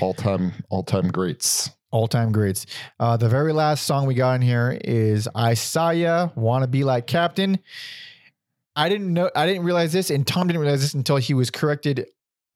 All 0.00 0.14
time, 0.14 0.52
all 0.70 0.82
time 0.84 1.08
greats. 1.08 1.70
all 1.90 2.06
time 2.08 2.30
greats. 2.32 2.66
Uh, 3.00 3.16
the 3.16 3.28
very 3.28 3.52
last 3.52 3.84
song 3.86 4.06
we 4.06 4.14
got 4.14 4.34
in 4.34 4.42
here 4.42 4.78
is 4.84 5.28
I 5.34 5.54
Saw 5.54 5.90
Ya, 5.90 6.28
Wanna 6.36 6.66
Be 6.68 6.84
Like 6.84 7.06
Captain. 7.06 7.58
I 8.76 8.88
didn't 8.88 9.12
know, 9.12 9.30
I 9.34 9.46
didn't 9.46 9.64
realize 9.64 9.92
this, 9.92 10.10
and 10.10 10.26
Tom 10.26 10.46
didn't 10.48 10.60
realize 10.60 10.82
this 10.82 10.94
until 10.94 11.16
he 11.16 11.32
was 11.34 11.50
corrected 11.50 12.06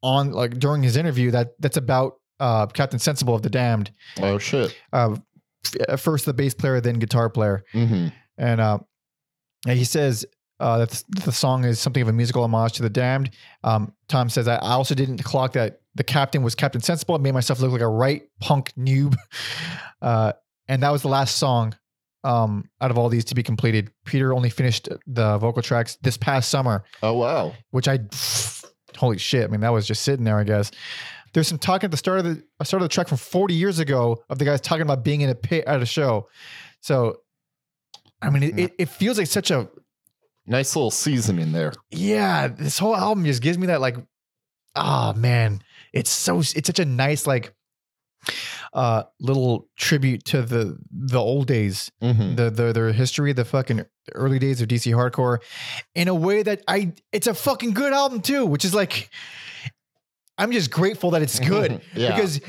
on 0.03 0.33
like 0.33 0.59
during 0.59 0.83
his 0.83 0.97
interview 0.97 1.31
that 1.33 1.55
that's 1.59 1.77
about 1.77 2.15
uh, 2.41 2.67
Captain 2.67 2.99
Sensible 2.99 3.35
of 3.35 3.43
the 3.43 3.51
Damned. 3.51 3.91
Oh 4.21 4.39
shit. 4.39 4.77
Uh, 4.93 5.17
f- 5.65 5.77
at 5.89 6.01
first 6.01 6.25
the 6.27 6.33
bass 6.35 6.55
player, 6.55 6.81
then 6.81 6.99
guitar 6.99 7.29
player, 7.31 7.65
hmm 7.73 8.09
and 8.37 8.61
uh, 8.61 8.79
and 9.67 9.79
he 9.79 9.85
says. 9.85 10.25
Uh, 10.61 10.79
that 10.79 11.05
the 11.25 11.31
song 11.31 11.65
is 11.65 11.79
something 11.79 12.03
of 12.03 12.09
a 12.09 12.13
musical 12.13 12.43
homage 12.43 12.73
to 12.73 12.83
the 12.83 12.91
Damned. 12.91 13.31
Um, 13.63 13.93
Tom 14.09 14.29
says 14.29 14.49
I 14.49 14.57
I 14.57 14.73
also 14.73 14.93
didn't 14.93 15.19
clock 15.23 15.53
that 15.53 15.83
the 15.95 16.03
captain 16.03 16.43
was 16.43 16.57
Captain 16.57 16.81
Sensible. 16.81 17.15
I 17.15 17.19
made 17.19 17.31
myself 17.33 17.61
look 17.61 17.71
like 17.71 17.81
a 17.81 17.87
right 17.87 18.23
punk 18.41 18.73
noob. 18.77 19.15
Uh, 20.03 20.33
and 20.69 20.83
that 20.83 20.91
was 20.91 21.03
the 21.03 21.09
last 21.09 21.37
song 21.39 21.75
um, 22.25 22.69
out 22.81 22.91
of 22.91 22.99
all 22.99 23.09
these 23.09 23.25
to 23.27 23.35
be 23.37 23.43
completed. 23.45 23.91
Peter 24.05 24.33
only 24.33 24.51
finished 24.51 24.89
the 25.07 25.39
vocal 25.39 25.63
tracks 25.63 25.97
this 26.03 26.17
past 26.17 26.49
summer, 26.51 26.85
Oh 27.03 27.15
wow. 27.15 27.55
which 27.71 27.87
I 27.89 27.99
holy 28.97 29.19
shit. 29.19 29.45
I 29.45 29.47
mean, 29.49 29.61
that 29.61 29.73
was 29.73 29.87
just 29.87 30.03
sitting 30.03 30.25
there, 30.25 30.39
I 30.39 30.45
guess. 30.45 30.71
There's 31.35 31.49
some 31.49 31.59
talking 31.59 31.87
at 31.87 31.91
the 31.91 31.97
start 31.97 32.21
of 32.21 32.25
the 32.25 32.43
uh, 32.59 32.65
start 32.65 32.83
of 32.83 32.89
the 32.89 32.93
track 32.93 33.09
from 33.09 33.19
40 33.19 33.55
years 33.55 33.79
ago 33.79 34.23
of 34.29 34.39
the 34.39 34.45
guys 34.45 34.61
talking 34.61 34.83
about 34.83 35.05
being 35.05 35.21
in 35.21 35.29
a 35.31 35.35
pit 35.35 35.65
at 35.67 35.83
a 35.83 35.87
show. 35.87 36.29
So, 36.81 37.21
I 38.23 38.31
mean, 38.31 38.43
it, 38.43 38.59
it, 38.59 38.73
it 38.79 38.89
feels 38.89 39.19
like 39.19 39.27
such 39.27 39.51
a 39.51 39.69
Nice 40.49 40.75
little 40.75 40.91
seasoning 40.91 41.53
there. 41.53 41.75
yeah. 41.91 42.49
This 42.49 42.79
whole 42.79 42.97
album 42.97 43.27
just 43.27 43.43
gives 43.43 43.59
me 43.59 43.67
that 43.67 43.83
like, 43.83 43.99
oh 44.75 45.13
man, 45.13 45.61
it's 45.93 46.09
so 46.09 46.39
it's 46.39 46.67
such 46.67 46.79
a 46.79 46.87
nice 46.87 47.27
like 47.27 47.53
uh 48.73 49.03
little 49.21 49.69
tribute 49.77 50.25
to 50.25 50.43
the 50.43 50.79
the 50.91 51.19
old 51.19 51.47
days 51.47 51.91
Mhm. 52.03 52.37
the 52.37 52.51
the 52.51 52.73
their 52.73 52.93
history, 52.93 53.33
the 53.33 53.45
fucking 53.45 53.85
early 54.15 54.39
days 54.39 54.61
of 54.61 54.69
DC 54.69 54.93
hardcore, 54.93 55.39
in 55.95 56.09
a 56.09 56.15
way 56.15 56.43
that 56.43 56.63
I 56.69 56.93
it's 57.13 57.27
a 57.27 57.35
fucking 57.35 57.73
good 57.75 57.93
album 57.93 58.21
too, 58.21 58.45
which 58.47 58.65
is 58.65 58.75
like 58.75 59.11
I'm 60.37 60.53
just 60.53 60.71
grateful 60.71 61.11
that 61.13 61.23
it's 61.23 61.39
good 61.55 61.81
yeah. 61.95 62.15
because 62.15 62.41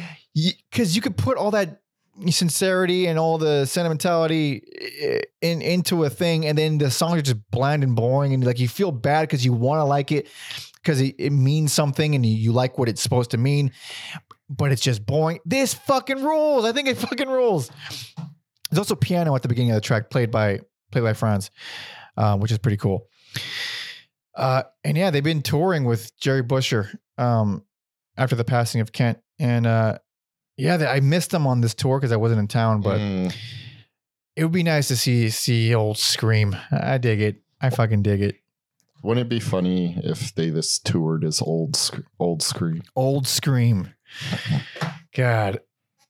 because 0.72 0.96
you 0.96 1.02
could 1.02 1.18
put 1.18 1.38
all 1.38 1.52
that 1.52 1.82
sincerity 2.30 3.08
and 3.08 3.18
all 3.18 3.38
the 3.38 3.66
sentimentality 3.66 4.62
in 5.42 5.62
into 5.62 6.04
a 6.04 6.10
thing, 6.10 6.46
and 6.46 6.58
then 6.58 6.78
the 6.78 6.92
songs 6.92 7.18
are 7.18 7.22
just 7.22 7.50
bland 7.52 7.84
and 7.84 7.96
boring, 7.96 8.34
and 8.34 8.44
like 8.46 8.60
you 8.60 8.68
feel 8.68 8.92
bad 8.92 9.22
because 9.22 9.46
you 9.46 9.54
want 9.54 9.80
to 9.80 9.86
like 9.86 10.12
it 10.12 10.28
because 10.76 11.02
it, 11.02 11.16
it 11.18 11.32
means 11.32 11.74
something 11.74 12.16
and 12.16 12.26
you, 12.26 12.34
you 12.36 12.52
like 12.54 12.78
what 12.78 12.88
it's 12.90 13.02
supposed 13.02 13.32
to 13.32 13.38
mean, 13.38 13.72
but 14.50 14.72
it's 14.72 14.82
just 14.82 15.06
boring. 15.06 15.40
This 15.46 15.74
fucking 15.74 16.24
rules. 16.24 16.66
I 16.66 16.72
think 16.72 16.88
it 16.88 16.98
fucking 16.98 17.30
rules. 17.30 17.70
There's 18.72 18.80
also 18.80 18.96
piano 18.96 19.36
at 19.36 19.42
the 19.42 19.48
beginning 19.48 19.72
of 19.72 19.76
the 19.76 19.82
track 19.82 20.10
played 20.10 20.32
by 20.32 20.60
played 20.92 21.04
by 21.04 21.14
Franz, 21.14 21.52
uh, 22.18 22.38
which 22.38 22.52
is 22.52 22.58
pretty 22.58 22.78
cool. 22.78 23.08
Uh, 24.36 24.64
and 24.84 24.98
yeah, 24.98 25.10
they've 25.12 25.24
been 25.24 25.42
touring 25.42 25.86
with 25.86 26.18
Jerry 26.20 26.42
Busher 26.42 26.90
um, 27.18 27.64
after 28.18 28.36
the 28.36 28.44
passing 28.46 28.80
of 28.82 28.92
Kent, 28.92 29.20
and 29.38 29.68
uh, 29.68 29.98
yeah, 30.58 30.78
they, 30.78 30.86
I 30.88 31.00
missed 31.00 31.32
them 31.32 31.46
on 31.48 31.62
this 31.62 31.74
tour 31.74 32.00
because 32.00 32.12
I 32.12 32.18
wasn't 32.18 32.40
in 32.40 32.48
town, 32.48 32.82
but 32.82 33.00
Mm. 33.00 33.36
it 34.36 34.44
would 34.44 34.52
be 34.54 34.64
nice 34.64 34.88
to 34.90 34.96
see 34.98 35.30
see 35.30 35.74
old 35.76 35.98
Scream. 35.98 36.56
I 36.72 36.98
dig 36.98 37.22
it. 37.22 37.42
I 37.62 37.70
fucking 37.70 38.04
dig 38.04 38.22
it. 38.22 38.36
wouldn't 39.04 39.26
it 39.26 39.30
be 39.30 39.40
funny 39.42 40.00
if 40.04 40.34
they 40.36 40.50
this 40.50 40.80
toured 40.80 41.24
as 41.26 41.42
old 41.42 41.78
old 42.20 42.42
screen? 42.42 42.84
Old 42.96 43.28
Scream. 43.28 43.94
God. 45.16 45.60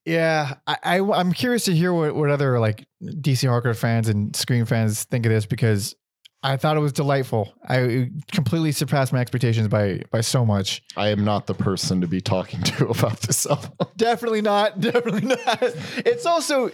Yeah, 0.05 0.55
I, 0.65 0.77
I 0.83 0.99
I'm 1.01 1.33
curious 1.33 1.65
to 1.65 1.75
hear 1.75 1.93
what, 1.93 2.15
what 2.15 2.29
other 2.29 2.59
like 2.59 2.87
DC 3.03 3.47
hardcore 3.47 3.75
fans 3.75 4.09
and 4.09 4.35
Scream 4.35 4.65
fans 4.65 5.03
think 5.03 5.25
of 5.25 5.31
this 5.31 5.45
because 5.45 5.95
I 6.41 6.57
thought 6.57 6.77
it 6.77 6.79
was 6.79 6.93
delightful. 6.93 7.53
I 7.67 8.09
completely 8.31 8.71
surpassed 8.71 9.11
my 9.11 9.19
expectations 9.19 9.67
by 9.67 10.01
by 10.09 10.21
so 10.21 10.45
much. 10.45 10.81
I 10.95 11.09
am 11.09 11.25
not 11.25 11.47
the 11.47 11.53
person 11.53 12.01
to 12.01 12.07
be 12.07 12.21
talking 12.21 12.61
to 12.63 12.87
about 12.87 13.21
this 13.21 13.45
album. 13.45 13.71
Definitely 13.97 14.41
not. 14.41 14.79
Definitely 14.81 15.27
not. 15.27 15.59
It's 15.97 16.25
also 16.25 16.71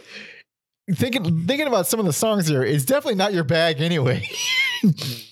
thinking 0.94 1.46
thinking 1.48 1.68
about 1.68 1.88
some 1.88 2.00
of 2.00 2.06
the 2.06 2.14
songs 2.14 2.48
here. 2.48 2.64
It's 2.64 2.86
definitely 2.86 3.16
not 3.16 3.34
your 3.34 3.44
bag 3.44 3.82
anyway. 3.82 4.28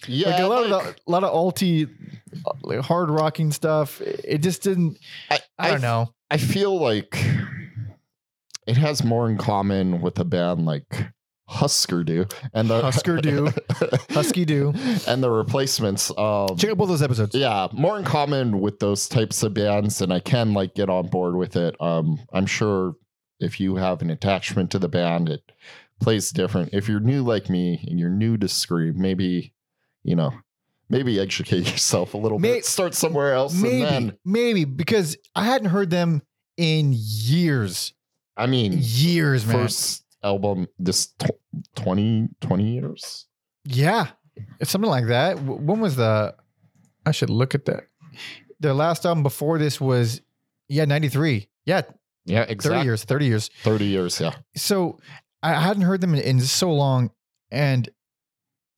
Yeah, 0.08 0.32
like 0.32 0.40
a 0.40 0.48
lot 0.48 0.70
like, 0.70 0.86
of 0.88 0.96
the, 0.96 1.02
a 1.08 1.12
lot 1.12 1.24
of 1.24 1.34
alty, 1.34 1.86
uh, 1.86 1.90
like 2.64 2.80
hard 2.80 3.10
rocking 3.10 3.52
stuff. 3.52 4.02
It 4.02 4.40
just 4.40 4.62
didn't. 4.64 4.98
I, 5.30 5.40
I 5.58 5.72
don't 5.72 5.82
know. 5.82 6.14
I 6.32 6.38
feel 6.38 6.78
like 6.80 7.16
it 8.68 8.78
has 8.78 9.04
more 9.04 9.30
in 9.30 9.38
common 9.38 10.02
with 10.02 10.20
a 10.20 10.26
band 10.26 10.66
like 10.66 11.08
Husker 11.48 12.04
Du 12.04 12.26
and 12.54 12.70
the 12.70 12.82
Husker 12.82 13.18
Du. 13.18 13.50
Husky 14.10 14.46
do. 14.46 14.74
and 15.08 15.22
the 15.22 15.30
replacements. 15.30 16.10
Um, 16.18 16.56
Check 16.58 16.72
out 16.72 16.78
both 16.78 16.88
those 16.88 17.04
episodes. 17.04 17.36
yeah, 17.36 17.68
more 17.74 17.98
in 17.98 18.06
common 18.06 18.60
with 18.60 18.80
those 18.80 19.08
types 19.08 19.44
of 19.44 19.54
bands, 19.54 20.02
and 20.02 20.12
I 20.14 20.20
can 20.20 20.54
like 20.54 20.74
get 20.74 20.90
on 20.90 21.08
board 21.08 21.36
with 21.36 21.56
it. 21.56 21.76
Um, 21.82 22.20
I'm 22.34 22.46
sure 22.46 22.96
if 23.40 23.60
you 23.60 23.76
have 23.76 24.02
an 24.02 24.10
attachment 24.10 24.72
to 24.72 24.80
the 24.80 24.88
band, 24.90 25.30
it 25.30 25.42
plays 26.02 26.32
different. 26.32 26.70
If 26.74 26.88
you're 26.88 27.00
new 27.00 27.24
like 27.24 27.50
me 27.50 27.86
and 27.88 28.00
you're 28.00 28.10
new 28.10 28.38
to 28.38 28.48
Scream, 28.48 29.00
maybe 29.00 29.54
you 30.04 30.16
know, 30.16 30.32
maybe 30.90 31.20
educate 31.20 31.68
yourself 31.72 32.14
a 32.14 32.18
little 32.18 32.40
May- 32.40 32.56
bit. 32.56 32.66
Start 32.66 32.94
somewhere 32.94 33.34
else, 33.34 33.54
Maybe, 33.54 33.82
and 33.84 34.10
then 34.10 34.18
maybe 34.26 34.66
because 34.66 35.18
I 35.36 35.46
hadn't 35.46 35.70
heard 35.70 35.90
them 35.90 36.22
in 36.58 36.94
years, 36.96 37.94
I 38.38 38.46
mean, 38.48 38.74
years, 38.80 39.46
man. 39.46 39.56
first 39.56 40.04
album 40.24 40.68
this 40.80 41.08
tw 41.20 41.32
20 41.76 42.30
20 42.42 42.64
years. 42.74 43.28
Yeah, 43.66 44.08
it's 44.60 44.72
something 44.72 44.90
like 44.90 45.08
that. 45.08 45.42
When 45.42 45.80
was 45.80 45.96
the? 45.96 46.36
I 47.06 47.12
should 47.12 47.30
look 47.30 47.54
at 47.56 47.66
that. 47.66 47.84
their 48.60 48.74
last 48.74 49.06
album 49.06 49.24
before 49.24 49.58
this 49.58 49.80
was 49.82 50.22
yeah, 50.70 50.86
93. 50.86 51.50
Yeah, 51.66 51.82
Yeah, 52.26 52.46
30 52.46 52.84
years, 52.86 53.04
30 53.04 53.26
years. 53.26 53.50
30 53.64 53.86
years, 53.86 54.20
yeah. 54.22 54.34
So 54.56 55.00
I 55.42 55.54
hadn't 55.60 55.84
heard 55.84 56.00
them 56.02 56.14
in, 56.16 56.22
in 56.22 56.40
so 56.40 56.72
long. 56.74 57.12
And 57.52 57.90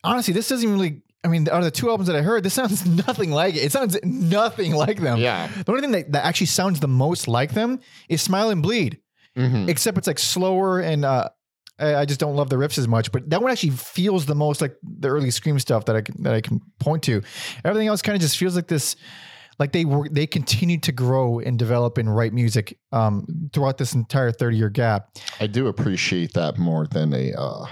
honestly, 0.03 0.33
this 0.33 0.49
doesn't 0.49 0.69
really, 0.69 1.03
I 1.25 1.27
mean, 1.27 1.49
out 1.49 1.57
of 1.59 1.63
the 1.65 1.71
two 1.71 1.89
albums 1.89 2.07
that 2.07 2.15
I 2.15 2.21
heard, 2.21 2.43
this 2.43 2.53
sounds 2.53 2.85
nothing 3.07 3.31
like 3.31 3.55
it. 3.55 3.63
It 3.63 3.71
sounds 3.71 3.97
nothing 4.03 4.73
like 4.75 5.01
them. 5.01 5.17
Yeah. 5.17 5.47
The 5.65 5.71
only 5.71 5.81
thing 5.81 5.91
that, 5.91 6.11
that 6.11 6.23
actually 6.25 6.47
sounds 6.47 6.79
the 6.79 6.87
most 6.87 7.27
like 7.27 7.53
them 7.53 7.79
is 8.09 8.21
Smile 8.21 8.49
and 8.51 8.61
Bleed, 8.61 8.99
Mhm. 9.37 9.67
except 9.67 9.97
it's 9.97 10.07
like 10.07 10.19
slower 10.19 10.79
and 10.79 11.03
uh, 11.03 11.29
I, 11.77 11.95
I 11.95 12.05
just 12.05 12.19
don't 12.21 12.35
love 12.37 12.49
the 12.49 12.55
riffs 12.55 12.77
as 12.77 12.87
much. 12.87 13.11
But 13.11 13.29
that 13.31 13.41
one 13.41 13.51
actually 13.51 13.71
feels 13.71 14.25
the 14.25 14.35
most 14.35 14.61
like 14.61 14.77
the 14.83 15.09
early 15.09 15.31
Scream 15.31 15.59
stuff 15.59 15.85
that 15.85 15.95
I 15.97 16.01
can, 16.01 16.23
that 16.23 16.33
I 16.33 16.39
can 16.41 16.61
point 16.79 17.03
to. 17.03 17.21
Everything 17.65 17.87
else 17.89 18.01
kind 18.01 18.15
of 18.15 18.21
just 18.21 18.37
feels 18.37 18.55
like 18.55 18.67
this, 18.67 18.95
like 19.59 19.71
they 19.73 19.83
were 19.85 20.07
they 20.09 20.27
continued 20.27 20.83
to 20.83 20.91
grow 20.91 21.39
and 21.39 21.57
develop 21.59 21.97
and 21.97 22.13
write 22.15 22.33
music 22.33 22.77
um, 22.93 23.25
throughout 23.51 23.77
this 23.77 23.93
entire 23.93 24.31
thirty 24.31 24.57
year 24.57 24.69
gap. 24.69 25.09
I 25.39 25.47
do 25.47 25.67
appreciate 25.67 26.33
that 26.33 26.57
more 26.57 26.87
than 26.87 27.13
a 27.13 27.33
uh, 27.33 27.65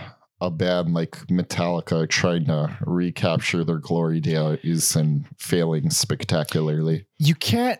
a 0.44 0.52
band 0.52 0.94
like 0.94 1.12
Metallica 1.28 2.08
trying 2.10 2.46
to 2.46 2.78
recapture 2.86 3.64
their 3.64 3.78
glory 3.80 4.20
days 4.20 4.96
and 4.96 5.26
failing 5.38 5.89
spectacularly. 5.89 7.06
you 7.20 7.36
can't 7.36 7.80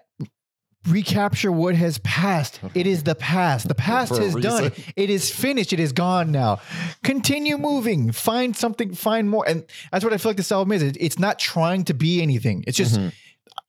recapture 0.88 1.50
what 1.52 1.76
has 1.76 1.98
passed. 2.00 2.60
It 2.76 2.86
is 2.88 3.04
the 3.04 3.16
past. 3.16 3.68
The 3.70 3.76
past 3.76 4.18
has 4.18 4.36
done. 4.36 4.72
It 4.98 5.10
is 5.10 5.30
finished. 5.32 5.72
It 5.72 5.80
is 5.80 5.94
gone 5.94 6.32
now. 6.32 6.60
Continue 7.04 7.58
moving. 7.58 8.12
Find 8.12 8.56
something. 8.56 8.94
Find 8.94 9.30
more. 9.30 9.48
And 9.48 9.64
that's 9.92 10.04
what 10.04 10.14
I 10.14 10.18
feel 10.18 10.32
like 10.32 10.38
this 10.38 10.52
album 10.52 10.74
is. 10.74 10.84
It- 10.84 10.98
It's 11.00 11.18
not 11.20 11.40
trying 11.40 11.86
to 11.86 11.94
be 11.94 12.22
anything. 12.22 12.64
It's 12.68 12.78
just 12.78 12.96
Mhm. 13.00 13.14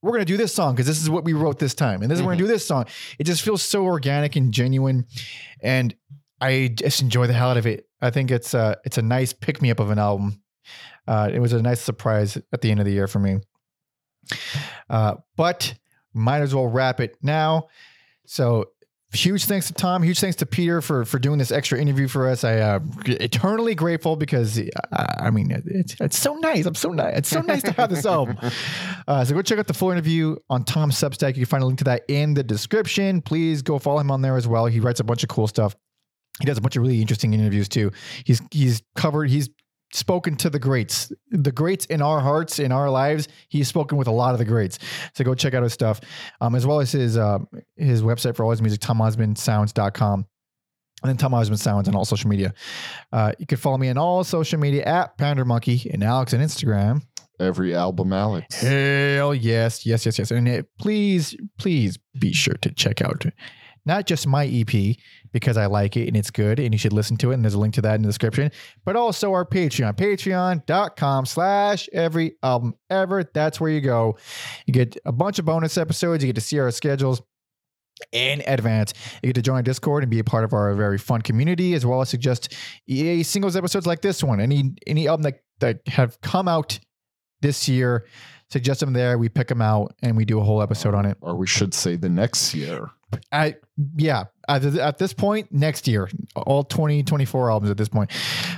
we're 0.02 0.10
gonna 0.12 0.24
do 0.24 0.36
this 0.36 0.52
song 0.52 0.74
because 0.74 0.86
this 0.86 1.00
is 1.00 1.08
what 1.08 1.24
we 1.24 1.32
wrote 1.34 1.58
this 1.60 1.74
time, 1.74 2.02
and 2.02 2.10
this 2.10 2.18
is 2.18 2.24
we're 2.24 2.32
gonna 2.32 2.42
do 2.42 2.48
this 2.48 2.66
song. 2.66 2.84
It 3.18 3.24
just 3.24 3.42
feels 3.42 3.62
so 3.62 3.84
organic 3.84 4.34
and 4.36 4.52
genuine, 4.52 5.06
and 5.62 5.94
I 6.40 6.72
just 6.74 7.00
enjoy 7.00 7.26
the 7.28 7.32
hell 7.32 7.50
out 7.50 7.56
of 7.58 7.66
it. 7.66 7.86
I 8.04 8.10
think 8.10 8.30
it's 8.30 8.54
a 8.54 8.76
it's 8.84 8.98
a 8.98 9.02
nice 9.02 9.32
pick 9.32 9.62
me 9.62 9.70
up 9.70 9.80
of 9.80 9.90
an 9.90 9.98
album. 9.98 10.42
Uh, 11.06 11.30
it 11.32 11.38
was 11.38 11.52
a 11.52 11.62
nice 11.62 11.80
surprise 11.80 12.36
at 12.52 12.60
the 12.60 12.70
end 12.70 12.80
of 12.80 12.86
the 12.86 12.92
year 12.92 13.06
for 13.06 13.18
me. 13.18 13.38
Uh, 14.88 15.16
but 15.36 15.74
might 16.12 16.40
as 16.40 16.54
well 16.54 16.66
wrap 16.66 17.00
it 17.00 17.16
now. 17.22 17.68
So 18.26 18.66
huge 19.12 19.44
thanks 19.44 19.68
to 19.68 19.72
Tom. 19.72 20.02
Huge 20.02 20.20
thanks 20.20 20.36
to 20.36 20.46
Peter 20.46 20.82
for 20.82 21.04
for 21.04 21.18
doing 21.18 21.38
this 21.38 21.50
extra 21.50 21.80
interview 21.80 22.08
for 22.08 22.28
us. 22.28 22.44
I 22.44 22.58
uh, 22.58 22.80
eternally 23.06 23.74
grateful 23.74 24.16
because 24.16 24.58
uh, 24.58 25.06
I 25.18 25.30
mean 25.30 25.50
it's 25.50 25.96
it's 25.98 26.18
so 26.18 26.34
nice. 26.34 26.66
I'm 26.66 26.74
so 26.74 26.90
nice. 26.90 27.18
It's 27.18 27.28
so 27.28 27.40
nice 27.40 27.62
to 27.62 27.72
have 27.72 27.90
this 27.90 28.06
album. 28.06 28.38
Uh, 29.06 29.22
so 29.22 29.34
go 29.34 29.42
check 29.42 29.58
out 29.58 29.66
the 29.66 29.74
full 29.74 29.90
interview 29.90 30.34
on 30.48 30.64
Tom's 30.64 30.94
Substack. 30.94 31.36
You 31.36 31.44
can 31.44 31.44
find 31.44 31.62
a 31.62 31.66
link 31.66 31.78
to 31.80 31.84
that 31.84 32.04
in 32.08 32.32
the 32.32 32.42
description. 32.42 33.20
Please 33.20 33.60
go 33.60 33.78
follow 33.78 33.98
him 34.00 34.10
on 34.10 34.22
there 34.22 34.34
as 34.38 34.48
well. 34.48 34.64
He 34.64 34.80
writes 34.80 34.98
a 34.98 35.04
bunch 35.04 35.22
of 35.22 35.28
cool 35.28 35.46
stuff. 35.46 35.76
He 36.40 36.46
does 36.46 36.58
a 36.58 36.60
bunch 36.60 36.76
of 36.76 36.82
really 36.82 37.00
interesting 37.00 37.32
interviews 37.32 37.68
too. 37.68 37.92
He's 38.24 38.42
he's 38.50 38.82
covered. 38.96 39.30
He's 39.30 39.50
spoken 39.92 40.34
to 40.36 40.50
the 40.50 40.58
greats, 40.58 41.12
the 41.30 41.52
greats 41.52 41.86
in 41.86 42.02
our 42.02 42.20
hearts, 42.20 42.58
in 42.58 42.72
our 42.72 42.90
lives. 42.90 43.28
He's 43.48 43.68
spoken 43.68 43.96
with 43.96 44.08
a 44.08 44.12
lot 44.12 44.32
of 44.32 44.38
the 44.38 44.44
greats. 44.44 44.78
So 45.14 45.24
go 45.24 45.34
check 45.34 45.54
out 45.54 45.62
his 45.62 45.72
stuff, 45.72 46.00
um, 46.40 46.54
as 46.54 46.66
well 46.66 46.80
as 46.80 46.92
his 46.92 47.16
um, 47.16 47.48
his 47.76 48.02
website 48.02 48.36
for 48.36 48.44
all 48.44 48.50
his 48.50 48.60
music, 48.60 48.80
tomosmansounds.com. 48.80 50.26
And 51.02 51.10
then 51.10 51.16
Tom 51.18 51.34
Osman 51.34 51.58
Sounds 51.58 51.86
on 51.86 51.94
all 51.94 52.04
social 52.04 52.30
media. 52.30 52.54
Uh, 53.12 53.32
you 53.38 53.46
can 53.46 53.58
follow 53.58 53.76
me 53.76 53.90
on 53.90 53.98
all 53.98 54.24
social 54.24 54.58
media 54.58 54.84
at 54.84 55.18
Pander 55.18 55.44
Monkey 55.44 55.90
and 55.92 56.02
Alex 56.02 56.32
on 56.32 56.40
Instagram. 56.40 57.02
Every 57.38 57.74
album, 57.74 58.12
Alex. 58.12 58.60
Hell 58.60 59.34
yes, 59.34 59.84
yes, 59.84 60.06
yes, 60.06 60.18
yes. 60.18 60.30
And 60.30 60.48
it, 60.48 60.66
please, 60.78 61.36
please 61.58 61.98
be 62.18 62.32
sure 62.32 62.54
to 62.62 62.72
check 62.72 63.02
out 63.02 63.26
not 63.86 64.06
just 64.06 64.26
my 64.26 64.46
EP 64.46 64.96
because 65.32 65.56
I 65.56 65.66
like 65.66 65.96
it 65.96 66.08
and 66.08 66.16
it's 66.16 66.30
good 66.30 66.58
and 66.58 66.72
you 66.72 66.78
should 66.78 66.92
listen 66.92 67.16
to 67.18 67.30
it. 67.30 67.34
And 67.34 67.44
there's 67.44 67.54
a 67.54 67.58
link 67.58 67.74
to 67.74 67.82
that 67.82 67.96
in 67.96 68.02
the 68.02 68.08
description, 68.08 68.50
but 68.84 68.96
also 68.96 69.32
our 69.32 69.44
Patreon, 69.44 69.96
patreon.com 69.96 71.26
slash 71.26 71.88
every 71.92 72.36
album 72.42 72.74
ever. 72.90 73.24
That's 73.24 73.60
where 73.60 73.70
you 73.70 73.80
go. 73.80 74.16
You 74.66 74.72
get 74.72 74.96
a 75.04 75.12
bunch 75.12 75.38
of 75.38 75.44
bonus 75.44 75.76
episodes. 75.76 76.22
You 76.22 76.28
get 76.28 76.36
to 76.36 76.40
see 76.40 76.58
our 76.58 76.70
schedules 76.70 77.22
in 78.12 78.42
advance. 78.46 78.92
You 79.22 79.28
get 79.28 79.34
to 79.34 79.42
join 79.42 79.64
Discord 79.64 80.02
and 80.02 80.10
be 80.10 80.18
a 80.18 80.24
part 80.24 80.44
of 80.44 80.52
our 80.52 80.72
very 80.74 80.98
fun 80.98 81.22
community, 81.22 81.74
as 81.74 81.86
well 81.86 82.00
as 82.00 82.08
suggest 82.08 82.54
EA 82.86 83.22
singles 83.22 83.56
episodes 83.56 83.86
like 83.86 84.02
this 84.02 84.22
one. 84.22 84.40
Any 84.40 84.74
any 84.86 85.08
album 85.08 85.22
that, 85.24 85.40
that 85.60 85.86
have 85.88 86.20
come 86.20 86.48
out 86.48 86.78
this 87.40 87.68
year, 87.68 88.06
suggest 88.50 88.80
them 88.80 88.92
there. 88.92 89.18
We 89.18 89.28
pick 89.28 89.48
them 89.48 89.62
out 89.62 89.94
and 90.02 90.16
we 90.16 90.24
do 90.24 90.40
a 90.40 90.44
whole 90.44 90.62
episode 90.62 90.94
on 90.94 91.06
it. 91.06 91.16
Or 91.20 91.36
we 91.36 91.46
should 91.46 91.74
say 91.74 91.96
the 91.96 92.08
next 92.08 92.54
year. 92.54 92.90
I 93.32 93.56
yeah. 93.96 94.24
At, 94.46 94.62
at 94.64 94.98
this 94.98 95.14
point, 95.14 95.50
next 95.52 95.88
year, 95.88 96.10
all 96.36 96.64
2024 96.64 97.50
albums 97.50 97.70
at 97.70 97.78
this 97.78 97.88
point. 97.88 98.10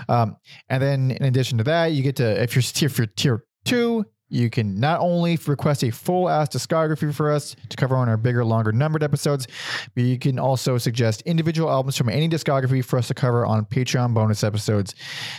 Um, 0.09 0.37
and 0.69 0.83
then 0.83 1.11
in 1.13 1.25
addition 1.25 1.59
to 1.59 1.65
that, 1.65 1.93
you 1.93 2.03
get 2.03 2.17
to 2.17 2.43
if 2.43 2.55
you're 2.55 2.63
tier 2.63 2.87
if 2.87 2.99
you're 2.99 3.07
tier 3.07 3.45
two, 3.65 4.05
you 4.29 4.51
can 4.51 4.81
not 4.81 5.01
only 5.01 5.39
request 5.47 5.85
a 5.85 5.91
full 5.91 6.29
ass 6.29 6.49
discography 6.49 7.15
for 7.15 7.31
us 7.31 7.55
to 7.69 7.77
cover 7.77 7.97
on 7.97 8.09
our 8.09 8.17
bigger, 8.17 8.45
longer 8.45 8.73
numbered 8.73 9.03
episodes, 9.03 9.47
but 9.95 10.05
you 10.05 10.19
can 10.19 10.39
also 10.39 10.79
suggest 10.79 11.23
individual 11.23 11.71
albums 11.71 11.97
from 11.97 12.09
any 12.09 12.29
discography 12.29 12.85
for 12.85 12.99
us 12.99 13.09
to 13.09 13.15
cover 13.15 13.47
on 13.47 13.65
Patreon 13.65 14.15
bonus 14.15 14.43
episodes. 14.43 14.95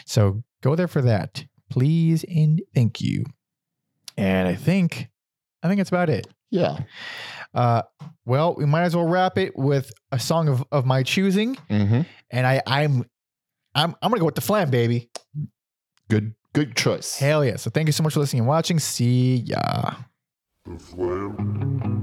So 0.05 0.43
go 0.61 0.75
there 0.75 0.87
for 0.87 1.01
that, 1.01 1.45
please 1.69 2.23
and 2.23 2.61
thank 2.73 3.01
you. 3.01 3.25
And 4.15 4.47
I 4.47 4.55
think, 4.55 5.09
I 5.61 5.67
think 5.67 5.79
that's 5.79 5.89
about 5.89 6.09
it. 6.09 6.27
Yeah. 6.49 6.79
Uh, 7.53 7.81
well, 8.25 8.55
we 8.55 8.65
might 8.65 8.83
as 8.83 8.95
well 8.95 9.05
wrap 9.05 9.37
it 9.37 9.57
with 9.57 9.91
a 10.11 10.19
song 10.19 10.47
of, 10.47 10.63
of 10.71 10.85
my 10.85 11.03
choosing, 11.03 11.55
hmm 11.69 12.01
and 12.29 12.45
I 12.45 12.61
I'm 12.67 13.05
I'm 13.75 13.95
I'm 14.01 14.09
gonna 14.11 14.19
go 14.19 14.25
with 14.25 14.35
the 14.35 14.41
Flam, 14.41 14.69
baby. 14.69 15.09
Good. 16.09 16.33
Good 16.53 16.75
choice. 16.75 17.17
Hell 17.19 17.45
yeah! 17.45 17.57
So 17.57 17.69
thank 17.69 17.87
you 17.87 17.91
so 17.91 18.01
much 18.01 18.13
for 18.13 18.19
listening 18.19 18.41
and 18.41 18.47
watching. 18.47 18.79
See 18.79 19.35
ya. 19.37 19.91
The 20.65 20.79
Flam. 20.79 21.96